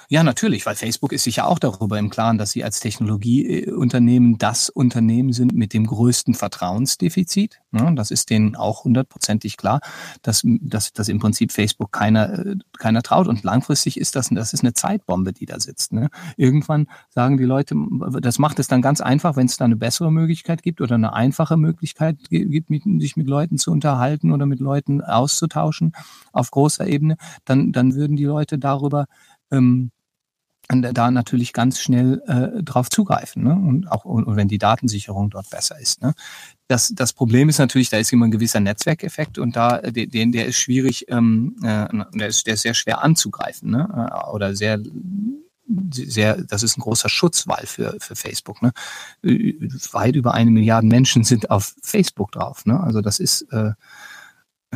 Ja, 0.09 0.23
natürlich, 0.23 0.65
weil 0.65 0.75
Facebook 0.75 1.13
ist 1.13 1.23
sich 1.23 1.37
ja 1.37 1.45
auch 1.45 1.59
darüber 1.59 1.97
im 1.97 2.09
Klaren, 2.09 2.37
dass 2.37 2.51
sie 2.51 2.63
als 2.63 2.79
Technologieunternehmen 2.79 4.37
das 4.37 4.69
Unternehmen 4.69 5.33
sind 5.33 5.53
mit 5.53 5.73
dem 5.73 5.87
größten 5.87 6.33
Vertrauensdefizit. 6.33 7.61
Das 7.71 8.11
ist 8.11 8.29
denen 8.29 8.55
auch 8.55 8.83
hundertprozentig 8.83 9.57
klar, 9.57 9.81
dass, 10.21 10.43
dass, 10.45 10.93
dass 10.93 11.07
im 11.07 11.19
Prinzip 11.19 11.51
Facebook 11.51 11.91
keiner, 11.91 12.55
keiner 12.77 13.01
traut. 13.01 13.27
Und 13.27 13.43
langfristig 13.43 13.99
ist 13.99 14.15
das, 14.15 14.29
das 14.29 14.53
ist 14.53 14.63
eine 14.63 14.73
Zeitbombe, 14.73 15.33
die 15.33 15.45
da 15.45 15.59
sitzt. 15.59 15.93
Ne? 15.93 16.09
Irgendwann 16.37 16.87
sagen 17.09 17.37
die 17.37 17.45
Leute, 17.45 17.75
das 18.21 18.37
macht 18.37 18.59
es 18.59 18.67
dann 18.67 18.81
ganz 18.81 19.01
einfach, 19.01 19.35
wenn 19.35 19.47
es 19.47 19.57
da 19.57 19.65
eine 19.65 19.75
bessere 19.75 20.11
Möglichkeit 20.11 20.61
gibt 20.61 20.81
oder 20.81 20.95
eine 20.95 21.13
einfache 21.13 21.57
Möglichkeit 21.57 22.17
gibt, 22.29 22.69
sich 23.01 23.15
mit 23.17 23.27
Leuten 23.27 23.57
zu 23.57 23.71
unterhalten 23.71 24.31
oder 24.31 24.45
mit 24.45 24.59
Leuten 24.59 25.01
auszutauschen 25.01 25.93
auf 26.31 26.51
großer 26.51 26.87
Ebene, 26.87 27.17
dann, 27.45 27.71
dann 27.71 27.95
würden 27.95 28.15
die 28.15 28.25
Leute 28.25 28.59
darüber 28.59 29.07
ähm, 29.53 29.91
da 30.69 31.11
natürlich 31.11 31.53
ganz 31.53 31.79
schnell 31.79 32.21
äh, 32.25 32.63
drauf 32.63 32.89
zugreifen. 32.89 33.43
Ne? 33.43 33.53
Und 33.53 33.91
auch 33.91 34.05
und 34.05 34.35
wenn 34.35 34.47
die 34.47 34.57
Datensicherung 34.57 35.29
dort 35.29 35.49
besser 35.49 35.79
ist. 35.79 36.01
Ne? 36.01 36.13
Das, 36.67 36.93
das 36.95 37.13
Problem 37.13 37.49
ist 37.49 37.59
natürlich, 37.59 37.89
da 37.89 37.97
ist 37.97 38.13
immer 38.13 38.25
ein 38.25 38.31
gewisser 38.31 38.59
Netzwerkeffekt 38.59 39.37
und 39.37 39.55
da 39.55 39.79
den 39.81 40.31
der 40.31 40.45
ist 40.45 40.57
schwierig, 40.57 41.05
ähm, 41.09 41.57
äh, 41.63 41.87
der, 42.17 42.27
ist, 42.27 42.47
der 42.47 42.53
ist 42.53 42.61
sehr 42.61 42.73
schwer 42.73 43.03
anzugreifen, 43.03 43.71
ne? 43.71 44.09
Äh, 44.09 44.29
oder 44.31 44.55
sehr 44.55 44.79
sehr, 45.91 46.41
das 46.43 46.61
ist 46.61 46.77
ein 46.77 46.81
großer 46.81 47.07
Schutzwall 47.07 47.65
für, 47.65 47.95
für 47.99 48.15
Facebook. 48.15 48.61
Ne? 48.61 48.73
Weit 49.21 50.15
über 50.15 50.33
eine 50.33 50.51
Milliarde 50.51 50.85
Menschen 50.85 51.23
sind 51.23 51.49
auf 51.49 51.73
Facebook 51.81 52.33
drauf. 52.33 52.65
Ne? 52.65 52.79
Also 52.79 53.01
das 53.01 53.19
ist 53.19 53.43
äh, 53.43 53.71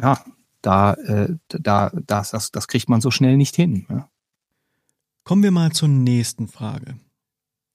ja 0.02 0.24
da, 0.62 0.94
äh, 0.94 1.36
da 1.50 1.92
das, 1.94 2.32
das, 2.32 2.52
das 2.52 2.68
kriegt 2.68 2.90
man 2.90 3.02
so 3.02 3.12
schnell 3.12 3.36
nicht 3.36 3.56
hin. 3.56 3.86
Ne? 3.90 4.06
Kommen 5.28 5.44
wir 5.44 5.52
mal 5.52 5.74
zur 5.74 5.90
nächsten 5.90 6.48
Frage. 6.48 6.96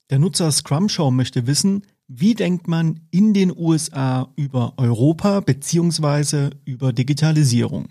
Der 0.09 0.17
Nutzer 0.17 0.51
Scrum 0.51 0.89
Show 0.89 1.11
möchte 1.11 1.45
wissen, 1.45 1.83
wie 2.07 2.33
denkt 2.33 2.67
man 2.67 3.01
in 3.11 3.35
den 3.35 3.55
USA 3.55 4.33
über 4.35 4.73
Europa 4.77 5.39
bzw. 5.39 6.49
über 6.65 6.93
Digitalisierung? 6.93 7.89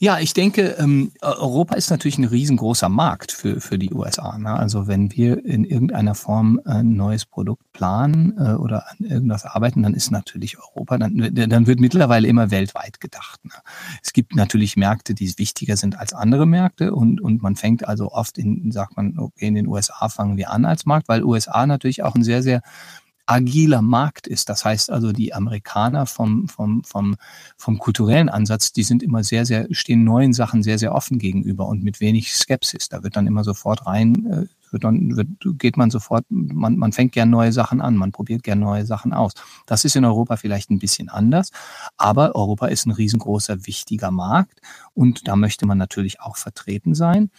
Ja, 0.00 0.20
ich 0.20 0.32
denke, 0.32 0.76
ähm, 0.78 1.10
Europa 1.22 1.74
ist 1.74 1.90
natürlich 1.90 2.18
ein 2.18 2.24
riesengroßer 2.24 2.88
Markt 2.88 3.32
für, 3.32 3.60
für 3.60 3.80
die 3.80 3.92
USA. 3.92 4.38
Ne? 4.38 4.54
Also 4.54 4.86
wenn 4.86 5.10
wir 5.10 5.44
in 5.44 5.64
irgendeiner 5.64 6.14
Form 6.14 6.60
ein 6.64 6.94
neues 6.94 7.26
Produkt 7.26 7.64
planen 7.72 8.38
äh, 8.38 8.52
oder 8.52 8.88
an 8.92 8.98
irgendwas 9.04 9.44
arbeiten, 9.44 9.82
dann 9.82 9.94
ist 9.94 10.12
natürlich 10.12 10.56
Europa, 10.56 10.98
dann, 10.98 11.34
dann 11.34 11.66
wird 11.66 11.80
mittlerweile 11.80 12.28
immer 12.28 12.52
weltweit 12.52 13.00
gedacht. 13.00 13.44
Ne? 13.44 13.54
Es 14.00 14.12
gibt 14.12 14.36
natürlich 14.36 14.76
Märkte, 14.76 15.14
die 15.14 15.36
wichtiger 15.36 15.76
sind 15.76 15.98
als 15.98 16.12
andere 16.12 16.46
Märkte 16.46 16.94
und, 16.94 17.20
und 17.20 17.42
man 17.42 17.56
fängt 17.56 17.88
also 17.88 18.12
oft 18.12 18.38
in, 18.38 18.70
sagt 18.70 18.96
man, 18.96 19.18
okay, 19.18 19.48
in 19.48 19.56
den 19.56 19.66
USA 19.66 20.08
fangen 20.08 20.36
wir 20.36 20.52
an 20.52 20.64
als 20.64 20.86
Markt, 20.86 21.08
weil 21.08 21.24
USA 21.24 21.66
natürlich 21.66 22.04
auch 22.04 22.14
ein 22.14 22.22
sehr, 22.22 22.44
sehr 22.44 22.62
agiler 23.28 23.82
Markt 23.82 24.26
ist. 24.26 24.48
Das 24.48 24.64
heißt 24.64 24.90
also, 24.90 25.12
die 25.12 25.34
Amerikaner 25.34 26.06
vom, 26.06 26.48
vom, 26.48 26.82
vom, 26.82 27.16
vom 27.58 27.78
kulturellen 27.78 28.30
Ansatz, 28.30 28.72
die 28.72 28.82
sind 28.82 29.02
immer 29.02 29.22
sehr, 29.22 29.44
sehr, 29.44 29.66
stehen 29.70 30.02
neuen 30.02 30.32
Sachen 30.32 30.62
sehr, 30.62 30.78
sehr 30.78 30.94
offen 30.94 31.18
gegenüber 31.18 31.66
und 31.66 31.84
mit 31.84 32.00
wenig 32.00 32.34
Skepsis. 32.34 32.88
Da 32.88 33.02
wird 33.02 33.16
dann 33.16 33.26
immer 33.26 33.44
sofort 33.44 33.86
rein, 33.86 34.26
äh, 34.26 34.72
wird 34.72 34.84
dann, 34.84 35.16
wird, 35.16 35.28
geht 35.58 35.76
man 35.76 35.90
sofort, 35.90 36.24
man, 36.30 36.78
man 36.78 36.92
fängt 36.92 37.12
gern 37.12 37.28
neue 37.28 37.52
Sachen 37.52 37.82
an, 37.82 37.96
man 37.96 38.12
probiert 38.12 38.42
gern 38.42 38.60
neue 38.60 38.86
Sachen 38.86 39.12
aus. 39.12 39.32
Das 39.66 39.84
ist 39.84 39.94
in 39.94 40.06
Europa 40.06 40.36
vielleicht 40.36 40.70
ein 40.70 40.78
bisschen 40.78 41.10
anders, 41.10 41.50
aber 41.98 42.34
Europa 42.34 42.68
ist 42.68 42.86
ein 42.86 42.92
riesengroßer, 42.92 43.66
wichtiger 43.66 44.10
Markt 44.10 44.60
und 44.94 45.28
da 45.28 45.36
möchte 45.36 45.66
man 45.66 45.76
natürlich 45.76 46.20
auch 46.20 46.36
vertreten 46.36 46.94
sein. 46.94 47.30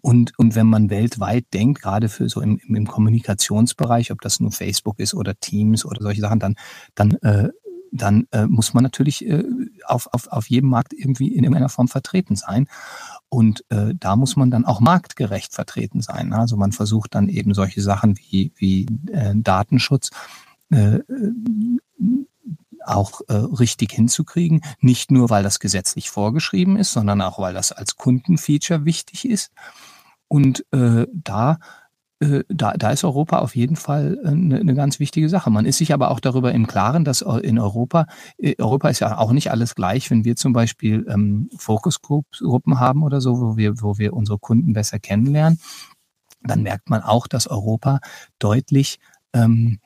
Und, 0.00 0.36
und 0.38 0.54
wenn 0.54 0.66
man 0.66 0.90
weltweit 0.90 1.44
denkt, 1.54 1.80
gerade 1.80 2.08
für 2.08 2.28
so 2.28 2.40
im, 2.40 2.58
im 2.58 2.86
Kommunikationsbereich, 2.86 4.10
ob 4.10 4.20
das 4.20 4.40
nur 4.40 4.50
Facebook 4.50 4.98
ist 4.98 5.14
oder 5.14 5.38
Teams 5.38 5.84
oder 5.84 6.02
solche 6.02 6.20
Sachen, 6.20 6.40
dann, 6.40 6.54
dann, 6.94 7.12
äh, 7.22 7.50
dann 7.92 8.26
äh, 8.32 8.46
muss 8.46 8.74
man 8.74 8.82
natürlich 8.82 9.24
äh, 9.26 9.44
auf, 9.86 10.08
auf, 10.12 10.26
auf 10.28 10.50
jedem 10.50 10.70
Markt 10.70 10.92
irgendwie 10.92 11.28
in 11.28 11.44
irgendeiner 11.44 11.68
Form 11.68 11.86
vertreten 11.86 12.34
sein. 12.34 12.66
Und 13.28 13.64
äh, 13.68 13.94
da 13.98 14.16
muss 14.16 14.34
man 14.34 14.50
dann 14.50 14.64
auch 14.64 14.80
marktgerecht 14.80 15.54
vertreten 15.54 16.00
sein. 16.00 16.32
Also 16.32 16.56
man 16.56 16.72
versucht 16.72 17.14
dann 17.14 17.28
eben 17.28 17.54
solche 17.54 17.80
Sachen 17.80 18.18
wie, 18.18 18.52
wie 18.56 18.86
äh, 19.12 19.34
Datenschutz 19.36 20.10
äh, 20.70 20.98
auch 22.86 23.20
äh, 23.28 23.34
richtig 23.34 23.92
hinzukriegen. 23.92 24.62
Nicht 24.80 25.10
nur, 25.10 25.30
weil 25.30 25.42
das 25.42 25.60
gesetzlich 25.60 26.10
vorgeschrieben 26.10 26.76
ist, 26.76 26.92
sondern 26.92 27.20
auch, 27.20 27.38
weil 27.38 27.54
das 27.54 27.72
als 27.72 27.96
Kundenfeature 27.96 28.84
wichtig 28.84 29.28
ist. 29.28 29.50
Und 30.28 30.64
äh, 30.72 31.06
da 31.12 31.58
äh, 32.18 32.44
da, 32.48 32.72
da 32.72 32.90
ist 32.90 33.04
Europa 33.04 33.40
auf 33.40 33.54
jeden 33.56 33.76
Fall 33.76 34.18
eine, 34.24 34.58
eine 34.58 34.74
ganz 34.74 34.98
wichtige 35.00 35.28
Sache. 35.28 35.50
Man 35.50 35.66
ist 35.66 35.78
sich 35.78 35.92
aber 35.92 36.10
auch 36.10 36.20
darüber 36.20 36.52
im 36.52 36.66
Klaren, 36.66 37.04
dass 37.04 37.20
in 37.20 37.58
Europa, 37.58 38.06
äh, 38.38 38.54
Europa 38.58 38.88
ist 38.88 39.00
ja 39.00 39.18
auch 39.18 39.32
nicht 39.32 39.50
alles 39.50 39.74
gleich, 39.74 40.10
wenn 40.10 40.24
wir 40.24 40.36
zum 40.36 40.52
Beispiel 40.52 41.06
ähm, 41.08 41.50
Fokusgruppen 41.58 42.80
haben 42.80 43.02
oder 43.02 43.20
so, 43.20 43.40
wo 43.40 43.56
wir, 43.56 43.82
wo 43.82 43.98
wir 43.98 44.14
unsere 44.14 44.38
Kunden 44.38 44.72
besser 44.72 44.98
kennenlernen, 44.98 45.60
dann 46.42 46.62
merkt 46.62 46.88
man 46.88 47.02
auch, 47.02 47.26
dass 47.26 47.46
Europa 47.48 48.00
deutlich 48.38 48.98
ähm, 49.34 49.78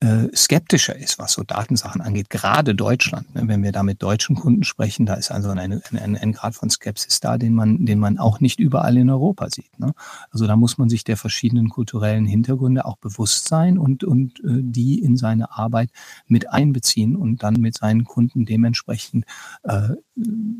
äh, 0.00 0.28
skeptischer 0.36 0.94
ist, 0.94 1.18
was 1.18 1.32
so 1.32 1.42
Datensachen 1.42 2.02
angeht, 2.02 2.28
gerade 2.28 2.74
Deutschland. 2.74 3.34
Ne? 3.34 3.42
Wenn 3.46 3.62
wir 3.62 3.72
da 3.72 3.82
mit 3.82 4.02
deutschen 4.02 4.36
Kunden 4.36 4.62
sprechen, 4.62 5.06
da 5.06 5.14
ist 5.14 5.30
also 5.30 5.48
ein, 5.48 5.58
ein, 5.58 5.82
ein, 5.98 6.16
ein 6.16 6.32
Grad 6.32 6.54
von 6.54 6.68
Skepsis 6.68 7.20
da, 7.20 7.38
den 7.38 7.54
man, 7.54 7.86
den 7.86 7.98
man 7.98 8.18
auch 8.18 8.40
nicht 8.40 8.60
überall 8.60 8.98
in 8.98 9.08
Europa 9.08 9.48
sieht. 9.48 9.78
Ne? 9.78 9.94
Also 10.30 10.46
da 10.46 10.54
muss 10.54 10.76
man 10.76 10.90
sich 10.90 11.04
der 11.04 11.16
verschiedenen 11.16 11.70
kulturellen 11.70 12.26
Hintergründe 12.26 12.84
auch 12.84 12.98
bewusst 12.98 13.48
sein 13.48 13.78
und, 13.78 14.04
und 14.04 14.40
äh, 14.40 14.60
die 14.62 15.02
in 15.02 15.16
seine 15.16 15.52
Arbeit 15.52 15.90
mit 16.26 16.50
einbeziehen 16.50 17.16
und 17.16 17.42
dann 17.42 17.54
mit 17.54 17.78
seinen 17.78 18.04
Kunden 18.04 18.44
dementsprechend 18.44 19.24
äh, 19.62 19.88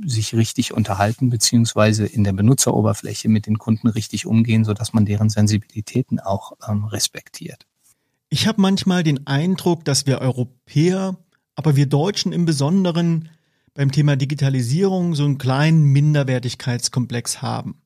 sich 0.07 0.34
richtig 0.34 0.72
unterhalten, 0.72 1.28
beziehungsweise 1.28 2.07
in 2.07 2.24
der 2.24 2.32
Benutzeroberfläche 2.32 3.28
mit 3.28 3.47
den 3.47 3.59
Kunden 3.59 3.89
richtig 3.89 4.24
umgehen, 4.24 4.64
sodass 4.64 4.95
man 4.95 5.05
deren 5.05 5.28
Sensibilitäten 5.28 6.20
auch 6.20 6.53
ähm, 6.66 6.84
respektiert. 6.87 7.66
Ich 8.29 8.47
habe 8.47 8.61
manchmal 8.61 9.03
den 9.03 9.27
Eindruck, 9.27 9.85
dass 9.85 10.07
wir 10.07 10.20
Europäer, 10.20 11.16
aber 11.55 11.77
wir 11.77 11.87
Deutschen 11.87 12.33
im 12.33 12.45
Besonderen 12.45 13.29
beim 13.72 13.93
Thema 13.93 14.16
Digitalisierung 14.16 15.14
so 15.14 15.24
einen 15.24 15.39
kleinen 15.39 15.85
Minderwertigkeitskomplex 15.85 17.41
haben. 17.43 17.83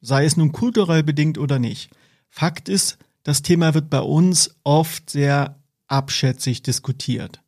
Sei 0.00 0.24
es 0.24 0.36
nun 0.36 0.52
kulturell 0.52 1.02
bedingt 1.02 1.38
oder 1.38 1.58
nicht. 1.58 1.90
Fakt 2.28 2.68
ist, 2.68 2.98
das 3.22 3.42
Thema 3.42 3.74
wird 3.74 3.90
bei 3.90 4.00
uns 4.00 4.56
oft 4.64 5.10
sehr 5.10 5.60
abschätzig 5.86 6.62
diskutiert. 6.62 7.42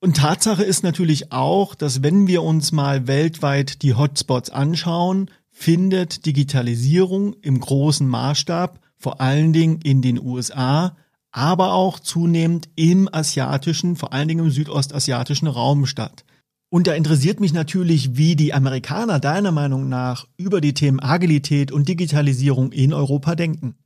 Und 0.00 0.18
Tatsache 0.18 0.62
ist 0.62 0.82
natürlich 0.82 1.32
auch, 1.32 1.74
dass 1.74 2.02
wenn 2.02 2.26
wir 2.26 2.42
uns 2.42 2.72
mal 2.72 3.06
weltweit 3.06 3.82
die 3.82 3.94
Hotspots 3.94 4.50
anschauen, 4.50 5.30
findet 5.50 6.26
Digitalisierung 6.26 7.34
im 7.40 7.58
großen 7.60 8.06
Maßstab 8.06 8.80
vor 8.98 9.20
allen 9.20 9.52
Dingen 9.52 9.80
in 9.82 10.02
den 10.02 10.20
USA 10.20 10.96
aber 11.36 11.74
auch 11.74 12.00
zunehmend 12.00 12.70
im 12.76 13.10
asiatischen, 13.12 13.96
vor 13.96 14.14
allen 14.14 14.26
Dingen 14.26 14.46
im 14.46 14.50
südostasiatischen 14.50 15.48
Raum 15.48 15.84
statt. 15.84 16.24
Und 16.70 16.86
da 16.86 16.94
interessiert 16.94 17.40
mich 17.40 17.52
natürlich, 17.52 18.16
wie 18.16 18.36
die 18.36 18.54
Amerikaner 18.54 19.20
deiner 19.20 19.52
Meinung 19.52 19.90
nach 19.90 20.26
über 20.38 20.62
die 20.62 20.72
Themen 20.72 20.98
Agilität 20.98 21.72
und 21.72 21.88
Digitalisierung 21.88 22.72
in 22.72 22.94
Europa 22.94 23.34
denken. 23.34 23.76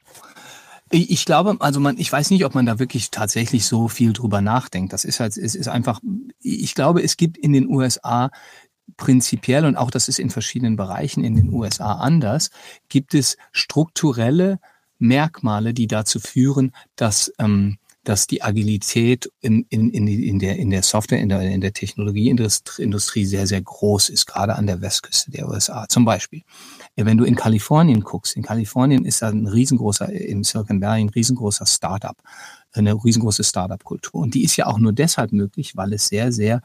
Ich 0.92 1.24
glaube, 1.24 1.56
also 1.58 1.80
man, 1.80 1.98
ich 1.98 2.10
weiß 2.10 2.30
nicht, 2.30 2.44
ob 2.44 2.54
man 2.54 2.66
da 2.66 2.78
wirklich 2.78 3.10
tatsächlich 3.10 3.64
so 3.64 3.88
viel 3.88 4.12
drüber 4.12 4.40
nachdenkt. 4.40 4.92
Das 4.92 5.04
ist 5.04 5.18
halt, 5.18 5.36
es 5.36 5.56
ist 5.56 5.68
einfach, 5.68 6.00
ich 6.40 6.76
glaube, 6.76 7.02
es 7.02 7.16
gibt 7.16 7.36
in 7.36 7.52
den 7.52 7.68
USA 7.68 8.30
prinzipiell 8.96 9.64
und 9.64 9.74
auch 9.74 9.90
das 9.90 10.08
ist 10.08 10.20
in 10.20 10.30
verschiedenen 10.30 10.76
Bereichen 10.76 11.24
in 11.24 11.34
den 11.34 11.52
USA 11.52 11.94
anders, 11.94 12.50
gibt 12.88 13.14
es 13.14 13.36
strukturelle 13.50 14.60
Merkmale, 15.00 15.74
die 15.74 15.88
dazu 15.88 16.20
führen, 16.20 16.72
dass 16.94 17.32
ähm, 17.38 17.78
dass 18.04 18.26
die 18.26 18.42
Agilität 18.42 19.30
in, 19.40 19.66
in, 19.68 19.90
in, 19.90 20.06
in, 20.06 20.38
der, 20.38 20.56
in 20.56 20.70
der 20.70 20.82
Software, 20.82 21.20
in 21.20 21.28
der, 21.28 21.42
in 21.42 21.60
der 21.60 21.74
Technologieindustrie 21.74 23.26
sehr, 23.26 23.46
sehr 23.46 23.60
groß 23.60 24.08
ist, 24.08 24.26
gerade 24.26 24.54
an 24.56 24.66
der 24.66 24.80
Westküste 24.80 25.30
der 25.30 25.48
USA. 25.48 25.86
Zum 25.88 26.06
Beispiel, 26.06 26.42
wenn 26.96 27.18
du 27.18 27.24
in 27.24 27.36
Kalifornien 27.36 28.00
guckst, 28.00 28.36
in 28.36 28.42
Kalifornien 28.42 29.04
ist 29.04 29.20
da 29.20 29.28
ein 29.28 29.46
riesengroßer, 29.46 30.10
im 30.10 30.44
Silicon 30.44 30.80
Valley 30.80 31.02
ein 31.02 31.08
riesengroßer 31.10 31.66
Startup, 31.66 32.16
eine 32.72 32.94
riesengroße 32.94 33.44
Startup-Kultur. 33.44 34.22
Und 34.22 34.34
die 34.34 34.44
ist 34.44 34.56
ja 34.56 34.66
auch 34.66 34.78
nur 34.78 34.92
deshalb 34.92 35.32
möglich, 35.32 35.76
weil 35.76 35.92
es 35.92 36.08
sehr, 36.08 36.32
sehr 36.32 36.62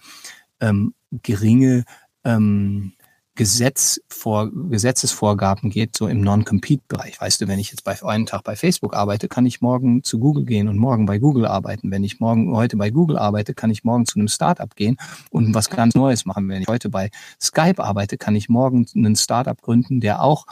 ähm, 0.61 0.93
geringe 1.11 1.83
ähm, 2.23 2.93
Gesetz 3.35 3.99
vor, 4.07 4.49
Gesetzesvorgaben 4.49 5.69
geht, 5.69 5.95
so 5.97 6.07
im 6.07 6.21
Non-Compete-Bereich. 6.21 7.19
Weißt 7.19 7.41
du, 7.41 7.47
wenn 7.49 7.59
ich 7.59 7.69
jetzt 7.69 7.83
bei 7.83 8.01
einem 8.01 8.25
Tag 8.25 8.43
bei 8.43 8.55
Facebook 8.55 8.95
arbeite, 8.95 9.27
kann 9.27 9.45
ich 9.45 9.59
morgen 9.59 10.03
zu 10.03 10.19
Google 10.19 10.45
gehen 10.45 10.69
und 10.69 10.77
morgen 10.77 11.05
bei 11.05 11.19
Google 11.19 11.45
arbeiten. 11.45 11.91
Wenn 11.91 12.05
ich 12.05 12.21
morgen 12.21 12.55
heute 12.55 12.77
bei 12.77 12.89
Google 12.91 13.17
arbeite, 13.17 13.53
kann 13.53 13.71
ich 13.71 13.83
morgen 13.83 14.05
zu 14.05 14.17
einem 14.17 14.29
Startup 14.29 14.73
gehen 14.75 14.95
und 15.31 15.53
was 15.53 15.69
ganz 15.69 15.95
Neues 15.95 16.25
machen. 16.25 16.47
Wenn 16.47 16.61
ich 16.61 16.67
heute 16.69 16.89
bei 16.89 17.11
Skype 17.41 17.83
arbeite, 17.83 18.17
kann 18.17 18.35
ich 18.35 18.47
morgen 18.47 18.85
einen 18.95 19.17
Startup 19.17 19.61
gründen, 19.61 19.99
der 19.99 20.21
auch 20.21 20.45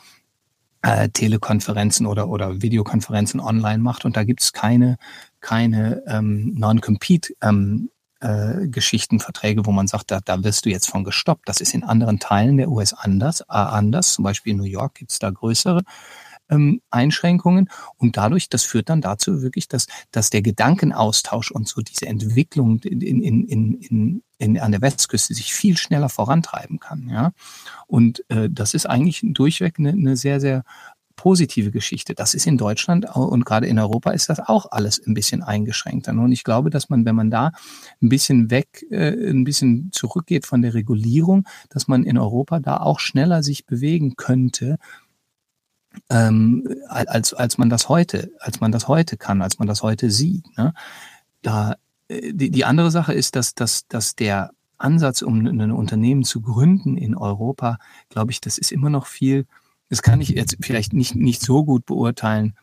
äh, 0.81 1.07
Telekonferenzen 1.07 2.05
oder, 2.05 2.27
oder 2.27 2.61
Videokonferenzen 2.61 3.39
online 3.39 3.79
macht. 3.79 4.03
Und 4.03 4.17
da 4.17 4.25
gibt 4.25 4.41
es 4.41 4.51
keine, 4.51 4.97
keine 5.39 6.03
ähm, 6.05 6.53
Non-Compete 6.55 7.33
ähm, 7.41 7.89
äh, 8.23 8.67
Geschichten, 8.67 9.19
Verträge, 9.19 9.65
wo 9.65 9.71
man 9.71 9.87
sagt, 9.87 10.09
da, 10.09 10.21
da 10.23 10.43
wirst 10.43 10.65
du 10.65 10.69
jetzt 10.69 10.89
von 10.89 11.03
gestoppt. 11.03 11.49
Das 11.49 11.59
ist 11.59 11.73
in 11.73 11.83
anderen 11.83 12.19
Teilen 12.19 12.57
der 12.57 12.69
US 12.69 12.93
anders. 12.93 13.41
Anders. 13.49 14.13
Zum 14.13 14.23
Beispiel 14.23 14.51
in 14.53 14.59
New 14.59 14.63
York 14.63 14.95
gibt 14.95 15.11
es 15.11 15.19
da 15.19 15.29
größere 15.29 15.81
ähm, 16.49 16.81
Einschränkungen. 16.89 17.69
Und 17.97 18.17
dadurch, 18.17 18.49
das 18.49 18.63
führt 18.63 18.89
dann 18.89 19.01
dazu 19.01 19.41
wirklich, 19.41 19.67
dass, 19.67 19.87
dass 20.11 20.29
der 20.29 20.41
Gedankenaustausch 20.41 21.51
und 21.51 21.67
so 21.67 21.81
diese 21.81 22.05
Entwicklung 22.05 22.79
in, 22.79 23.01
in, 23.01 23.21
in, 23.21 23.73
in, 23.79 24.23
in, 24.37 24.59
an 24.59 24.71
der 24.71 24.81
Westküste 24.81 25.33
sich 25.33 25.53
viel 25.53 25.77
schneller 25.77 26.09
vorantreiben 26.09 26.79
kann. 26.79 27.09
Ja? 27.09 27.31
Und 27.87 28.23
äh, 28.29 28.49
das 28.49 28.73
ist 28.73 28.85
eigentlich 28.85 29.21
durchweg 29.23 29.79
eine, 29.79 29.89
eine 29.89 30.15
sehr, 30.15 30.39
sehr 30.39 30.63
positive 31.15 31.71
Geschichte. 31.71 32.15
Das 32.15 32.33
ist 32.33 32.47
in 32.47 32.57
Deutschland 32.57 33.05
und 33.15 33.45
gerade 33.45 33.67
in 33.67 33.79
Europa 33.79 34.11
ist 34.11 34.29
das 34.29 34.39
auch 34.39 34.71
alles 34.71 35.01
ein 35.05 35.13
bisschen 35.13 35.43
eingeschränkter. 35.43 36.11
Und 36.11 36.31
ich 36.31 36.43
glaube, 36.43 36.69
dass 36.69 36.89
man, 36.89 37.05
wenn 37.05 37.15
man 37.15 37.29
da 37.29 37.51
ein 38.01 38.09
bisschen 38.09 38.49
weg, 38.49 38.85
äh, 38.89 39.29
ein 39.29 39.43
bisschen 39.43 39.91
zurückgeht 39.91 40.45
von 40.45 40.61
der 40.61 40.73
Regulierung, 40.73 41.47
dass 41.69 41.87
man 41.87 42.03
in 42.03 42.17
Europa 42.17 42.59
da 42.59 42.77
auch 42.77 42.99
schneller 42.99 43.43
sich 43.43 43.65
bewegen 43.65 44.15
könnte, 44.15 44.77
ähm, 46.09 46.67
als, 46.87 47.33
als 47.33 47.57
man 47.57 47.69
das 47.69 47.89
heute, 47.89 48.31
als 48.39 48.59
man 48.59 48.71
das 48.71 48.87
heute 48.87 49.17
kann, 49.17 49.41
als 49.41 49.59
man 49.59 49.67
das 49.67 49.83
heute 49.83 50.09
sieht. 50.09 50.45
Ne? 50.57 50.73
Da, 51.41 51.75
äh, 52.07 52.33
die, 52.33 52.49
die 52.49 52.65
andere 52.65 52.91
Sache 52.91 53.13
ist, 53.13 53.35
dass, 53.35 53.53
dass, 53.53 53.87
dass 53.87 54.15
der 54.15 54.51
Ansatz, 54.77 55.21
um 55.21 55.45
ein 55.45 55.71
Unternehmen 55.71 56.23
zu 56.23 56.41
gründen 56.41 56.97
in 56.97 57.15
Europa, 57.15 57.77
glaube 58.09 58.31
ich, 58.31 58.41
das 58.41 58.57
ist 58.57 58.71
immer 58.71 58.89
noch 58.89 59.05
viel 59.05 59.45
das 59.93 60.01
kann 60.01 60.21
ich 60.21 60.29
jetzt 60.29 60.57
vielleicht 60.59 60.93
nicht, 60.93 61.13
nicht 61.13 61.39
so 61.43 61.63
gut 61.63 61.85
beurteilen, 61.85 62.55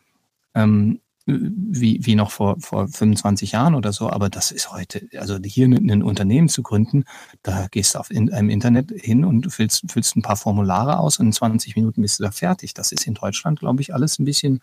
ähm, 0.53 0.99
wie, 1.25 2.05
wie 2.05 2.15
noch 2.15 2.29
vor, 2.29 2.59
vor 2.59 2.89
25 2.89 3.53
Jahren 3.53 3.73
oder 3.73 3.93
so, 3.93 4.09
aber 4.09 4.29
das 4.29 4.51
ist 4.51 4.73
heute, 4.73 5.07
also 5.17 5.37
hier 5.41 5.67
ein 5.67 6.03
Unternehmen 6.03 6.49
zu 6.49 6.61
gründen, 6.61 7.05
da 7.41 7.67
gehst 7.71 7.95
du 7.95 7.99
auf 7.99 8.11
in, 8.11 8.27
im 8.27 8.49
Internet 8.49 8.91
hin 8.91 9.23
und 9.23 9.49
füllst, 9.49 9.89
füllst 9.89 10.17
ein 10.17 10.23
paar 10.23 10.35
Formulare 10.35 10.99
aus 10.99 11.19
und 11.19 11.27
in 11.27 11.31
20 11.31 11.77
Minuten 11.77 12.01
bist 12.01 12.19
du 12.19 12.23
da 12.23 12.31
fertig. 12.31 12.73
Das 12.73 12.91
ist 12.91 13.07
in 13.07 13.13
Deutschland, 13.13 13.59
glaube 13.59 13.81
ich, 13.81 13.93
alles 13.93 14.19
ein 14.19 14.25
bisschen 14.25 14.59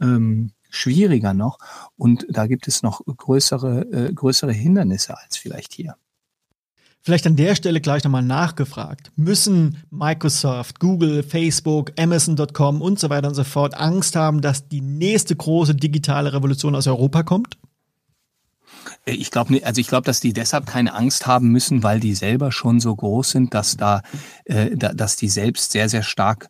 ähm, 0.00 0.50
schwieriger 0.70 1.34
noch 1.34 1.60
und 1.96 2.26
da 2.28 2.48
gibt 2.48 2.66
es 2.66 2.82
noch 2.82 3.00
größere, 3.06 3.82
äh, 3.92 4.12
größere 4.12 4.52
Hindernisse 4.52 5.16
als 5.16 5.36
vielleicht 5.36 5.72
hier. 5.72 5.94
Vielleicht 7.02 7.26
an 7.26 7.36
der 7.36 7.54
Stelle 7.54 7.80
gleich 7.80 8.04
nochmal 8.04 8.22
nachgefragt. 8.22 9.12
Müssen 9.16 9.82
Microsoft, 9.90 10.80
Google, 10.80 11.22
Facebook, 11.22 11.92
Amazon.com 11.98 12.82
und 12.82 12.98
so 12.98 13.08
weiter 13.08 13.28
und 13.28 13.34
so 13.34 13.44
fort 13.44 13.74
Angst 13.74 14.16
haben, 14.16 14.40
dass 14.40 14.68
die 14.68 14.80
nächste 14.80 15.34
große 15.34 15.74
digitale 15.74 16.32
Revolution 16.32 16.74
aus 16.74 16.86
Europa 16.86 17.22
kommt? 17.22 17.56
Äh, 19.06 19.12
ich 19.12 19.30
glaube, 19.30 19.60
also 19.64 19.80
ich 19.80 19.88
glaube, 19.88 20.04
dass 20.04 20.20
die 20.20 20.32
deshalb 20.32 20.66
keine 20.66 20.94
Angst 20.94 21.26
haben 21.26 21.48
müssen, 21.48 21.82
weil 21.82 22.00
die 22.00 22.14
selber 22.14 22.52
schon 22.52 22.80
so 22.80 22.94
groß 22.94 23.30
sind, 23.30 23.54
dass 23.54 23.76
da, 23.76 24.02
äh, 24.44 24.76
dass 24.76 25.16
die 25.16 25.28
selbst 25.28 25.72
sehr, 25.72 25.88
sehr 25.88 26.02
stark 26.02 26.48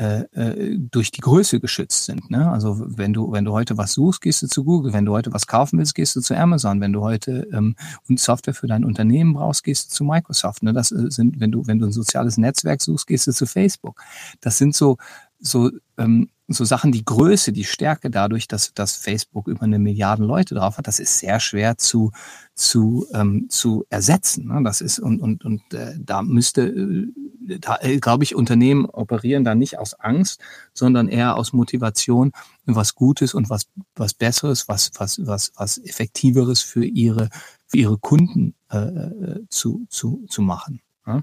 äh, 0.00 0.22
äh, 0.32 0.78
durch 0.78 1.10
die 1.10 1.20
Größe 1.20 1.60
geschützt 1.60 2.06
sind. 2.06 2.30
Ne? 2.30 2.50
Also 2.50 2.78
wenn 2.96 3.12
du, 3.12 3.32
wenn 3.32 3.44
du 3.44 3.52
heute 3.52 3.76
was 3.76 3.92
suchst, 3.92 4.22
gehst 4.22 4.40
du 4.40 4.46
zu 4.46 4.64
Google. 4.64 4.94
Wenn 4.94 5.04
du 5.04 5.12
heute 5.12 5.34
was 5.34 5.46
kaufen 5.46 5.78
willst, 5.78 5.94
gehst 5.94 6.16
du 6.16 6.22
zu 6.22 6.34
Amazon. 6.34 6.80
Wenn 6.80 6.94
du 6.94 7.02
heute 7.02 7.46
ähm, 7.52 7.76
Software 8.16 8.54
für 8.54 8.66
dein 8.66 8.86
Unternehmen 8.86 9.34
brauchst, 9.34 9.62
gehst 9.62 9.90
du 9.90 9.94
zu 9.94 10.04
Microsoft. 10.04 10.62
Ne? 10.62 10.72
Das 10.72 10.90
äh, 10.90 11.10
sind, 11.10 11.38
wenn 11.38 11.52
du, 11.52 11.66
wenn 11.66 11.78
du 11.78 11.84
ein 11.84 11.92
soziales 11.92 12.38
Netzwerk 12.38 12.80
suchst, 12.80 13.08
gehst 13.08 13.26
du 13.26 13.32
zu 13.32 13.44
Facebook. 13.44 14.00
Das 14.40 14.56
sind 14.56 14.74
so, 14.74 14.96
so, 15.38 15.70
ähm, 15.98 16.30
so 16.52 16.64
Sachen, 16.64 16.90
die 16.90 17.04
Größe, 17.04 17.52
die 17.52 17.64
Stärke 17.64 18.10
dadurch, 18.10 18.48
dass, 18.48 18.74
dass 18.74 18.96
Facebook 18.96 19.46
über 19.46 19.62
eine 19.62 19.78
Milliarde 19.78 20.24
Leute 20.24 20.54
drauf 20.54 20.78
hat, 20.78 20.86
das 20.86 20.98
ist 20.98 21.18
sehr 21.18 21.38
schwer 21.38 21.78
zu, 21.78 22.10
zu, 22.54 23.06
ähm, 23.14 23.46
zu 23.48 23.84
ersetzen. 23.88 24.48
Ne? 24.48 24.60
Das 24.64 24.80
ist, 24.80 24.98
und, 24.98 25.20
und, 25.20 25.44
und 25.44 25.62
äh, 25.72 25.94
da 25.98 26.22
müsste, 26.22 26.62
äh, 26.62 27.58
da 27.60 27.78
äh, 27.80 27.98
glaube 27.98 28.24
ich, 28.24 28.34
Unternehmen 28.34 28.86
operieren 28.86 29.44
da 29.44 29.54
nicht 29.54 29.78
aus 29.78 29.94
Angst, 29.94 30.40
sondern 30.74 31.08
eher 31.08 31.36
aus 31.36 31.52
Motivation, 31.52 32.32
was 32.66 32.94
Gutes 32.94 33.32
und 33.34 33.48
was, 33.48 33.66
was 33.94 34.14
Besseres, 34.14 34.68
was, 34.68 34.90
was, 34.98 35.24
was, 35.24 35.52
was 35.56 35.78
Effektiveres 35.78 36.62
für 36.62 36.84
ihre, 36.84 37.30
für 37.66 37.76
ihre 37.76 37.98
Kunden 37.98 38.54
äh, 38.70 38.78
äh 38.78 39.46
zu, 39.50 39.86
zu, 39.88 40.24
zu 40.28 40.42
machen. 40.42 40.80
Ja? 41.06 41.22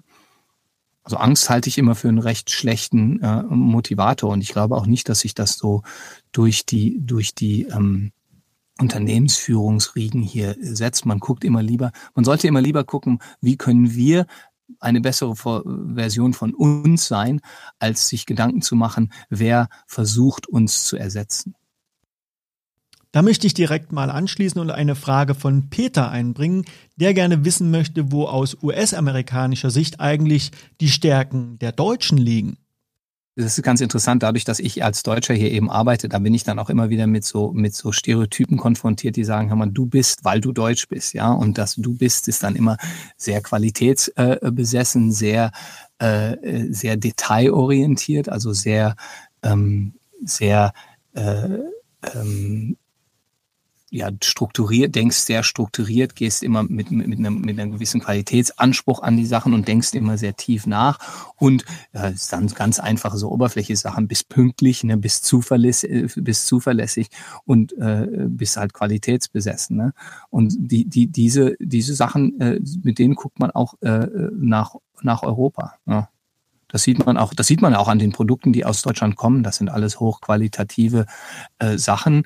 Also 1.07 1.15
Angst 1.19 1.49
halte 1.49 1.69
ich 1.69 1.77
immer 1.77 1.95
für 1.95 2.09
einen 2.09 2.17
recht 2.17 2.49
schlechten 2.51 3.21
äh, 3.21 3.41
Motivator 3.43 4.29
und 4.29 4.41
ich 4.41 4.49
glaube 4.49 4.75
auch 4.75 4.85
nicht, 4.85 5.07
dass 5.07 5.21
sich 5.21 5.33
das 5.33 5.53
so 5.53 5.83
durch 6.33 6.65
die, 6.65 6.99
durch 6.99 7.33
die 7.33 7.63
ähm, 7.63 8.11
Unternehmensführungsriegen 8.77 10.21
hier 10.21 10.57
setzt. 10.59 11.05
Man 11.05 11.19
guckt 11.19 11.45
immer 11.45 11.63
lieber, 11.63 11.93
man 12.13 12.25
sollte 12.25 12.49
immer 12.49 12.59
lieber 12.59 12.83
gucken, 12.83 13.19
wie 13.39 13.55
können 13.55 13.95
wir 13.95 14.25
eine 14.81 14.99
bessere 14.99 15.33
Version 15.95 16.33
von 16.33 16.53
uns 16.53 17.07
sein, 17.07 17.39
als 17.79 18.09
sich 18.09 18.25
Gedanken 18.25 18.61
zu 18.61 18.75
machen, 18.75 19.13
wer 19.29 19.69
versucht, 19.85 20.45
uns 20.47 20.83
zu 20.83 20.97
ersetzen. 20.97 21.55
Da 23.11 23.21
möchte 23.21 23.47
ich 23.47 23.53
direkt 23.53 23.91
mal 23.91 24.09
anschließen 24.09 24.59
und 24.59 24.71
eine 24.71 24.95
Frage 24.95 25.35
von 25.35 25.69
Peter 25.69 26.09
einbringen, 26.09 26.65
der 26.97 27.13
gerne 27.13 27.45
wissen 27.45 27.71
möchte, 27.71 28.11
wo 28.11 28.25
aus 28.25 28.57
US-amerikanischer 28.61 29.69
Sicht 29.69 29.99
eigentlich 29.99 30.51
die 30.81 30.89
Stärken 30.89 31.57
der 31.59 31.71
Deutschen 31.71 32.17
liegen 32.17 32.57
das 33.37 33.57
ist 33.57 33.63
ganz 33.63 33.81
interessant, 33.81 34.23
dadurch, 34.23 34.45
dass 34.45 34.59
ich 34.59 34.83
als 34.83 35.03
Deutscher 35.03 35.35
hier 35.35 35.51
eben 35.51 35.69
arbeite, 35.69 36.09
da 36.09 36.17
bin 36.17 36.33
ich 36.33 36.43
dann 36.43 36.57
auch 36.57 36.71
immer 36.71 36.89
wieder 36.89 37.05
mit 37.05 37.23
so, 37.23 37.51
mit 37.51 37.75
so 37.75 37.91
Stereotypen 37.91 38.57
konfrontiert, 38.57 39.15
die 39.15 39.23
sagen, 39.23 39.49
hör 39.49 39.55
mal, 39.55 39.69
du 39.69 39.85
bist, 39.85 40.25
weil 40.25 40.41
du 40.41 40.51
Deutsch 40.51 40.87
bist, 40.87 41.13
ja. 41.13 41.31
Und 41.31 41.59
das 41.59 41.75
du 41.75 41.93
bist 41.93 42.27
ist 42.27 42.41
dann 42.41 42.55
immer 42.55 42.77
sehr 43.15 43.41
qualitätsbesessen, 43.41 45.11
sehr, 45.11 45.51
äh, 45.99 46.35
sehr 46.71 46.97
detailorientiert, 46.97 48.27
also 48.27 48.53
sehr, 48.53 48.95
ähm, 49.43 49.93
sehr 50.23 50.73
äh, 51.13 51.59
ähm, 52.15 52.77
ja, 53.89 54.09
strukturiert, 54.21 54.95
denkst 54.95 55.17
sehr 55.17 55.43
strukturiert, 55.43 56.15
gehst 56.15 56.43
immer 56.43 56.63
mit, 56.63 56.91
mit, 56.91 57.19
einem, 57.19 57.39
mit 57.39 57.57
einem 57.57 57.71
gewissen 57.71 58.01
Qualitätsanspruch 58.01 59.01
an 59.01 59.15
die 59.15 59.25
Sachen 59.25 59.53
und 59.53 59.67
denkst 59.67 59.93
immer 59.93 60.17
sehr 60.17 60.35
tief 60.35 60.67
nach 60.67 60.99
und 61.37 61.63
äh, 61.93 62.11
dann 62.29 62.47
ganz 62.47 62.79
einfache 62.79 63.17
so 63.17 63.31
oberflächliche 63.31 63.77
Sachen, 63.77 64.09
bist 64.09 64.27
pünktlich, 64.27 64.83
ne, 64.83 64.97
bist 64.97 65.23
zuverlässig, 65.23 65.89
äh, 65.89 66.21
bist 66.21 66.47
zuverlässig 66.47 67.09
und 67.45 67.77
äh, 67.77 68.07
bist 68.27 68.57
halt 68.57 68.73
qualitätsbesessen. 68.73 69.77
Ne? 69.77 69.93
Und 70.29 70.53
die, 70.57 70.83
die, 70.83 71.07
diese, 71.07 71.55
diese 71.59 71.95
Sachen, 71.95 72.39
äh, 72.41 72.59
mit 72.83 72.99
denen 72.99 73.15
guckt 73.15 73.39
man 73.39 73.51
auch 73.51 73.75
äh, 73.81 74.07
nach, 74.33 74.75
nach 75.01 75.23
Europa. 75.23 75.75
Ne? 75.85 76.09
Das 76.67 76.83
sieht 76.83 77.05
man 77.05 77.17
auch, 77.17 77.33
das 77.33 77.47
sieht 77.47 77.61
man 77.61 77.73
auch 77.73 77.87
an 77.87 77.99
den 77.99 78.11
Produkten, 78.11 78.51
die 78.51 78.65
aus 78.65 78.81
Deutschland 78.81 79.15
kommen. 79.15 79.43
Das 79.43 79.55
sind 79.55 79.69
alles 79.69 80.01
hochqualitative 80.01 81.05
äh, 81.59 81.77
Sachen 81.77 82.25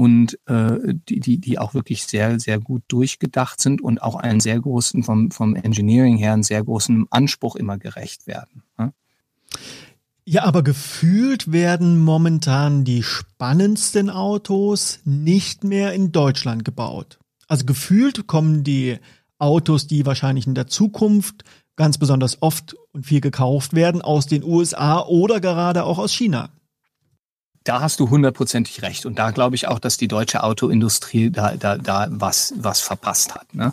und 0.00 0.38
äh, 0.46 0.94
die, 1.10 1.20
die, 1.20 1.36
die 1.36 1.58
auch 1.58 1.74
wirklich 1.74 2.04
sehr, 2.04 2.40
sehr 2.40 2.58
gut 2.58 2.82
durchgedacht 2.88 3.60
sind 3.60 3.82
und 3.82 4.00
auch 4.00 4.14
einen 4.14 4.40
sehr 4.40 4.58
großen, 4.58 5.02
vom, 5.02 5.30
vom 5.30 5.54
Engineering 5.54 6.16
her, 6.16 6.32
einen 6.32 6.42
sehr 6.42 6.64
großen 6.64 7.04
Anspruch 7.10 7.54
immer 7.54 7.76
gerecht 7.76 8.26
werden. 8.26 8.62
Ja? 8.78 8.92
Ja, 10.24 10.44
aber 10.44 10.62
gefühlt 10.62 11.52
werden 11.52 12.00
momentan 12.00 12.84
die 12.84 13.02
spannendsten 13.02 14.08
Autos 14.08 15.00
nicht 15.04 15.64
mehr 15.64 15.92
in 15.92 16.12
Deutschland 16.12 16.64
gebaut. 16.64 17.18
Also 17.46 17.66
gefühlt 17.66 18.26
kommen 18.26 18.64
die 18.64 18.96
Autos, 19.38 19.86
die 19.86 20.06
wahrscheinlich 20.06 20.46
in 20.46 20.54
der 20.54 20.66
Zukunft 20.66 21.44
ganz 21.76 21.98
besonders 21.98 22.40
oft 22.40 22.74
und 22.92 23.04
viel 23.04 23.20
gekauft 23.20 23.74
werden, 23.74 24.00
aus 24.00 24.26
den 24.26 24.44
USA 24.44 25.02
oder 25.02 25.42
gerade 25.42 25.84
auch 25.84 25.98
aus 25.98 26.14
China 26.14 26.48
da 27.64 27.80
hast 27.80 28.00
du 28.00 28.10
hundertprozentig 28.10 28.82
recht. 28.82 29.06
Und 29.06 29.18
da 29.18 29.30
glaube 29.30 29.56
ich 29.56 29.68
auch, 29.68 29.78
dass 29.78 29.96
die 29.96 30.08
deutsche 30.08 30.42
Autoindustrie 30.42 31.30
da, 31.30 31.56
da, 31.56 31.76
da 31.76 32.06
was, 32.10 32.54
was 32.56 32.80
verpasst 32.80 33.34
hat. 33.34 33.54
Ne? 33.54 33.72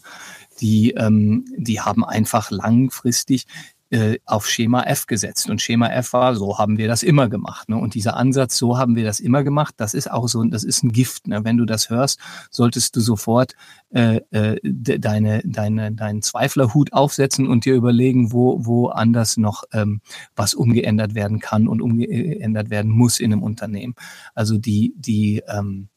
Die, 0.59 0.91
ähm, 0.91 1.45
die 1.57 1.81
haben 1.81 2.03
einfach 2.03 2.51
langfristig 2.51 3.45
äh, 3.89 4.17
auf 4.25 4.47
Schema 4.47 4.83
F 4.83 5.05
gesetzt. 5.05 5.49
Und 5.49 5.61
Schema 5.61 5.87
F 5.89 6.13
war, 6.13 6.35
so 6.35 6.57
haben 6.57 6.77
wir 6.77 6.87
das 6.87 7.03
immer 7.03 7.29
gemacht. 7.29 7.69
Ne? 7.69 7.77
Und 7.77 7.93
dieser 7.93 8.17
Ansatz, 8.17 8.57
so 8.57 8.77
haben 8.77 8.95
wir 8.95 9.03
das 9.03 9.19
immer 9.19 9.43
gemacht, 9.43 9.75
das 9.77 9.93
ist 9.93 10.11
auch 10.11 10.27
so, 10.27 10.43
das 10.43 10.63
ist 10.63 10.83
ein 10.83 10.91
Gift. 10.91 11.27
Ne? 11.27 11.43
Wenn 11.43 11.57
du 11.57 11.65
das 11.65 11.89
hörst, 11.89 12.19
solltest 12.51 12.95
du 12.95 13.01
sofort 13.01 13.53
äh, 13.89 14.21
äh, 14.31 14.59
deine, 14.63 15.41
deine, 15.45 15.91
deinen 15.91 16.21
Zweiflerhut 16.21 16.93
aufsetzen 16.93 17.47
und 17.47 17.65
dir 17.65 17.75
überlegen, 17.75 18.31
wo, 18.31 18.65
wo 18.65 18.87
anders 18.87 19.37
noch 19.37 19.63
ähm, 19.71 20.01
was 20.35 20.53
umgeändert 20.53 21.15
werden 21.15 21.39
kann 21.39 21.67
und 21.67 21.81
umgeändert 21.81 22.69
werden 22.69 22.91
muss 22.91 23.19
in 23.19 23.31
einem 23.31 23.43
Unternehmen. 23.43 23.95
Also 24.35 24.57
die, 24.57 24.93
die 24.97 25.43
ähm, 25.47 25.89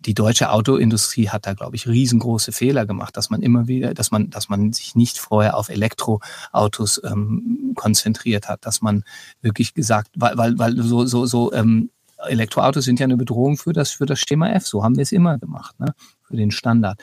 die 0.00 0.14
deutsche 0.14 0.50
Autoindustrie 0.50 1.28
hat 1.28 1.46
da, 1.46 1.52
glaube 1.52 1.76
ich, 1.76 1.86
riesengroße 1.86 2.52
Fehler 2.52 2.86
gemacht, 2.86 3.16
dass 3.16 3.28
man 3.28 3.42
immer 3.42 3.68
wieder, 3.68 3.92
dass 3.92 4.10
man, 4.10 4.30
dass 4.30 4.48
man 4.48 4.72
sich 4.72 4.94
nicht 4.94 5.18
vorher 5.18 5.56
auf 5.56 5.68
Elektroautos 5.68 7.02
ähm, 7.04 7.72
konzentriert 7.74 8.48
hat, 8.48 8.64
dass 8.64 8.80
man 8.80 9.04
wirklich 9.42 9.74
gesagt, 9.74 10.10
weil, 10.16 10.36
weil, 10.38 10.58
weil 10.58 10.76
so, 10.82 11.04
so, 11.04 11.26
so 11.26 11.52
ähm, 11.52 11.90
Elektroautos 12.16 12.84
sind 12.84 12.98
ja 12.98 13.04
eine 13.04 13.16
Bedrohung 13.16 13.56
für 13.56 13.72
das, 13.72 13.90
für 13.90 14.06
das 14.06 14.20
Schema 14.20 14.48
F. 14.50 14.66
So 14.66 14.82
haben 14.82 14.96
wir 14.96 15.02
es 15.02 15.12
immer 15.12 15.38
gemacht, 15.38 15.78
ne? 15.78 15.94
für 16.22 16.36
den 16.36 16.50
Standard. 16.50 17.02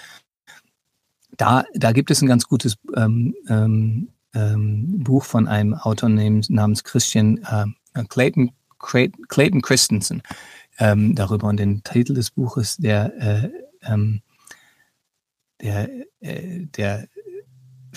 Da, 1.38 1.66
da 1.76 1.92
gibt 1.92 2.10
es 2.10 2.22
ein 2.22 2.28
ganz 2.28 2.48
gutes 2.48 2.78
ähm, 2.96 3.36
ähm, 3.48 4.10
ähm 4.34 5.04
Buch 5.04 5.24
von 5.24 5.48
einem 5.48 5.76
Autor 5.76 6.10
namens 6.10 6.84
Christian 6.84 7.38
äh, 7.44 8.04
Clayton, 8.06 8.52
Clayton 8.80 9.62
Christensen 9.62 10.24
ähm, 10.78 11.16
darüber. 11.16 11.48
Und 11.48 11.58
den 11.58 11.84
Titel 11.84 12.14
des 12.14 12.32
Buches, 12.32 12.78
der, 12.78 13.14
äh, 13.20 13.50
ähm, 13.84 14.22
der, 15.62 15.90
äh, 16.20 16.66
der 16.66 17.08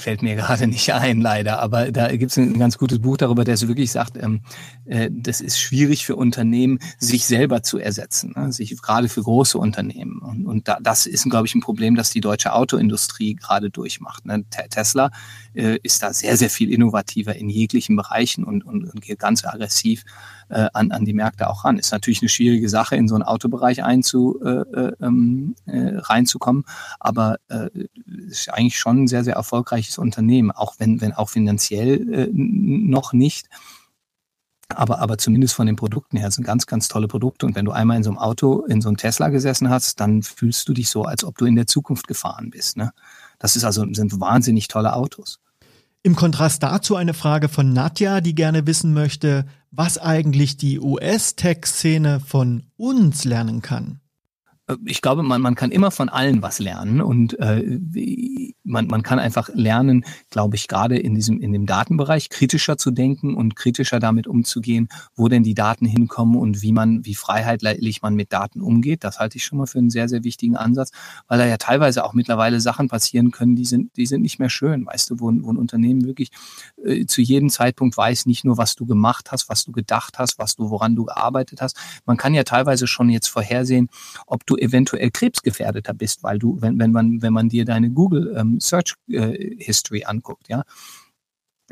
fällt 0.00 0.22
mir 0.22 0.34
gerade 0.36 0.66
nicht 0.66 0.92
ein, 0.92 1.20
leider. 1.20 1.60
Aber 1.60 1.92
da 1.92 2.14
gibt 2.16 2.32
es 2.32 2.38
ein 2.38 2.58
ganz 2.58 2.78
gutes 2.78 3.00
Buch 3.00 3.16
darüber, 3.16 3.44
der 3.44 3.56
so 3.56 3.68
wirklich 3.68 3.92
sagt, 3.92 4.16
ähm, 4.16 4.40
äh, 4.86 5.10
das 5.12 5.40
ist 5.40 5.60
schwierig 5.60 6.04
für 6.06 6.16
Unternehmen, 6.16 6.80
sich 6.98 7.26
selber 7.26 7.62
zu 7.62 7.78
ersetzen, 7.78 8.32
ne? 8.36 8.52
sich 8.52 8.76
gerade 8.80 9.08
für 9.08 9.22
große 9.22 9.58
Unternehmen. 9.58 10.18
Und, 10.20 10.46
und 10.46 10.68
da, 10.68 10.78
das 10.80 11.06
ist, 11.06 11.28
glaube 11.28 11.46
ich, 11.46 11.54
ein 11.54 11.60
Problem, 11.60 11.94
das 11.94 12.10
die 12.10 12.20
deutsche 12.20 12.52
Autoindustrie 12.52 13.34
gerade 13.34 13.70
durchmacht. 13.70 14.24
Ne? 14.26 14.44
Tesla 14.70 15.10
äh, 15.54 15.78
ist 15.82 16.02
da 16.02 16.12
sehr, 16.12 16.36
sehr 16.36 16.50
viel 16.50 16.72
innovativer 16.72 17.36
in 17.36 17.48
jeglichen 17.48 17.96
Bereichen 17.96 18.44
und, 18.44 18.64
und, 18.64 18.84
und 18.84 19.00
geht 19.02 19.18
ganz 19.18 19.44
aggressiv 19.44 20.04
äh, 20.50 20.68
an, 20.72 20.90
an 20.92 21.04
die 21.04 21.12
Märkte 21.12 21.48
auch 21.48 21.64
ran. 21.64 21.78
Ist 21.78 21.92
natürlich 21.92 22.22
eine 22.22 22.28
schwierige 22.28 22.68
Sache, 22.68 22.96
in 22.96 23.08
so 23.08 23.14
einen 23.14 23.24
Autobereich 23.24 23.82
einzu, 23.82 24.40
äh, 24.44 24.48
äh, 24.48 24.92
ähm, 25.00 25.54
äh, 25.66 25.96
reinzukommen, 25.96 26.64
aber 26.98 27.36
äh, 27.48 27.70
ist 28.28 28.52
eigentlich 28.52 28.78
schon 28.78 29.04
ein 29.04 29.08
sehr, 29.08 29.24
sehr 29.24 29.34
erfolgreiches 29.34 29.98
Unternehmen, 29.98 30.50
auch 30.50 30.74
wenn, 30.78 31.00
wenn 31.00 31.12
auch 31.12 31.30
finanziell 31.30 32.12
äh, 32.12 32.28
noch 32.32 33.12
nicht. 33.12 33.48
Aber, 34.74 35.00
aber 35.00 35.18
zumindest 35.18 35.54
von 35.54 35.66
den 35.66 35.76
Produkten 35.76 36.16
her 36.16 36.30
sind 36.30 36.44
ganz, 36.44 36.66
ganz 36.66 36.88
tolle 36.88 37.08
Produkte. 37.08 37.44
Und 37.44 37.56
wenn 37.56 37.64
du 37.64 37.72
einmal 37.72 37.96
in 37.96 38.04
so 38.04 38.10
einem 38.10 38.18
Auto, 38.18 38.64
in 38.66 38.80
so 38.80 38.88
einem 38.88 38.96
Tesla 38.96 39.28
gesessen 39.28 39.68
hast, 39.68 40.00
dann 40.00 40.22
fühlst 40.22 40.68
du 40.68 40.72
dich 40.72 40.90
so, 40.90 41.02
als 41.04 41.24
ob 41.24 41.36
du 41.38 41.44
in 41.44 41.56
der 41.56 41.66
Zukunft 41.66 42.06
gefahren 42.06 42.50
bist. 42.50 42.76
Ne? 42.76 42.92
Das 43.38 43.56
ist 43.56 43.64
also, 43.64 43.84
sind 43.92 44.20
wahnsinnig 44.20 44.68
tolle 44.68 44.94
Autos. 44.94 45.40
Im 46.02 46.16
Kontrast 46.16 46.62
dazu 46.62 46.96
eine 46.96 47.14
Frage 47.14 47.48
von 47.48 47.72
Nadja, 47.72 48.20
die 48.20 48.34
gerne 48.34 48.66
wissen 48.66 48.94
möchte, 48.94 49.44
was 49.70 49.98
eigentlich 49.98 50.56
die 50.56 50.80
US-Tech-Szene 50.80 52.20
von 52.20 52.64
uns 52.76 53.24
lernen 53.24 53.62
kann 53.62 54.00
ich 54.84 55.02
glaube, 55.02 55.22
man, 55.22 55.40
man 55.40 55.54
kann 55.54 55.70
immer 55.70 55.90
von 55.90 56.08
allen 56.08 56.42
was 56.42 56.58
lernen 56.58 57.00
und 57.00 57.38
äh, 57.38 57.78
man, 58.64 58.86
man 58.86 59.02
kann 59.02 59.18
einfach 59.18 59.48
lernen, 59.52 60.04
glaube 60.30 60.56
ich, 60.56 60.68
gerade 60.68 60.98
in 60.98 61.14
diesem 61.14 61.40
in 61.40 61.52
dem 61.52 61.66
Datenbereich 61.66 62.28
kritischer 62.28 62.76
zu 62.76 62.90
denken 62.90 63.34
und 63.34 63.56
kritischer 63.56 63.98
damit 64.00 64.26
umzugehen, 64.26 64.88
wo 65.14 65.28
denn 65.28 65.42
die 65.42 65.54
Daten 65.54 65.86
hinkommen 65.86 66.36
und 66.36 66.62
wie 66.62 66.72
man, 66.72 67.04
wie 67.04 67.14
freiheitlich 67.14 68.02
man 68.02 68.14
mit 68.14 68.32
Daten 68.32 68.60
umgeht. 68.60 69.04
Das 69.04 69.18
halte 69.18 69.38
ich 69.38 69.44
schon 69.44 69.58
mal 69.58 69.66
für 69.66 69.78
einen 69.78 69.90
sehr, 69.90 70.08
sehr 70.08 70.24
wichtigen 70.24 70.56
Ansatz, 70.56 70.90
weil 71.28 71.38
da 71.38 71.46
ja 71.46 71.56
teilweise 71.56 72.04
auch 72.04 72.14
mittlerweile 72.14 72.60
Sachen 72.60 72.88
passieren 72.88 73.30
können, 73.30 73.56
die 73.56 73.64
sind, 73.64 73.96
die 73.96 74.06
sind 74.06 74.22
nicht 74.22 74.38
mehr 74.38 74.50
schön, 74.50 74.86
weißt 74.86 75.10
du, 75.10 75.20
wo, 75.20 75.26
wo 75.26 75.52
ein 75.52 75.56
Unternehmen 75.56 76.04
wirklich 76.04 76.30
äh, 76.84 77.06
zu 77.06 77.20
jedem 77.20 77.50
Zeitpunkt 77.50 77.96
weiß, 77.96 78.26
nicht 78.26 78.44
nur, 78.44 78.58
was 78.58 78.74
du 78.74 78.86
gemacht 78.86 79.32
hast, 79.32 79.48
was 79.48 79.64
du 79.64 79.72
gedacht 79.72 80.18
hast, 80.18 80.38
was 80.38 80.56
du, 80.56 80.70
woran 80.70 80.96
du 80.96 81.04
gearbeitet 81.04 81.60
hast. 81.60 81.76
Man 82.06 82.16
kann 82.16 82.34
ja 82.34 82.44
teilweise 82.44 82.86
schon 82.86 83.08
jetzt 83.08 83.28
vorhersehen, 83.28 83.88
ob 84.26 84.46
du 84.46 84.56
eventuell 84.60 85.10
krebsgefährdeter 85.10 85.94
bist, 85.94 86.22
weil 86.22 86.38
du, 86.38 86.60
wenn, 86.60 86.78
wenn 86.78 86.92
man, 86.92 87.22
wenn 87.22 87.32
man 87.32 87.48
dir 87.48 87.64
deine 87.64 87.90
Google 87.90 88.34
ähm, 88.36 88.60
Search 88.60 88.94
äh, 89.08 89.56
History 89.58 90.04
anguckt, 90.04 90.48
ja. 90.48 90.64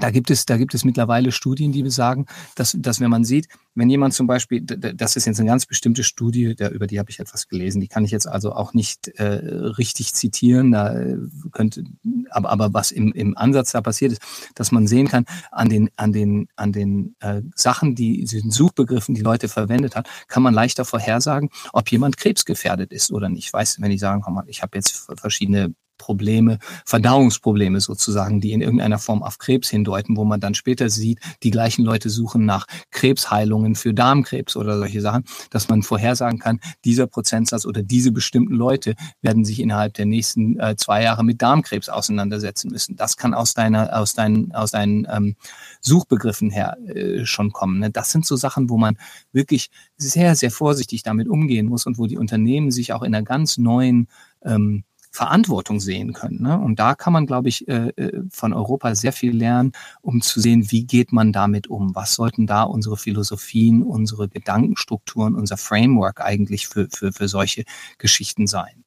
Da 0.00 0.10
gibt 0.10 0.30
es, 0.30 0.46
da 0.46 0.56
gibt 0.56 0.74
es 0.74 0.84
mittlerweile 0.84 1.32
Studien, 1.32 1.72
die 1.72 1.82
besagen, 1.82 2.26
dass, 2.54 2.76
dass 2.78 3.00
wenn 3.00 3.10
man 3.10 3.24
sieht, 3.24 3.48
wenn 3.78 3.90
jemand 3.90 4.12
zum 4.12 4.26
Beispiel, 4.26 4.60
das 4.60 5.14
ist 5.14 5.26
jetzt 5.26 5.38
eine 5.38 5.48
ganz 5.48 5.64
bestimmte 5.64 6.02
Studie, 6.02 6.56
über 6.72 6.88
die 6.88 6.98
habe 6.98 7.10
ich 7.10 7.20
etwas 7.20 7.46
gelesen, 7.46 7.80
die 7.80 7.86
kann 7.86 8.04
ich 8.04 8.10
jetzt 8.10 8.26
also 8.26 8.52
auch 8.52 8.74
nicht 8.74 9.06
äh, 9.18 9.24
richtig 9.24 10.14
zitieren, 10.14 10.72
da 10.72 10.98
äh, 10.98 11.16
könnte, 11.52 11.84
aber, 12.30 12.50
aber 12.50 12.74
was 12.74 12.90
im, 12.90 13.12
im 13.12 13.38
Ansatz 13.38 13.70
da 13.70 13.80
passiert 13.80 14.12
ist, 14.12 14.22
dass 14.56 14.72
man 14.72 14.88
sehen 14.88 15.06
kann, 15.06 15.26
an 15.52 15.68
den, 15.68 15.90
an 15.94 16.12
den, 16.12 16.48
an 16.56 16.72
den 16.72 17.14
äh, 17.20 17.42
Sachen, 17.54 17.94
die, 17.94 18.24
den 18.24 18.50
Suchbegriffen, 18.50 19.14
die 19.14 19.22
Leute 19.22 19.48
verwendet 19.48 19.94
hat, 19.94 20.08
kann 20.26 20.42
man 20.42 20.54
leichter 20.54 20.84
vorhersagen, 20.84 21.50
ob 21.72 21.88
jemand 21.92 22.16
krebsgefährdet 22.16 22.92
ist 22.92 23.12
oder 23.12 23.28
nicht. 23.28 23.52
Weißt, 23.52 23.80
wenn 23.80 23.92
ich 23.92 24.00
sagen, 24.00 24.24
mal, 24.34 24.44
ich 24.48 24.60
habe 24.60 24.76
jetzt 24.76 25.06
verschiedene 25.16 25.72
Probleme, 25.98 26.58
Verdauungsprobleme 26.86 27.80
sozusagen, 27.80 28.40
die 28.40 28.52
in 28.52 28.62
irgendeiner 28.62 28.98
Form 28.98 29.22
auf 29.22 29.38
Krebs 29.38 29.68
hindeuten, 29.68 30.16
wo 30.16 30.24
man 30.24 30.40
dann 30.40 30.54
später 30.54 30.88
sieht, 30.88 31.18
die 31.42 31.50
gleichen 31.50 31.84
Leute 31.84 32.08
suchen 32.08 32.46
nach 32.46 32.66
Krebsheilungen 32.90 33.67
für 33.74 33.94
Darmkrebs 33.94 34.56
oder 34.56 34.78
solche 34.78 35.00
Sachen, 35.00 35.24
dass 35.50 35.68
man 35.68 35.82
vorhersagen 35.82 36.38
kann, 36.38 36.60
dieser 36.84 37.06
Prozentsatz 37.06 37.66
oder 37.66 37.82
diese 37.82 38.12
bestimmten 38.12 38.54
Leute 38.54 38.94
werden 39.22 39.44
sich 39.44 39.60
innerhalb 39.60 39.94
der 39.94 40.06
nächsten 40.06 40.58
äh, 40.58 40.76
zwei 40.76 41.02
Jahre 41.02 41.24
mit 41.24 41.42
Darmkrebs 41.42 41.88
auseinandersetzen 41.88 42.70
müssen. 42.70 42.96
Das 42.96 43.16
kann 43.16 43.34
aus 43.34 43.54
deiner, 43.54 43.96
aus 43.96 44.14
deinen, 44.14 44.52
aus 44.52 44.70
deinen 44.70 45.06
ähm, 45.10 45.36
Suchbegriffen 45.80 46.50
her 46.50 46.76
äh, 46.86 47.24
schon 47.24 47.52
kommen. 47.52 47.78
Ne? 47.80 47.90
Das 47.90 48.12
sind 48.12 48.26
so 48.26 48.36
Sachen, 48.36 48.70
wo 48.70 48.78
man 48.78 48.96
wirklich 49.32 49.70
sehr, 49.96 50.36
sehr 50.36 50.50
vorsichtig 50.50 51.02
damit 51.02 51.28
umgehen 51.28 51.66
muss 51.66 51.86
und 51.86 51.98
wo 51.98 52.06
die 52.06 52.18
Unternehmen 52.18 52.70
sich 52.70 52.92
auch 52.92 53.02
in 53.02 53.14
einer 53.14 53.24
ganz 53.24 53.58
neuen 53.58 54.08
ähm, 54.42 54.84
Verantwortung 55.10 55.80
sehen 55.80 56.12
können. 56.12 56.42
Ne? 56.42 56.58
Und 56.58 56.78
da 56.78 56.94
kann 56.94 57.12
man, 57.12 57.26
glaube 57.26 57.48
ich, 57.48 57.66
äh, 57.68 57.88
äh, 57.96 58.22
von 58.30 58.52
Europa 58.52 58.94
sehr 58.94 59.12
viel 59.12 59.36
lernen, 59.36 59.72
um 60.00 60.20
zu 60.20 60.40
sehen, 60.40 60.70
wie 60.70 60.84
geht 60.84 61.12
man 61.12 61.32
damit 61.32 61.66
um? 61.66 61.94
Was 61.94 62.14
sollten 62.14 62.46
da 62.46 62.62
unsere 62.62 62.96
Philosophien, 62.96 63.82
unsere 63.82 64.28
Gedankenstrukturen, 64.28 65.34
unser 65.34 65.56
Framework 65.56 66.20
eigentlich 66.20 66.68
für, 66.68 66.88
für, 66.90 67.12
für 67.12 67.28
solche 67.28 67.64
Geschichten 67.98 68.46
sein? 68.46 68.84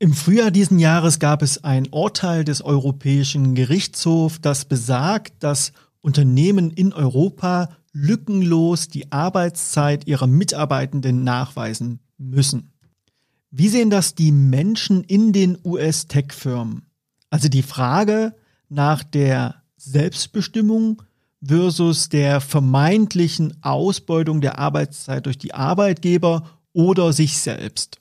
Im 0.00 0.12
Frühjahr 0.12 0.52
diesen 0.52 0.78
Jahres 0.78 1.18
gab 1.18 1.42
es 1.42 1.64
ein 1.64 1.88
Urteil 1.90 2.44
des 2.44 2.62
Europäischen 2.62 3.56
Gerichtshofs, 3.56 4.40
das 4.40 4.64
besagt, 4.64 5.42
dass 5.42 5.72
Unternehmen 6.00 6.70
in 6.70 6.92
Europa 6.92 7.70
lückenlos 7.92 8.88
die 8.88 9.10
Arbeitszeit 9.10 10.06
ihrer 10.06 10.28
Mitarbeitenden 10.28 11.24
nachweisen 11.24 11.98
müssen. 12.16 12.70
Wie 13.50 13.68
sehen 13.68 13.88
das 13.88 14.14
die 14.14 14.32
Menschen 14.32 15.04
in 15.04 15.32
den 15.32 15.58
US-Tech-Firmen? 15.64 16.82
Also 17.30 17.48
die 17.48 17.62
Frage 17.62 18.34
nach 18.68 19.02
der 19.02 19.62
Selbstbestimmung 19.76 21.02
versus 21.42 22.08
der 22.08 22.40
vermeintlichen 22.40 23.62
Ausbeutung 23.62 24.40
der 24.40 24.58
Arbeitszeit 24.58 25.24
durch 25.24 25.38
die 25.38 25.54
Arbeitgeber 25.54 26.48
oder 26.72 27.12
sich 27.12 27.38
selbst. 27.38 27.98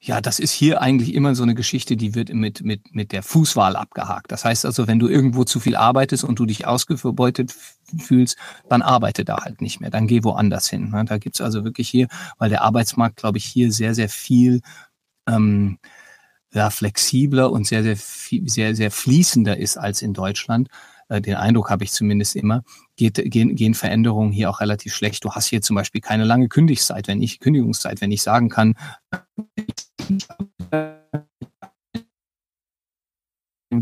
Ja, 0.00 0.20
das 0.20 0.38
ist 0.38 0.52
hier 0.52 0.80
eigentlich 0.80 1.14
immer 1.14 1.34
so 1.34 1.42
eine 1.42 1.54
Geschichte, 1.54 1.96
die 1.96 2.14
wird 2.14 2.32
mit, 2.32 2.62
mit, 2.62 2.94
mit 2.94 3.12
der 3.12 3.22
Fußwahl 3.22 3.76
abgehakt. 3.76 4.32
Das 4.32 4.44
heißt 4.44 4.66
also, 4.66 4.86
wenn 4.86 4.98
du 4.98 5.08
irgendwo 5.08 5.44
zu 5.44 5.60
viel 5.60 5.76
arbeitest 5.76 6.24
und 6.24 6.38
du 6.38 6.46
dich 6.46 6.66
ausgebeutet 6.66 7.54
fühlst, 7.98 8.36
dann 8.68 8.82
arbeite 8.82 9.24
da 9.24 9.44
halt 9.44 9.60
nicht 9.60 9.80
mehr. 9.80 9.90
Dann 9.90 10.06
geh 10.06 10.24
woanders 10.24 10.68
hin. 10.68 10.90
Ne? 10.90 11.04
Da 11.04 11.18
gibt's 11.18 11.40
also 11.40 11.64
wirklich 11.64 11.88
hier, 11.88 12.08
weil 12.38 12.50
der 12.50 12.62
Arbeitsmarkt, 12.62 13.16
glaube 13.16 13.38
ich, 13.38 13.44
hier 13.44 13.72
sehr, 13.72 13.94
sehr 13.94 14.08
viel 14.08 14.60
ähm, 15.28 15.78
ja, 16.52 16.70
flexibler 16.70 17.50
und 17.50 17.66
sehr, 17.66 17.82
sehr, 17.82 17.96
sehr, 17.96 18.74
sehr 18.74 18.90
fließender 18.90 19.56
ist 19.56 19.76
als 19.76 20.02
in 20.02 20.12
Deutschland. 20.12 20.68
Äh, 21.08 21.20
den 21.20 21.36
Eindruck 21.36 21.70
habe 21.70 21.84
ich 21.84 21.92
zumindest 21.92 22.36
immer, 22.36 22.62
geht, 23.10 23.30
gehen, 23.30 23.56
gehen 23.56 23.74
Veränderungen 23.74 24.30
hier 24.30 24.48
auch 24.48 24.60
relativ 24.60 24.94
schlecht. 24.94 25.24
Du 25.24 25.32
hast 25.32 25.46
hier 25.46 25.60
zum 25.60 25.74
Beispiel 25.74 26.00
keine 26.00 26.24
lange 26.24 26.48
Kündigungszeit, 26.48 27.08
wenn 27.08 27.20
ich 27.20 27.40
Kündigungszeit, 27.40 28.00
wenn 28.00 28.12
ich 28.12 28.22
sagen 28.22 28.48
kann, 28.48 28.74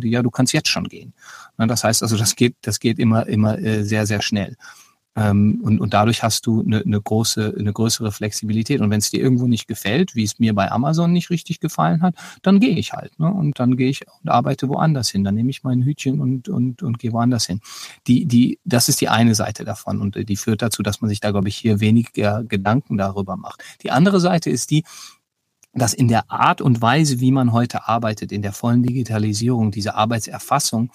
ja, 0.02 0.22
du 0.22 0.30
kannst 0.30 0.54
jetzt 0.54 0.68
schon 0.68 0.88
gehen. 0.88 1.12
Das 1.58 1.84
heißt 1.84 2.02
also, 2.02 2.16
das 2.16 2.34
geht, 2.34 2.56
das 2.62 2.80
geht 2.80 2.98
immer, 2.98 3.26
immer 3.26 3.58
äh, 3.58 3.84
sehr, 3.84 4.06
sehr 4.06 4.22
schnell. 4.22 4.56
Ähm, 5.20 5.60
und, 5.62 5.80
und 5.80 5.92
dadurch 5.92 6.22
hast 6.22 6.46
du 6.46 6.62
eine, 6.62 6.80
eine 6.80 7.00
große, 7.00 7.54
eine 7.58 7.72
größere 7.72 8.10
Flexibilität. 8.10 8.80
Und 8.80 8.88
wenn 8.88 9.00
es 9.00 9.10
dir 9.10 9.20
irgendwo 9.20 9.46
nicht 9.46 9.68
gefällt, 9.68 10.14
wie 10.14 10.24
es 10.24 10.38
mir 10.38 10.54
bei 10.54 10.70
Amazon 10.70 11.12
nicht 11.12 11.28
richtig 11.28 11.60
gefallen 11.60 12.00
hat, 12.00 12.14
dann 12.40 12.58
gehe 12.58 12.76
ich 12.76 12.94
halt. 12.94 13.18
Ne? 13.18 13.30
Und 13.30 13.60
dann 13.60 13.76
gehe 13.76 13.90
ich 13.90 14.00
und 14.22 14.30
arbeite 14.30 14.68
woanders 14.68 15.10
hin. 15.10 15.22
Dann 15.22 15.34
nehme 15.34 15.50
ich 15.50 15.62
mein 15.62 15.82
Hütchen 15.82 16.20
und, 16.20 16.48
und, 16.48 16.82
und 16.82 16.98
gehe 16.98 17.12
woanders 17.12 17.44
hin. 17.46 17.60
Die, 18.06 18.24
die, 18.24 18.58
das 18.64 18.88
ist 18.88 19.02
die 19.02 19.10
eine 19.10 19.34
Seite 19.34 19.64
davon. 19.64 20.00
Und 20.00 20.16
die 20.16 20.36
führt 20.36 20.62
dazu, 20.62 20.82
dass 20.82 21.02
man 21.02 21.10
sich 21.10 21.20
da, 21.20 21.32
glaube 21.32 21.48
ich, 21.48 21.56
hier 21.56 21.80
weniger 21.80 22.42
Gedanken 22.42 22.96
darüber 22.96 23.36
macht. 23.36 23.62
Die 23.82 23.90
andere 23.90 24.20
Seite 24.20 24.48
ist 24.48 24.70
die, 24.70 24.84
dass 25.74 25.92
in 25.92 26.08
der 26.08 26.30
Art 26.30 26.62
und 26.62 26.80
Weise, 26.80 27.20
wie 27.20 27.30
man 27.30 27.52
heute 27.52 27.86
arbeitet, 27.86 28.32
in 28.32 28.42
der 28.42 28.52
vollen 28.52 28.82
Digitalisierung, 28.82 29.70
diese 29.70 29.94
Arbeitserfassung, 29.94 30.90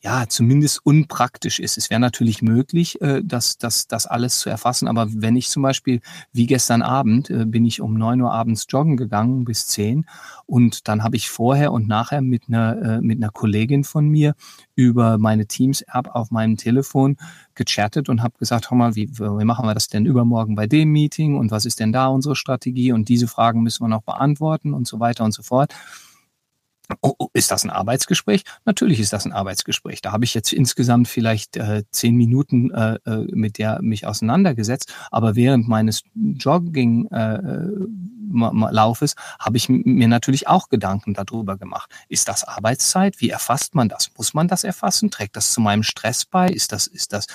ja, 0.00 0.28
zumindest 0.28 0.86
unpraktisch 0.86 1.58
ist. 1.58 1.76
Es 1.76 1.90
wäre 1.90 2.00
natürlich 2.00 2.40
möglich, 2.40 3.00
äh, 3.00 3.20
das, 3.24 3.58
das, 3.58 3.88
das 3.88 4.06
alles 4.06 4.38
zu 4.38 4.48
erfassen, 4.48 4.86
aber 4.86 5.08
wenn 5.10 5.34
ich 5.34 5.48
zum 5.48 5.62
Beispiel, 5.62 6.00
wie 6.32 6.46
gestern 6.46 6.82
Abend, 6.82 7.30
äh, 7.30 7.44
bin 7.44 7.64
ich 7.64 7.80
um 7.80 7.94
neun 7.94 8.20
Uhr 8.20 8.32
abends 8.32 8.66
joggen 8.68 8.96
gegangen 8.96 9.44
bis 9.44 9.66
zehn 9.66 10.06
und 10.46 10.86
dann 10.86 11.02
habe 11.02 11.16
ich 11.16 11.28
vorher 11.30 11.72
und 11.72 11.88
nachher 11.88 12.20
mit 12.20 12.44
einer, 12.46 12.80
äh, 12.80 13.00
mit 13.00 13.18
einer 13.18 13.32
Kollegin 13.32 13.82
von 13.82 14.08
mir 14.08 14.34
über 14.76 15.18
meine 15.18 15.46
Teams-App 15.46 16.14
auf 16.14 16.30
meinem 16.30 16.56
Telefon 16.56 17.16
gechattet 17.56 18.08
und 18.08 18.22
habe 18.22 18.38
gesagt, 18.38 18.70
hör 18.70 18.78
mal, 18.78 18.94
wie, 18.94 19.08
wie 19.18 19.44
machen 19.44 19.66
wir 19.66 19.74
das 19.74 19.88
denn 19.88 20.06
übermorgen 20.06 20.54
bei 20.54 20.68
dem 20.68 20.92
Meeting 20.92 21.36
und 21.36 21.50
was 21.50 21.64
ist 21.64 21.80
denn 21.80 21.92
da 21.92 22.06
unsere 22.06 22.36
Strategie 22.36 22.92
und 22.92 23.08
diese 23.08 23.26
Fragen 23.26 23.64
müssen 23.64 23.82
wir 23.82 23.88
noch 23.88 24.02
beantworten 24.02 24.74
und 24.74 24.86
so 24.86 25.00
weiter 25.00 25.24
und 25.24 25.32
so 25.32 25.42
fort. 25.42 25.74
Oh, 27.02 27.12
oh, 27.18 27.28
ist 27.34 27.50
das 27.50 27.64
ein 27.64 27.70
Arbeitsgespräch? 27.70 28.44
Natürlich 28.64 28.98
ist 28.98 29.12
das 29.12 29.26
ein 29.26 29.32
Arbeitsgespräch. 29.32 30.00
Da 30.00 30.12
habe 30.12 30.24
ich 30.24 30.32
jetzt 30.32 30.54
insgesamt 30.54 31.08
vielleicht 31.08 31.58
äh, 31.58 31.82
zehn 31.90 32.16
Minuten 32.16 32.70
äh, 32.70 32.94
äh 33.04 33.26
mit 33.30 33.58
der 33.58 33.82
mich 33.82 34.06
auseinandergesetzt, 34.06 34.94
aber 35.10 35.36
während 35.36 35.68
meines 35.68 36.04
Jogging-Laufes 36.14 39.12
äh, 39.12 39.16
habe 39.38 39.58
ich 39.58 39.68
mir 39.68 40.08
natürlich 40.08 40.48
auch 40.48 40.70
Gedanken 40.70 41.12
darüber 41.12 41.58
gemacht. 41.58 41.90
Ist 42.08 42.28
das 42.28 42.44
Arbeitszeit? 42.44 43.20
Wie 43.20 43.28
erfasst 43.28 43.74
man 43.74 43.90
das? 43.90 44.10
Muss 44.16 44.32
man 44.32 44.48
das 44.48 44.64
erfassen? 44.64 45.10
Trägt 45.10 45.36
das 45.36 45.52
zu 45.52 45.60
meinem 45.60 45.82
Stress 45.82 46.24
bei? 46.24 46.48
Ist 46.48 46.72
das, 46.72 46.86
ist 46.86 47.12
das 47.12 47.26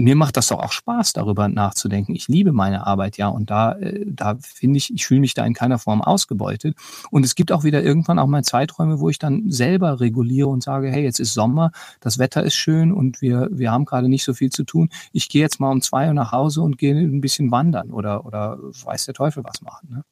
mir 0.00 0.16
macht 0.16 0.36
das 0.36 0.48
doch 0.48 0.58
auch 0.58 0.72
Spaß, 0.72 1.12
darüber 1.12 1.48
nachzudenken. 1.48 2.14
Ich 2.14 2.28
liebe 2.28 2.52
meine 2.52 2.86
Arbeit, 2.86 3.16
ja, 3.16 3.28
und 3.28 3.50
da, 3.50 3.72
äh, 3.72 4.04
da 4.06 4.36
finde 4.40 4.78
ich, 4.78 4.92
ich 4.92 5.06
fühle 5.06 5.20
mich 5.20 5.34
da 5.34 5.44
in 5.44 5.54
keiner 5.54 5.78
Form 5.78 6.02
ausgebeutet. 6.02 6.76
Und 7.10 7.24
es 7.24 7.34
gibt 7.34 7.52
auch 7.52 7.64
wieder 7.64 7.82
irgendwann 7.82 8.18
auch 8.18 8.26
mal 8.26 8.44
Zeiträume, 8.44 9.00
wo 9.00 9.08
ich 9.08 9.18
dann 9.18 9.50
selber 9.50 10.00
reguliere 10.00 10.48
und 10.48 10.62
sage, 10.62 10.90
hey, 10.90 11.02
jetzt 11.02 11.20
ist 11.20 11.34
Sommer, 11.34 11.72
das 12.00 12.18
Wetter 12.18 12.42
ist 12.42 12.54
schön 12.54 12.92
und 12.92 13.20
wir, 13.20 13.48
wir 13.50 13.70
haben 13.70 13.84
gerade 13.84 14.08
nicht 14.08 14.24
so 14.24 14.34
viel 14.34 14.50
zu 14.50 14.64
tun. 14.64 14.90
Ich 15.12 15.28
gehe 15.28 15.42
jetzt 15.42 15.60
mal 15.60 15.70
um 15.70 15.82
zwei 15.82 16.08
Uhr 16.08 16.14
nach 16.14 16.32
Hause 16.32 16.62
und 16.62 16.78
gehe 16.78 16.94
ein 16.94 17.20
bisschen 17.20 17.50
wandern 17.50 17.90
oder, 17.90 18.26
oder 18.26 18.58
weiß 18.60 19.06
der 19.06 19.14
Teufel 19.14 19.44
was 19.44 19.62
machen. 19.62 19.88
Ne? 19.90 20.04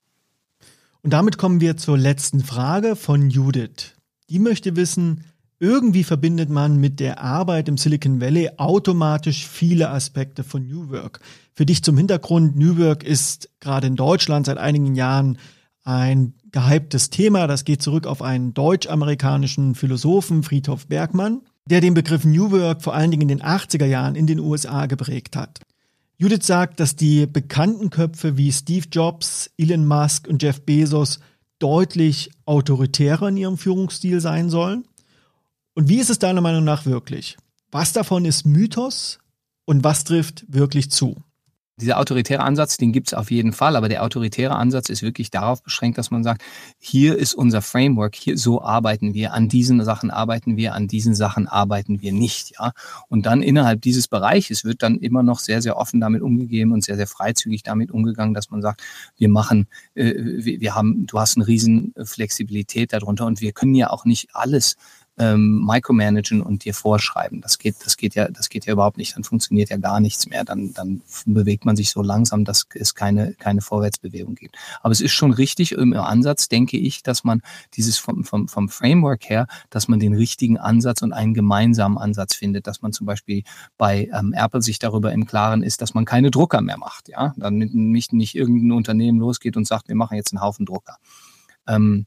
Und 1.03 1.13
damit 1.13 1.37
kommen 1.37 1.61
wir 1.61 1.77
zur 1.77 1.99
letzten 1.99 2.41
Frage 2.41 2.97
von 2.97 3.29
Judith. 3.29 3.95
Die 4.31 4.39
möchte 4.39 4.75
wissen, 4.75 5.25
irgendwie 5.65 6.05
verbindet 6.05 6.51
man 6.51 6.77
mit 6.77 7.01
der 7.01 7.23
Arbeit 7.23 7.69
im 7.69 7.79
Silicon 7.79 8.21
Valley 8.21 8.51
automatisch 8.59 9.47
viele 9.47 9.89
Aspekte 9.89 10.45
von 10.45 10.67
New 10.67 10.91
Work. 10.91 11.21
Für 11.55 11.65
dich 11.65 11.83
zum 11.83 11.97
Hintergrund, 11.97 12.55
New 12.55 12.77
Work 12.77 13.03
ist 13.03 13.49
gerade 13.61 13.87
in 13.87 13.97
Deutschland 13.97 14.45
seit 14.45 14.59
einigen 14.59 14.95
Jahren 14.95 15.39
ein 15.83 16.35
gehyptes 16.53 17.09
Thema. 17.09 17.47
Das 17.47 17.65
geht 17.65 17.81
zurück 17.81 18.07
auf 18.07 18.21
einen 18.21 18.53
deutsch-amerikanischen 18.53 19.75
Philosophen, 19.75 20.43
Friedhof 20.43 20.87
Bergmann, 20.87 21.41
der 21.65 21.81
den 21.81 21.95
Begriff 21.95 22.27
New 22.27 22.51
Work 22.51 22.83
vor 22.83 22.95
allen 22.95 23.11
Dingen 23.11 23.23
in 23.23 23.39
den 23.39 23.43
80er 23.43 23.87
Jahren 23.87 24.17
in 24.17 24.27
den 24.27 24.41
USA 24.41 24.85
geprägt 24.85 25.35
hat. 25.35 25.61
Judith 26.19 26.47
sagt, 26.47 26.79
dass 26.79 26.95
die 26.95 27.27
bekannten 27.27 27.89
Köpfe 27.89 28.37
wie 28.37 28.53
Steve 28.53 28.87
Jobs, 28.93 29.51
Elon 29.57 29.87
Musk 29.87 30.29
und 30.29 30.43
Jeff 30.43 30.61
Bezos 30.61 31.21
deutlich 31.59 32.31
autoritärer 32.45 33.29
in 33.29 33.39
ihrem 33.39 33.57
Führungsstil 33.57 34.21
sein 34.21 34.51
sollen. 34.51 34.85
Und 35.75 35.89
wie 35.89 35.99
ist 35.99 36.11
es 36.11 36.21
deiner 36.21 36.41
Meinung 36.41 36.65
nach 36.65 36.87
wirklich? 36.87 37.37
Was 37.73 37.93
davon 37.93 38.25
ist 38.25 38.47
Mythos 38.47 39.19
und 39.65 39.83
was 39.83 40.05
trifft 40.05 40.45
wirklich 40.49 40.91
zu? 40.91 41.23
Dieser 41.81 41.99
autoritäre 41.99 42.45
Ansatz, 42.45 42.77
den 42.77 42.93
gibt 42.93 43.09
es 43.09 43.15
auf 43.15 43.33
jeden 43.33 43.53
Fall, 43.53 43.75
aber 43.75 43.89
der 43.89 44.05
autoritäre 44.05 44.55
Ansatz 44.55 44.89
ist 44.91 45.03
wirklich 45.03 45.33
darauf 45.33 45.61
beschränkt, 45.61 45.99
dass 45.99 46.13
man 46.13 46.23
sagt, 46.23 46.45
hier 46.79 47.19
ist 47.19 47.35
unser 47.35 47.63
Framework, 47.63 48.15
hier 48.15 48.39
so 48.39 48.63
arbeiten 48.63 49.13
wir, 49.13 49.33
an 49.33 49.49
diesen 49.49 49.85
Sachen 49.85 50.13
arbeiten 50.13 50.57
wir, 50.57 50.75
an 50.75 50.87
diesen 50.87 51.17
Sachen 51.17 51.49
arbeiten 51.49 52.01
wir 52.01 52.13
nicht, 52.13 52.53
ja. 52.61 52.71
Und 53.09 53.27
dann 53.27 53.43
innerhalb 53.43 53.83
dieses 53.83 54.07
Bereiches 54.07 54.65
wird 54.65 54.85
dann 54.85 54.99
immer 54.99 55.25
noch 55.25 55.41
sehr, 55.41 55.61
sehr 55.61 55.77
offen 55.77 56.01
damit 56.01 56.23
umgegeben 56.23 56.71
und 56.71 56.85
sehr, 56.85 56.95
sehr 56.95 57.09
freizügig 57.09 57.65
damit 57.65 57.91
umgegangen, 57.91 58.35
dass 58.35 58.51
man 58.51 58.63
sagt, 58.63 58.81
wir 59.17 59.29
machen, 59.29 59.67
äh, 59.97 60.15
wir, 60.15 60.61
wir 60.61 60.77
haben, 60.77 61.09
du 61.09 61.19
hast 61.19 61.37
eine 61.37 61.49
riesen 61.49 61.93
Flexibilität 62.05 62.93
darunter 62.93 63.27
und 63.27 63.41
wir 63.41 63.51
können 63.51 63.75
ja 63.75 63.91
auch 63.91 64.05
nicht 64.05 64.29
alles 64.33 64.77
ähm, 65.17 65.65
micromanagen 65.65 66.43
und 66.43 66.65
dir 66.65 66.75
vorschreiben. 66.75 67.41
Das 67.41 67.59
geht, 67.59 67.77
das 67.85 67.97
geht 67.97 68.15
ja, 68.15 68.29
das 68.29 68.49
geht 68.49 68.67
ja 68.67 68.73
überhaupt 68.73 68.97
nicht. 68.97 69.17
Dann 69.17 69.25
funktioniert 69.25 69.71
ja 69.71 69.77
gar 69.77 70.01
nichts 70.01 70.27
mehr. 70.27 70.45
Dann, 70.45 70.73
dann 70.75 71.03
bewegt 71.27 71.65
man 71.65 71.77
sich 71.77 71.91
so 71.91 72.03
langsam, 72.03 72.45
dass 72.45 72.67
es 72.75 72.95
keine, 72.95 73.35
keine 73.35 73.61
Vorwärtsbewegung 73.61 74.35
gibt. 74.35 74.57
Aber 74.83 74.93
es 74.93 75.01
ist 75.01 75.13
schon 75.13 75.33
richtig 75.33 75.73
im 75.73 75.93
Ansatz, 75.95 76.49
denke 76.49 76.77
ich, 76.77 77.03
dass 77.03 77.23
man 77.23 77.43
dieses 77.75 77.99
vom, 77.99 78.25
vom, 78.25 78.49
vom 78.49 78.69
Framework 78.69 79.29
her, 79.29 79.47
dass 79.71 79.87
man 79.87 80.01
den 80.01 80.15
richtigen 80.15 80.59
Ansatz 80.59 81.03
und 81.03 81.13
einen 81.13 81.35
gemeinsamen 81.35 81.99
Ansatz 81.99 82.35
findet, 82.35 82.67
dass 82.67 82.83
man 82.83 82.93
zum 82.93 83.07
Beispiel 83.07 83.45
bei 83.79 84.11
ähm, 84.13 84.33
Apple 84.37 84.63
sich 84.63 84.79
darüber 84.79 85.13
im 85.13 85.27
Klaren 85.27 85.63
ist, 85.63 85.81
dass 85.81 85.95
man 85.95 86.05
keine 86.05 86.31
Drucker 86.31 86.61
mehr 86.61 86.79
macht, 86.79 87.09
ja, 87.09 87.35
damit 87.37 87.75
nicht, 87.75 88.13
nicht 88.13 88.35
irgendein 88.35 88.73
Unternehmen 88.73 89.21
losgeht 89.21 89.57
und 89.57 89.67
sagt, 89.67 89.89
wir 89.89 89.95
machen 89.95 90.17
jetzt 90.17 90.33
einen 90.33 90.43
Haufen 90.43 90.67
Drucker. 90.67 90.97
Ähm, 91.67 92.07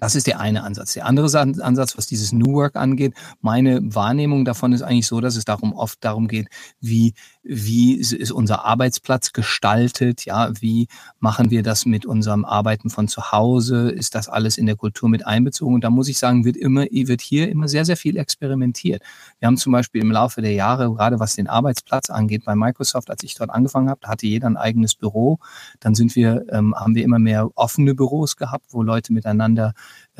das 0.00 0.14
ist 0.14 0.26
der 0.26 0.38
eine 0.40 0.64
Ansatz. 0.64 0.94
Der 0.94 1.06
andere 1.06 1.26
Ansatz, 1.38 1.96
was 1.96 2.06
dieses 2.06 2.32
New 2.32 2.52
Work 2.54 2.76
angeht, 2.76 3.14
meine 3.40 3.80
Wahrnehmung 3.82 4.44
davon 4.44 4.72
ist 4.72 4.82
eigentlich 4.82 5.06
so, 5.06 5.20
dass 5.20 5.36
es 5.36 5.44
darum 5.44 5.72
oft 5.72 6.04
darum 6.04 6.28
geht, 6.28 6.48
wie 6.80 7.14
wie 7.50 7.94
ist 7.94 8.30
unser 8.30 8.66
Arbeitsplatz 8.66 9.32
gestaltet, 9.32 10.26
ja, 10.26 10.50
wie 10.60 10.86
machen 11.18 11.50
wir 11.50 11.62
das 11.62 11.86
mit 11.86 12.04
unserem 12.04 12.44
Arbeiten 12.44 12.90
von 12.90 13.08
zu 13.08 13.32
Hause, 13.32 13.88
ist 13.88 14.14
das 14.14 14.28
alles 14.28 14.58
in 14.58 14.66
der 14.66 14.76
Kultur 14.76 15.08
mit 15.08 15.26
einbezogen? 15.26 15.74
Und 15.74 15.82
da 15.82 15.88
muss 15.88 16.08
ich 16.08 16.18
sagen, 16.18 16.44
wird 16.44 16.58
immer, 16.58 16.82
wird 16.82 17.22
hier 17.22 17.48
immer 17.48 17.66
sehr, 17.66 17.86
sehr 17.86 17.96
viel 17.96 18.18
experimentiert. 18.18 19.02
Wir 19.38 19.46
haben 19.46 19.56
zum 19.56 19.72
Beispiel 19.72 20.02
im 20.02 20.10
Laufe 20.10 20.42
der 20.42 20.52
Jahre, 20.52 20.92
gerade 20.92 21.20
was 21.20 21.36
den 21.36 21.46
Arbeitsplatz 21.46 22.10
angeht, 22.10 22.44
bei 22.44 22.54
Microsoft, 22.54 23.08
als 23.08 23.22
ich 23.22 23.34
dort 23.34 23.48
angefangen 23.48 23.88
habe, 23.88 24.06
hatte 24.06 24.26
jeder 24.26 24.46
ein 24.46 24.58
eigenes 24.58 24.94
Büro. 24.94 25.38
Dann 25.80 25.94
sind 25.94 26.14
wir, 26.16 26.44
ähm, 26.50 26.74
haben 26.74 26.94
wir 26.94 27.02
immer 27.02 27.18
mehr 27.18 27.48
offene 27.54 27.94
Büros 27.94 28.36
gehabt, 28.36 28.66
wo 28.70 28.82
Leute 28.82 29.14
miteinander 29.14 29.72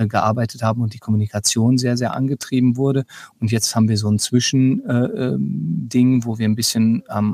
gearbeitet 0.07 0.62
haben 0.62 0.82
und 0.82 0.94
die 0.94 0.99
Kommunikation 0.99 1.78
sehr, 1.78 1.96
sehr 1.96 2.14
angetrieben 2.14 2.76
wurde. 2.76 3.05
Und 3.40 3.51
jetzt 3.51 3.74
haben 3.74 3.88
wir 3.88 3.96
so 3.96 4.11
ein 4.11 4.18
Zwischending, 4.18 4.86
äh, 4.88 5.99
ähm, 5.99 6.24
wo 6.24 6.38
wir 6.38 6.49
ein 6.49 6.55
bisschen 6.55 7.03
äh, 7.09 7.32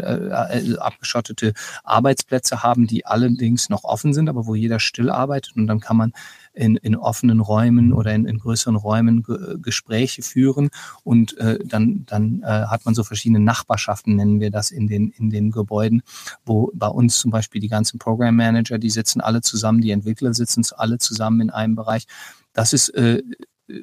äh, 0.00 0.76
abgeschottete 0.78 1.52
Arbeitsplätze 1.84 2.62
haben, 2.62 2.86
die 2.86 3.06
allerdings 3.06 3.68
noch 3.68 3.84
offen 3.84 4.14
sind, 4.14 4.28
aber 4.28 4.46
wo 4.46 4.54
jeder 4.54 4.80
still 4.80 5.10
arbeitet 5.10 5.56
und 5.56 5.66
dann 5.66 5.80
kann 5.80 5.96
man 5.96 6.12
in, 6.56 6.76
in 6.76 6.96
offenen 6.96 7.40
Räumen 7.40 7.92
oder 7.92 8.14
in, 8.14 8.26
in 8.26 8.38
größeren 8.38 8.76
Räumen 8.76 9.22
G 9.22 9.34
Gespräche 9.60 10.22
führen 10.22 10.70
und 11.04 11.36
äh, 11.38 11.58
dann, 11.64 12.04
dann 12.06 12.42
äh, 12.42 12.46
hat 12.46 12.84
man 12.84 12.94
so 12.94 13.04
verschiedene 13.04 13.40
Nachbarschaften, 13.40 14.16
nennen 14.16 14.40
wir 14.40 14.50
das 14.50 14.70
in 14.70 14.86
den, 14.86 15.10
in 15.18 15.30
den 15.30 15.50
Gebäuden, 15.50 16.02
wo 16.44 16.70
bei 16.74 16.88
uns 16.88 17.18
zum 17.18 17.30
Beispiel 17.30 17.60
die 17.60 17.68
ganzen 17.68 17.98
Program 17.98 18.34
Manager, 18.34 18.78
die 18.78 18.90
sitzen 18.90 19.20
alle 19.20 19.42
zusammen, 19.42 19.80
die 19.80 19.90
Entwickler 19.90 20.34
sitzen 20.34 20.64
alle 20.76 20.98
zusammen 20.98 21.40
in 21.40 21.50
einem 21.50 21.76
Bereich. 21.76 22.06
Das 22.52 22.72
ist 22.72 22.88
äh, 22.90 23.22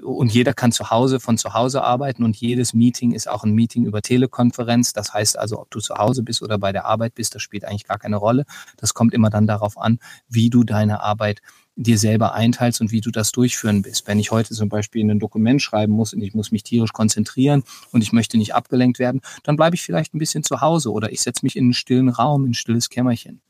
und 0.03 0.33
jeder 0.33 0.53
kann 0.53 0.71
zu 0.71 0.89
Hause 0.89 1.19
von 1.19 1.37
zu 1.37 1.53
Hause 1.53 1.83
arbeiten 1.83 2.23
und 2.23 2.37
jedes 2.37 2.73
Meeting 2.73 3.11
ist 3.11 3.27
auch 3.27 3.43
ein 3.43 3.51
Meeting 3.51 3.85
über 3.85 4.01
Telekonferenz. 4.01 4.93
Das 4.93 5.13
heißt 5.13 5.37
also, 5.37 5.59
ob 5.59 5.71
du 5.71 5.79
zu 5.79 5.95
Hause 5.95 6.23
bist 6.23 6.41
oder 6.41 6.57
bei 6.57 6.71
der 6.71 6.85
Arbeit 6.85 7.15
bist, 7.15 7.35
das 7.35 7.41
spielt 7.41 7.65
eigentlich 7.65 7.85
gar 7.85 7.99
keine 7.99 8.15
Rolle. 8.15 8.45
Das 8.77 8.93
kommt 8.93 9.13
immer 9.13 9.29
dann 9.29 9.45
darauf 9.45 9.77
an, 9.77 9.99
wie 10.29 10.49
du 10.49 10.63
deine 10.63 11.01
Arbeit 11.01 11.41
dir 11.75 11.97
selber 11.97 12.33
einteilst 12.33 12.81
und 12.81 12.91
wie 12.91 13.01
du 13.01 13.11
das 13.11 13.31
durchführen 13.31 13.81
bist. 13.81 14.07
Wenn 14.07 14.19
ich 14.19 14.31
heute 14.31 14.53
zum 14.53 14.69
Beispiel 14.69 15.03
ein 15.09 15.19
Dokument 15.19 15.61
schreiben 15.61 15.93
muss 15.93 16.13
und 16.13 16.21
ich 16.21 16.33
muss 16.33 16.51
mich 16.51 16.63
tierisch 16.63 16.93
konzentrieren 16.93 17.63
und 17.91 18.01
ich 18.01 18.13
möchte 18.13 18.37
nicht 18.37 18.53
abgelenkt 18.53 18.99
werden, 18.99 19.21
dann 19.43 19.55
bleibe 19.55 19.75
ich 19.75 19.81
vielleicht 19.81 20.13
ein 20.13 20.19
bisschen 20.19 20.43
zu 20.43 20.61
Hause 20.61 20.91
oder 20.91 21.11
ich 21.11 21.21
setze 21.21 21.43
mich 21.43 21.55
in 21.55 21.65
einen 21.65 21.73
stillen 21.73 22.09
Raum, 22.09 22.45
in 22.45 22.51
ein 22.51 22.55
stilles 22.55 22.89
Kämmerchen. 22.89 23.41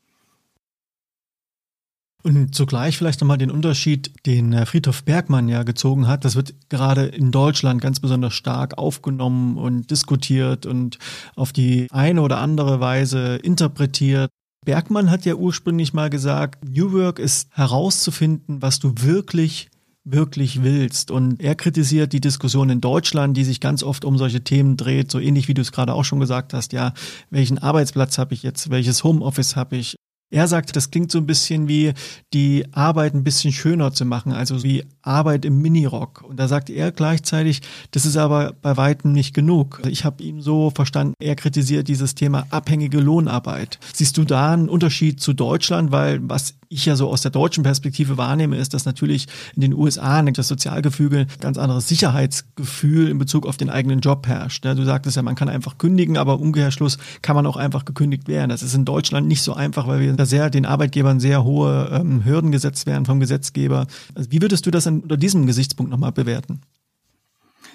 Und 2.26 2.54
zugleich 2.54 2.96
vielleicht 2.96 3.20
nochmal 3.20 3.36
den 3.36 3.50
Unterschied, 3.50 4.10
den 4.24 4.54
äh, 4.54 4.64
Friedhof 4.64 5.04
Bergmann 5.04 5.46
ja 5.46 5.62
gezogen 5.62 6.08
hat. 6.08 6.24
Das 6.24 6.36
wird 6.36 6.54
gerade 6.70 7.04
in 7.04 7.30
Deutschland 7.30 7.82
ganz 7.82 8.00
besonders 8.00 8.32
stark 8.32 8.78
aufgenommen 8.78 9.58
und 9.58 9.90
diskutiert 9.90 10.64
und 10.64 10.98
auf 11.36 11.52
die 11.52 11.86
eine 11.90 12.22
oder 12.22 12.38
andere 12.38 12.80
Weise 12.80 13.36
interpretiert. 13.36 14.30
Bergmann 14.64 15.10
hat 15.10 15.26
ja 15.26 15.34
ursprünglich 15.34 15.92
mal 15.92 16.08
gesagt, 16.08 16.64
New 16.66 16.92
Work 16.92 17.18
ist 17.18 17.48
herauszufinden, 17.52 18.62
was 18.62 18.78
du 18.78 18.94
wirklich 19.00 19.68
wirklich 20.04 20.62
willst. 20.62 21.10
Und 21.10 21.42
er 21.42 21.54
kritisiert 21.54 22.12
die 22.12 22.20
Diskussion 22.20 22.68
in 22.68 22.80
Deutschland, 22.80 23.36
die 23.36 23.44
sich 23.44 23.60
ganz 23.60 23.82
oft 23.82 24.04
um 24.04 24.18
solche 24.18 24.44
Themen 24.44 24.76
dreht, 24.76 25.10
so 25.10 25.18
ähnlich 25.18 25.48
wie 25.48 25.54
du 25.54 25.62
es 25.62 25.72
gerade 25.72 25.94
auch 25.94 26.04
schon 26.04 26.20
gesagt 26.20 26.52
hast, 26.52 26.72
ja, 26.74 26.92
welchen 27.30 27.58
Arbeitsplatz 27.58 28.18
habe 28.18 28.34
ich 28.34 28.42
jetzt, 28.42 28.70
welches 28.70 29.02
Homeoffice 29.02 29.56
habe 29.56 29.76
ich, 29.76 29.96
er 30.34 30.48
sagt, 30.48 30.74
das 30.74 30.90
klingt 30.90 31.12
so 31.12 31.18
ein 31.18 31.26
bisschen 31.26 31.68
wie 31.68 31.92
die 32.32 32.64
Arbeit 32.72 33.14
ein 33.14 33.22
bisschen 33.22 33.52
schöner 33.52 33.92
zu 33.92 34.04
machen, 34.04 34.32
also 34.32 34.64
wie 34.64 34.84
Arbeit 35.00 35.44
im 35.44 35.62
Minirock. 35.62 36.24
Und 36.28 36.40
da 36.40 36.48
sagt 36.48 36.70
er 36.70 36.90
gleichzeitig, 36.90 37.62
das 37.92 38.04
ist 38.04 38.16
aber 38.16 38.52
bei 38.60 38.76
weitem 38.76 39.12
nicht 39.12 39.32
genug. 39.32 39.80
Ich 39.88 40.04
habe 40.04 40.24
ihn 40.24 40.40
so 40.40 40.70
verstanden, 40.70 41.14
er 41.20 41.36
kritisiert 41.36 41.86
dieses 41.86 42.16
Thema 42.16 42.48
abhängige 42.50 42.98
Lohnarbeit. 42.98 43.78
Siehst 43.92 44.16
du 44.16 44.24
da 44.24 44.52
einen 44.52 44.68
Unterschied 44.68 45.20
zu 45.20 45.34
Deutschland? 45.34 45.92
Weil 45.92 46.18
was 46.28 46.54
ich 46.68 46.86
ja 46.86 46.96
so 46.96 47.08
aus 47.08 47.22
der 47.22 47.30
deutschen 47.30 47.62
Perspektive 47.62 48.18
wahrnehme, 48.18 48.56
ist, 48.56 48.74
dass 48.74 48.84
natürlich 48.84 49.28
in 49.54 49.60
den 49.60 49.72
USA 49.72 50.20
das 50.22 50.48
Sozialgefüge 50.48 51.26
ganz 51.40 51.58
anderes 51.58 51.86
Sicherheitsgefühl 51.88 53.08
in 53.08 53.18
Bezug 53.18 53.46
auf 53.46 53.56
den 53.56 53.70
eigenen 53.70 54.00
Job 54.00 54.26
herrscht. 54.26 54.64
Du 54.64 54.84
sagtest 54.84 55.16
ja, 55.16 55.22
man 55.22 55.36
kann 55.36 55.48
einfach 55.48 55.78
kündigen, 55.78 56.16
aber 56.16 56.34
im 56.34 56.40
Umkehrschluss 56.40 56.98
kann 57.22 57.36
man 57.36 57.46
auch 57.46 57.56
einfach 57.56 57.84
gekündigt 57.84 58.26
werden. 58.26 58.48
Das 58.48 58.62
ist 58.62 58.74
in 58.74 58.84
Deutschland 58.84 59.28
nicht 59.28 59.42
so 59.42 59.54
einfach, 59.54 59.86
weil 59.86 60.00
wir 60.00 60.23
da 60.24 60.26
sehr 60.26 60.50
den 60.50 60.66
Arbeitgebern 60.66 61.20
sehr 61.20 61.44
hohe 61.44 61.88
ähm, 61.92 62.24
Hürden 62.24 62.50
gesetzt 62.50 62.86
werden 62.86 63.04
vom 63.04 63.20
Gesetzgeber. 63.20 63.86
Also 64.14 64.30
wie 64.30 64.42
würdest 64.42 64.66
du 64.66 64.70
das 64.70 64.86
unter 64.86 65.16
diesem 65.16 65.46
Gesichtspunkt 65.46 65.90
nochmal 65.90 66.12
bewerten? 66.12 66.60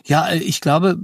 Ja, 0.10 0.28
äh, 0.28 0.40
ich 0.40 0.60
glaube, 0.60 0.98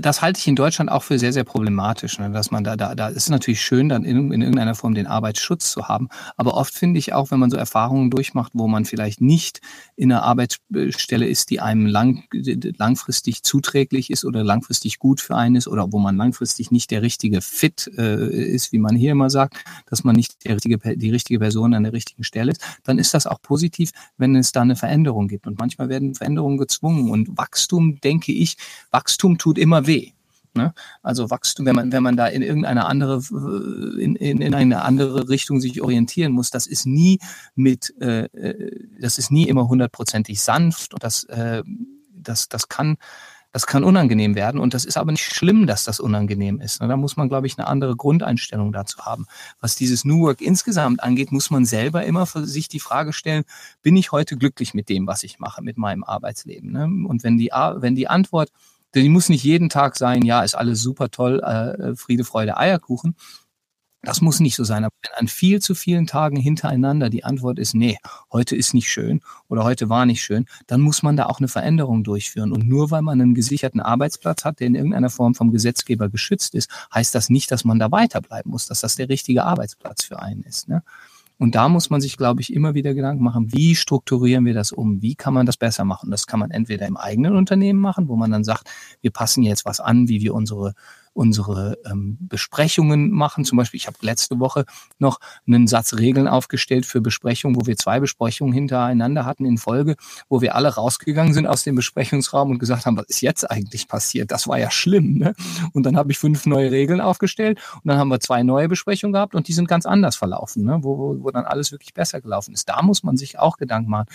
das 0.00 0.20
halte 0.20 0.38
ich 0.38 0.46
in 0.46 0.56
Deutschland 0.56 0.90
auch 0.90 1.02
für 1.02 1.18
sehr, 1.18 1.32
sehr 1.32 1.44
problematisch, 1.44 2.18
ne? 2.18 2.30
dass 2.30 2.50
man 2.50 2.62
da, 2.62 2.76
da, 2.76 2.94
da 2.94 3.08
ist 3.08 3.30
natürlich 3.30 3.62
schön, 3.62 3.88
dann 3.88 4.04
in, 4.04 4.32
in 4.32 4.42
irgendeiner 4.42 4.74
Form 4.74 4.94
den 4.94 5.06
Arbeitsschutz 5.06 5.72
zu 5.72 5.88
haben. 5.88 6.08
Aber 6.36 6.54
oft 6.54 6.74
finde 6.74 6.98
ich 6.98 7.14
auch, 7.14 7.30
wenn 7.30 7.38
man 7.38 7.50
so 7.50 7.56
Erfahrungen 7.56 8.10
durchmacht, 8.10 8.52
wo 8.54 8.68
man 8.68 8.84
vielleicht 8.84 9.22
nicht 9.22 9.60
in 9.96 10.12
einer 10.12 10.24
Arbeitsstelle 10.24 11.26
ist, 11.26 11.50
die 11.50 11.60
einem 11.60 11.86
lang, 11.86 12.24
langfristig 12.32 13.42
zuträglich 13.42 14.10
ist 14.10 14.24
oder 14.24 14.44
langfristig 14.44 14.98
gut 14.98 15.20
für 15.20 15.36
einen 15.36 15.56
ist 15.56 15.68
oder 15.68 15.90
wo 15.92 15.98
man 15.98 16.16
langfristig 16.16 16.70
nicht 16.70 16.90
der 16.90 17.02
richtige 17.02 17.40
Fit 17.40 17.90
äh, 17.96 18.28
ist, 18.28 18.72
wie 18.72 18.78
man 18.78 18.94
hier 18.94 19.12
immer 19.12 19.30
sagt, 19.30 19.56
dass 19.86 20.04
man 20.04 20.16
nicht 20.16 20.44
der 20.44 20.56
richtige, 20.56 20.96
die 20.96 21.10
richtige 21.10 21.38
Person 21.38 21.72
an 21.72 21.84
der 21.84 21.92
richtigen 21.92 22.24
Stelle 22.24 22.52
ist, 22.52 22.62
dann 22.84 22.98
ist 22.98 23.14
das 23.14 23.26
auch 23.26 23.40
positiv, 23.40 23.90
wenn 24.18 24.36
es 24.36 24.52
da 24.52 24.60
eine 24.60 24.76
Veränderung 24.76 25.28
gibt. 25.28 25.46
Und 25.46 25.58
manchmal 25.58 25.88
werden 25.88 26.14
Veränderungen 26.14 26.58
gezwungen 26.58 27.10
und 27.10 27.38
Wachstum, 27.38 27.98
denke 28.18 28.32
ich, 28.32 28.56
Wachstum 28.90 29.38
tut 29.38 29.58
immer 29.58 29.86
weh. 29.86 30.12
Ne? 30.54 30.74
Also 31.02 31.30
Wachstum, 31.30 31.66
wenn 31.66 31.76
man, 31.76 31.92
wenn 31.92 32.02
man 32.02 32.16
da 32.16 32.26
in 32.26 32.42
irgendeine 32.42 32.86
andere, 32.86 33.22
in, 34.00 34.16
in, 34.16 34.40
in 34.40 34.54
eine 34.54 34.82
andere 34.82 35.28
Richtung 35.28 35.60
sich 35.60 35.80
orientieren 35.80 36.32
muss, 36.32 36.50
das 36.50 36.66
ist 36.66 36.84
nie 36.84 37.20
mit, 37.54 37.94
äh, 38.00 38.24
äh 38.24 38.88
das 39.00 39.18
ist 39.18 39.30
nie 39.30 39.46
immer 39.46 39.68
hundertprozentig 39.68 40.40
sanft 40.40 40.94
und 40.94 41.04
das, 41.04 41.24
äh, 41.24 41.62
das, 42.12 42.48
das 42.48 42.68
kann, 42.68 42.96
das 43.52 43.66
kann 43.66 43.84
unangenehm 43.84 44.34
werden 44.34 44.60
und 44.60 44.74
das 44.74 44.84
ist 44.84 44.96
aber 44.96 45.10
nicht 45.10 45.24
schlimm, 45.24 45.66
dass 45.66 45.84
das 45.84 46.00
unangenehm 46.00 46.60
ist. 46.60 46.80
Ne? 46.80 46.88
Da 46.88 46.96
muss 46.96 47.16
man, 47.16 47.28
glaube 47.28 47.46
ich, 47.46 47.58
eine 47.58 47.66
andere 47.66 47.96
Grundeinstellung 47.96 48.72
dazu 48.72 48.98
haben. 49.06 49.26
Was 49.60 49.74
dieses 49.74 50.04
New 50.04 50.26
Work 50.26 50.40
insgesamt 50.40 51.02
angeht, 51.02 51.32
muss 51.32 51.50
man 51.50 51.64
selber 51.64 52.04
immer 52.04 52.26
für 52.26 52.46
sich 52.46 52.68
die 52.68 52.80
Frage 52.80 53.12
stellen, 53.12 53.44
bin 53.82 53.96
ich 53.96 54.12
heute 54.12 54.36
glücklich 54.36 54.74
mit 54.74 54.88
dem, 54.88 55.06
was 55.06 55.22
ich 55.22 55.38
mache, 55.38 55.62
mit 55.62 55.78
meinem 55.78 56.04
Arbeitsleben? 56.04 56.72
Ne? 56.72 56.84
Und 57.08 57.24
wenn 57.24 57.38
die, 57.38 57.50
wenn 57.52 57.94
die 57.94 58.08
Antwort 58.08 58.50
die 58.94 59.08
muss 59.08 59.28
nicht 59.28 59.44
jeden 59.44 59.68
Tag 59.68 59.96
sein, 59.96 60.22
ja, 60.22 60.42
ist 60.42 60.54
alles 60.54 60.80
super 60.80 61.10
toll, 61.10 61.40
äh, 61.40 61.94
Friede, 61.94 62.24
Freude, 62.24 62.56
Eierkuchen. 62.56 63.16
Das 64.02 64.20
muss 64.20 64.38
nicht 64.38 64.54
so 64.54 64.62
sein. 64.62 64.84
Aber 64.84 64.94
wenn 65.02 65.18
an 65.18 65.28
viel 65.28 65.60
zu 65.60 65.74
vielen 65.74 66.06
Tagen 66.06 66.36
hintereinander 66.36 67.10
die 67.10 67.24
Antwort 67.24 67.58
ist, 67.58 67.74
nee, 67.74 67.98
heute 68.32 68.54
ist 68.54 68.72
nicht 68.72 68.88
schön 68.88 69.20
oder 69.48 69.64
heute 69.64 69.88
war 69.88 70.06
nicht 70.06 70.22
schön, 70.22 70.46
dann 70.68 70.80
muss 70.80 71.02
man 71.02 71.16
da 71.16 71.26
auch 71.26 71.40
eine 71.40 71.48
Veränderung 71.48 72.04
durchführen. 72.04 72.52
Und 72.52 72.68
nur 72.68 72.92
weil 72.92 73.02
man 73.02 73.20
einen 73.20 73.34
gesicherten 73.34 73.80
Arbeitsplatz 73.80 74.44
hat, 74.44 74.60
der 74.60 74.68
in 74.68 74.76
irgendeiner 74.76 75.10
Form 75.10 75.34
vom 75.34 75.50
Gesetzgeber 75.50 76.08
geschützt 76.08 76.54
ist, 76.54 76.70
heißt 76.94 77.14
das 77.14 77.28
nicht, 77.28 77.50
dass 77.50 77.64
man 77.64 77.80
da 77.80 77.90
weiterbleiben 77.90 78.52
muss, 78.52 78.66
dass 78.66 78.82
das 78.82 78.94
der 78.94 79.08
richtige 79.08 79.44
Arbeitsplatz 79.44 80.04
für 80.04 80.22
einen 80.22 80.42
ist. 80.44 80.68
Ne? 80.68 80.84
Und 81.40 81.54
da 81.54 81.68
muss 81.68 81.88
man 81.88 82.00
sich, 82.00 82.16
glaube 82.16 82.40
ich, 82.40 82.52
immer 82.52 82.74
wieder 82.74 82.94
Gedanken 82.94 83.22
machen, 83.22 83.52
wie 83.52 83.76
strukturieren 83.76 84.44
wir 84.44 84.54
das 84.54 84.72
um? 84.72 85.02
Wie 85.02 85.14
kann 85.14 85.34
man 85.34 85.46
das 85.46 85.56
besser 85.56 85.84
machen? 85.84 86.10
Das 86.10 86.26
kann 86.26 86.40
man 86.40 86.50
entweder 86.50 86.86
im 86.86 86.96
eigenen 86.96 87.36
Unternehmen 87.36 87.78
machen, 87.78 88.08
wo 88.08 88.16
man 88.16 88.32
dann 88.32 88.42
sagt, 88.42 88.68
wir 89.00 89.12
passen 89.12 89.44
jetzt 89.44 89.64
was 89.64 89.78
an, 89.78 90.08
wie 90.08 90.20
wir 90.20 90.34
unsere 90.34 90.74
unsere 91.18 91.78
ähm, 91.84 92.16
Besprechungen 92.20 93.10
machen. 93.10 93.44
Zum 93.44 93.58
Beispiel, 93.58 93.78
ich 93.78 93.88
habe 93.88 93.98
letzte 94.02 94.38
Woche 94.38 94.64
noch 94.98 95.18
einen 95.48 95.66
Satz 95.66 95.94
Regeln 95.94 96.28
aufgestellt 96.28 96.86
für 96.86 97.00
Besprechungen, 97.00 97.60
wo 97.60 97.66
wir 97.66 97.76
zwei 97.76 97.98
Besprechungen 97.98 98.54
hintereinander 98.54 99.26
hatten 99.26 99.44
in 99.44 99.58
Folge, 99.58 99.96
wo 100.28 100.40
wir 100.40 100.54
alle 100.54 100.72
rausgegangen 100.72 101.34
sind 101.34 101.48
aus 101.48 101.64
dem 101.64 101.74
Besprechungsraum 101.74 102.50
und 102.50 102.60
gesagt 102.60 102.86
haben, 102.86 102.96
was 102.96 103.06
ist 103.08 103.20
jetzt 103.20 103.50
eigentlich 103.50 103.88
passiert? 103.88 104.30
Das 104.30 104.46
war 104.46 104.60
ja 104.60 104.70
schlimm. 104.70 105.18
Ne? 105.18 105.34
Und 105.72 105.84
dann 105.84 105.96
habe 105.96 106.12
ich 106.12 106.18
fünf 106.18 106.46
neue 106.46 106.70
Regeln 106.70 107.00
aufgestellt 107.00 107.58
und 107.74 107.88
dann 107.88 107.98
haben 107.98 108.08
wir 108.08 108.20
zwei 108.20 108.44
neue 108.44 108.68
Besprechungen 108.68 109.12
gehabt 109.12 109.34
und 109.34 109.48
die 109.48 109.52
sind 109.52 109.66
ganz 109.66 109.86
anders 109.86 110.14
verlaufen, 110.14 110.64
ne? 110.64 110.78
wo, 110.82 110.98
wo, 110.98 111.24
wo 111.24 111.30
dann 111.32 111.46
alles 111.46 111.72
wirklich 111.72 111.94
besser 111.94 112.20
gelaufen 112.20 112.54
ist. 112.54 112.68
Da 112.68 112.80
muss 112.82 113.02
man 113.02 113.16
sich 113.16 113.40
auch 113.40 113.56
Gedanken 113.56 113.90
machen 113.90 114.06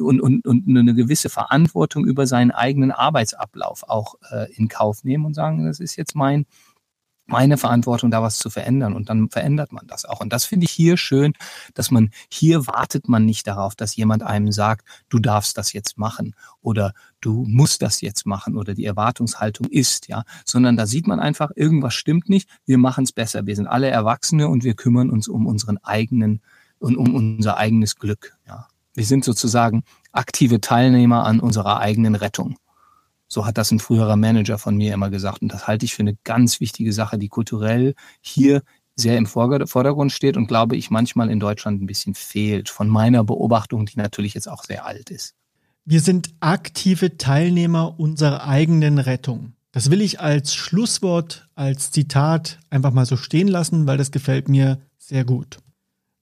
und, 0.00 0.20
und, 0.20 0.46
und 0.46 0.68
eine 0.68 0.94
gewisse 0.94 1.28
Verantwortung 1.28 2.04
über 2.04 2.26
seinen 2.26 2.50
eigenen 2.50 2.90
Arbeitsablauf 2.90 3.88
auch 3.88 4.16
äh, 4.30 4.52
in 4.54 4.68
Kauf 4.68 5.04
nehmen 5.04 5.24
und 5.24 5.34
sagen, 5.34 5.64
das 5.64 5.80
ist 5.80 5.96
jetzt 5.96 6.14
mein 6.18 6.46
meine 7.28 7.58
Verantwortung, 7.58 8.10
da 8.10 8.22
was 8.22 8.38
zu 8.38 8.50
verändern. 8.50 8.94
Und 8.94 9.10
dann 9.10 9.28
verändert 9.28 9.70
man 9.70 9.86
das 9.86 10.04
auch. 10.04 10.20
Und 10.20 10.32
das 10.32 10.46
finde 10.46 10.64
ich 10.64 10.72
hier 10.72 10.96
schön, 10.96 11.34
dass 11.74 11.90
man 11.90 12.10
hier 12.30 12.66
wartet 12.66 13.08
man 13.08 13.24
nicht 13.24 13.46
darauf, 13.46 13.76
dass 13.76 13.94
jemand 13.96 14.22
einem 14.22 14.50
sagt, 14.50 14.86
du 15.10 15.18
darfst 15.18 15.56
das 15.58 15.72
jetzt 15.72 15.98
machen 15.98 16.34
oder 16.62 16.94
du 17.20 17.44
musst 17.46 17.82
das 17.82 18.00
jetzt 18.00 18.26
machen 18.26 18.56
oder 18.56 18.74
die 18.74 18.86
Erwartungshaltung 18.86 19.68
ist, 19.68 20.08
ja, 20.08 20.24
sondern 20.44 20.76
da 20.76 20.86
sieht 20.86 21.06
man 21.06 21.20
einfach, 21.20 21.50
irgendwas 21.54 21.94
stimmt 21.94 22.28
nicht, 22.28 22.48
wir 22.64 22.78
machen 22.78 23.04
es 23.04 23.12
besser. 23.12 23.46
Wir 23.46 23.54
sind 23.54 23.66
alle 23.66 23.88
Erwachsene 23.88 24.48
und 24.48 24.64
wir 24.64 24.74
kümmern 24.74 25.10
uns 25.10 25.28
um 25.28 25.46
unseren 25.46 25.76
eigenen 25.78 26.40
und 26.78 26.96
um 26.96 27.14
unser 27.14 27.58
eigenes 27.58 27.96
Glück, 27.96 28.36
ja. 28.46 28.66
Wir 28.94 29.04
sind 29.04 29.24
sozusagen 29.24 29.84
aktive 30.10 30.60
Teilnehmer 30.60 31.24
an 31.24 31.38
unserer 31.38 31.78
eigenen 31.78 32.16
Rettung. 32.16 32.56
So 33.28 33.46
hat 33.46 33.58
das 33.58 33.70
ein 33.70 33.78
früherer 33.78 34.16
Manager 34.16 34.58
von 34.58 34.76
mir 34.76 34.94
immer 34.94 35.10
gesagt. 35.10 35.42
Und 35.42 35.52
das 35.52 35.66
halte 35.66 35.84
ich 35.84 35.94
für 35.94 36.02
eine 36.02 36.16
ganz 36.24 36.60
wichtige 36.60 36.92
Sache, 36.92 37.18
die 37.18 37.28
kulturell 37.28 37.94
hier 38.20 38.62
sehr 38.96 39.16
im 39.16 39.26
Vordergrund 39.26 40.10
steht 40.10 40.36
und 40.36 40.48
glaube 40.48 40.76
ich 40.76 40.90
manchmal 40.90 41.30
in 41.30 41.38
Deutschland 41.38 41.80
ein 41.80 41.86
bisschen 41.86 42.14
fehlt. 42.14 42.68
Von 42.68 42.88
meiner 42.88 43.22
Beobachtung, 43.22 43.86
die 43.86 43.98
natürlich 43.98 44.34
jetzt 44.34 44.48
auch 44.48 44.64
sehr 44.64 44.86
alt 44.86 45.10
ist. 45.10 45.34
Wir 45.84 46.00
sind 46.00 46.34
aktive 46.40 47.16
Teilnehmer 47.16 47.98
unserer 47.98 48.46
eigenen 48.46 48.98
Rettung. 48.98 49.52
Das 49.72 49.90
will 49.90 50.00
ich 50.00 50.20
als 50.20 50.54
Schlusswort, 50.54 51.48
als 51.54 51.90
Zitat 51.90 52.58
einfach 52.70 52.92
mal 52.92 53.06
so 53.06 53.16
stehen 53.16 53.48
lassen, 53.48 53.86
weil 53.86 53.98
das 53.98 54.10
gefällt 54.10 54.48
mir 54.48 54.78
sehr 54.98 55.24
gut. 55.24 55.58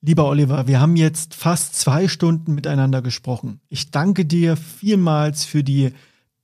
Lieber 0.03 0.27
Oliver, 0.27 0.67
wir 0.67 0.81
haben 0.81 0.97
jetzt 0.97 1.35
fast 1.35 1.75
zwei 1.75 2.07
Stunden 2.07 2.55
miteinander 2.55 3.03
gesprochen. 3.03 3.61
Ich 3.69 3.91
danke 3.91 4.25
dir 4.25 4.57
vielmals 4.57 5.45
für 5.45 5.65
die 5.65 5.93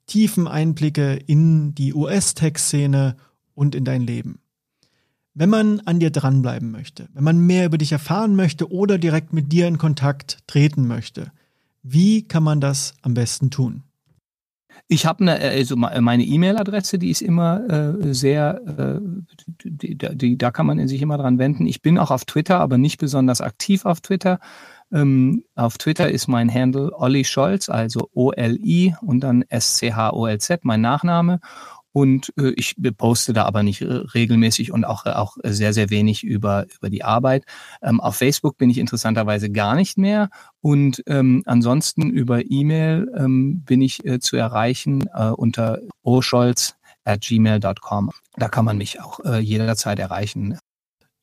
tiefen 0.07 0.49
Einblicke 0.49 1.15
in 1.15 1.75
die 1.75 1.95
US-Tech-Szene 1.95 3.17
und 3.55 3.75
in 3.75 3.85
dein 3.85 4.03
Leben. 4.03 4.41
Wenn 5.35 5.49
man 5.49 5.81
an 5.81 5.99
dir 5.99 6.11
dranbleiben 6.11 6.71
möchte, 6.71 7.09
wenn 7.15 7.25
man 7.25 7.39
mehr 7.39 7.67
über 7.67 7.79
dich 7.79 7.93
erfahren 7.93 8.37
möchte 8.37 8.71
oder 8.71 8.99
direkt 8.99 9.33
mit 9.33 9.51
dir 9.51 9.67
in 9.67 9.79
Kontakt 9.79 10.39
treten 10.47 10.87
möchte, 10.87 11.33
wie 11.83 12.23
kann 12.23 12.43
man 12.43 12.61
das 12.61 12.95
am 13.03 13.15
besten 13.15 13.51
tun? 13.51 13.83
Ich 14.89 15.07
habe 15.07 15.21
eine, 15.21 15.39
also 15.39 15.75
meine 15.77 16.25
E-Mail-Adresse, 16.25 16.99
die 16.99 17.11
ist 17.11 17.23
immer 17.23 17.69
äh, 17.71 18.13
sehr, 18.13 18.61
äh, 18.67 19.01
die, 19.65 19.97
die, 19.97 20.37
da 20.37 20.51
kann 20.51 20.67
man 20.67 20.87
sich 20.87 21.01
immer 21.01 21.17
dran 21.17 21.39
wenden. 21.39 21.67
Ich 21.67 21.81
bin 21.81 21.99
auch 21.99 22.11
auf 22.11 22.27
Twitter, 22.27 22.61
aber 22.61 22.77
nicht 22.77 22.99
besonders 22.99 23.41
aktiv 23.41 23.87
auf 23.87 24.03
Twitter. 24.03 24.39
Ähm, 24.93 25.45
auf 25.55 25.79
Twitter 25.79 26.11
ist 26.11 26.29
mein 26.29 26.53
Handle 26.53 26.91
Olli 26.95 27.25
Scholz, 27.25 27.69
also 27.69 28.09
O-L-I 28.13 28.95
und 29.01 29.21
dann 29.21 29.43
S-C-H-O-L-Z, 29.49 30.65
mein 30.65 30.81
Nachname. 30.81 31.41
Und 31.93 32.33
äh, 32.39 32.53
ich 32.57 32.75
poste 32.97 33.33
da 33.33 33.45
aber 33.45 33.63
nicht 33.63 33.83
regelmäßig 33.83 34.73
und 34.73 34.85
auch, 34.85 35.05
auch 35.05 35.37
sehr, 35.45 35.75
sehr 35.75 35.91
wenig 35.91 36.25
über, 36.25 36.67
über 36.79 36.89
die 36.89 37.05
Arbeit. 37.05 37.45
Ähm, 37.83 38.01
auf 38.01 38.17
Facebook 38.17 38.57
bin 38.57 38.71
ich 38.71 38.79
interessanterweise 38.79 39.51
gar 39.51 39.75
nicht 39.75 39.99
mehr. 39.99 40.31
Und 40.61 41.03
ähm, 41.07 41.43
ansonsten 41.45 42.11
über 42.11 42.51
E-Mail 42.51 43.13
ähm, 43.17 43.63
bin 43.65 43.83
ich 43.83 44.05
äh, 44.07 44.21
zu 44.21 44.37
erreichen 44.37 45.05
äh, 45.15 45.29
unter 45.29 45.81
oscholz 46.03 46.77
at 47.05 47.21
gmail.com. 47.21 48.11
Da 48.37 48.49
kann 48.49 48.65
man 48.65 48.79
mich 48.79 49.01
auch 49.01 49.21
äh, 49.21 49.39
jederzeit 49.39 49.99
erreichen. 49.99 50.59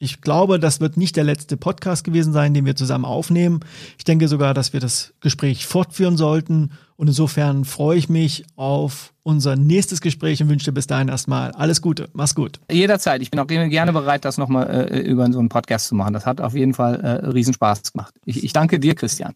Ich 0.01 0.21
glaube, 0.21 0.59
das 0.59 0.79
wird 0.79 0.95
nicht 0.95 1.17
der 1.17 1.25
letzte 1.25 1.57
Podcast 1.57 2.05
gewesen 2.05 2.31
sein, 2.31 2.53
den 2.53 2.65
wir 2.65 2.77
zusammen 2.77 3.03
aufnehmen. 3.03 3.59
Ich 3.97 4.05
denke 4.05 4.29
sogar, 4.29 4.53
dass 4.53 4.71
wir 4.71 4.79
das 4.79 5.13
Gespräch 5.19 5.67
fortführen 5.67 6.15
sollten. 6.15 6.71
Und 6.95 7.09
insofern 7.09 7.65
freue 7.65 7.97
ich 7.97 8.07
mich 8.07 8.45
auf 8.55 9.13
unser 9.23 9.57
nächstes 9.57 9.99
Gespräch 9.99 10.41
und 10.41 10.47
wünsche 10.47 10.65
dir 10.65 10.71
bis 10.71 10.87
dahin 10.87 11.09
erstmal 11.09 11.51
alles 11.51 11.81
Gute. 11.81 12.07
Mach's 12.13 12.33
gut. 12.33 12.61
Jederzeit. 12.71 13.21
Ich 13.21 13.29
bin 13.29 13.41
auch 13.41 13.47
gerne 13.47 13.91
bereit, 13.91 14.23
das 14.23 14.37
nochmal 14.37 14.89
äh, 14.89 14.99
über 15.01 15.29
so 15.33 15.39
einen 15.39 15.49
Podcast 15.49 15.87
zu 15.87 15.95
machen. 15.95 16.13
Das 16.13 16.25
hat 16.25 16.39
auf 16.39 16.55
jeden 16.55 16.73
Fall 16.73 17.01
äh, 17.01 17.27
Riesenspaß 17.27 17.91
gemacht. 17.91 18.13
Ich, 18.23 18.41
ich 18.45 18.53
danke 18.53 18.79
dir, 18.79 18.95
Christian. 18.95 19.35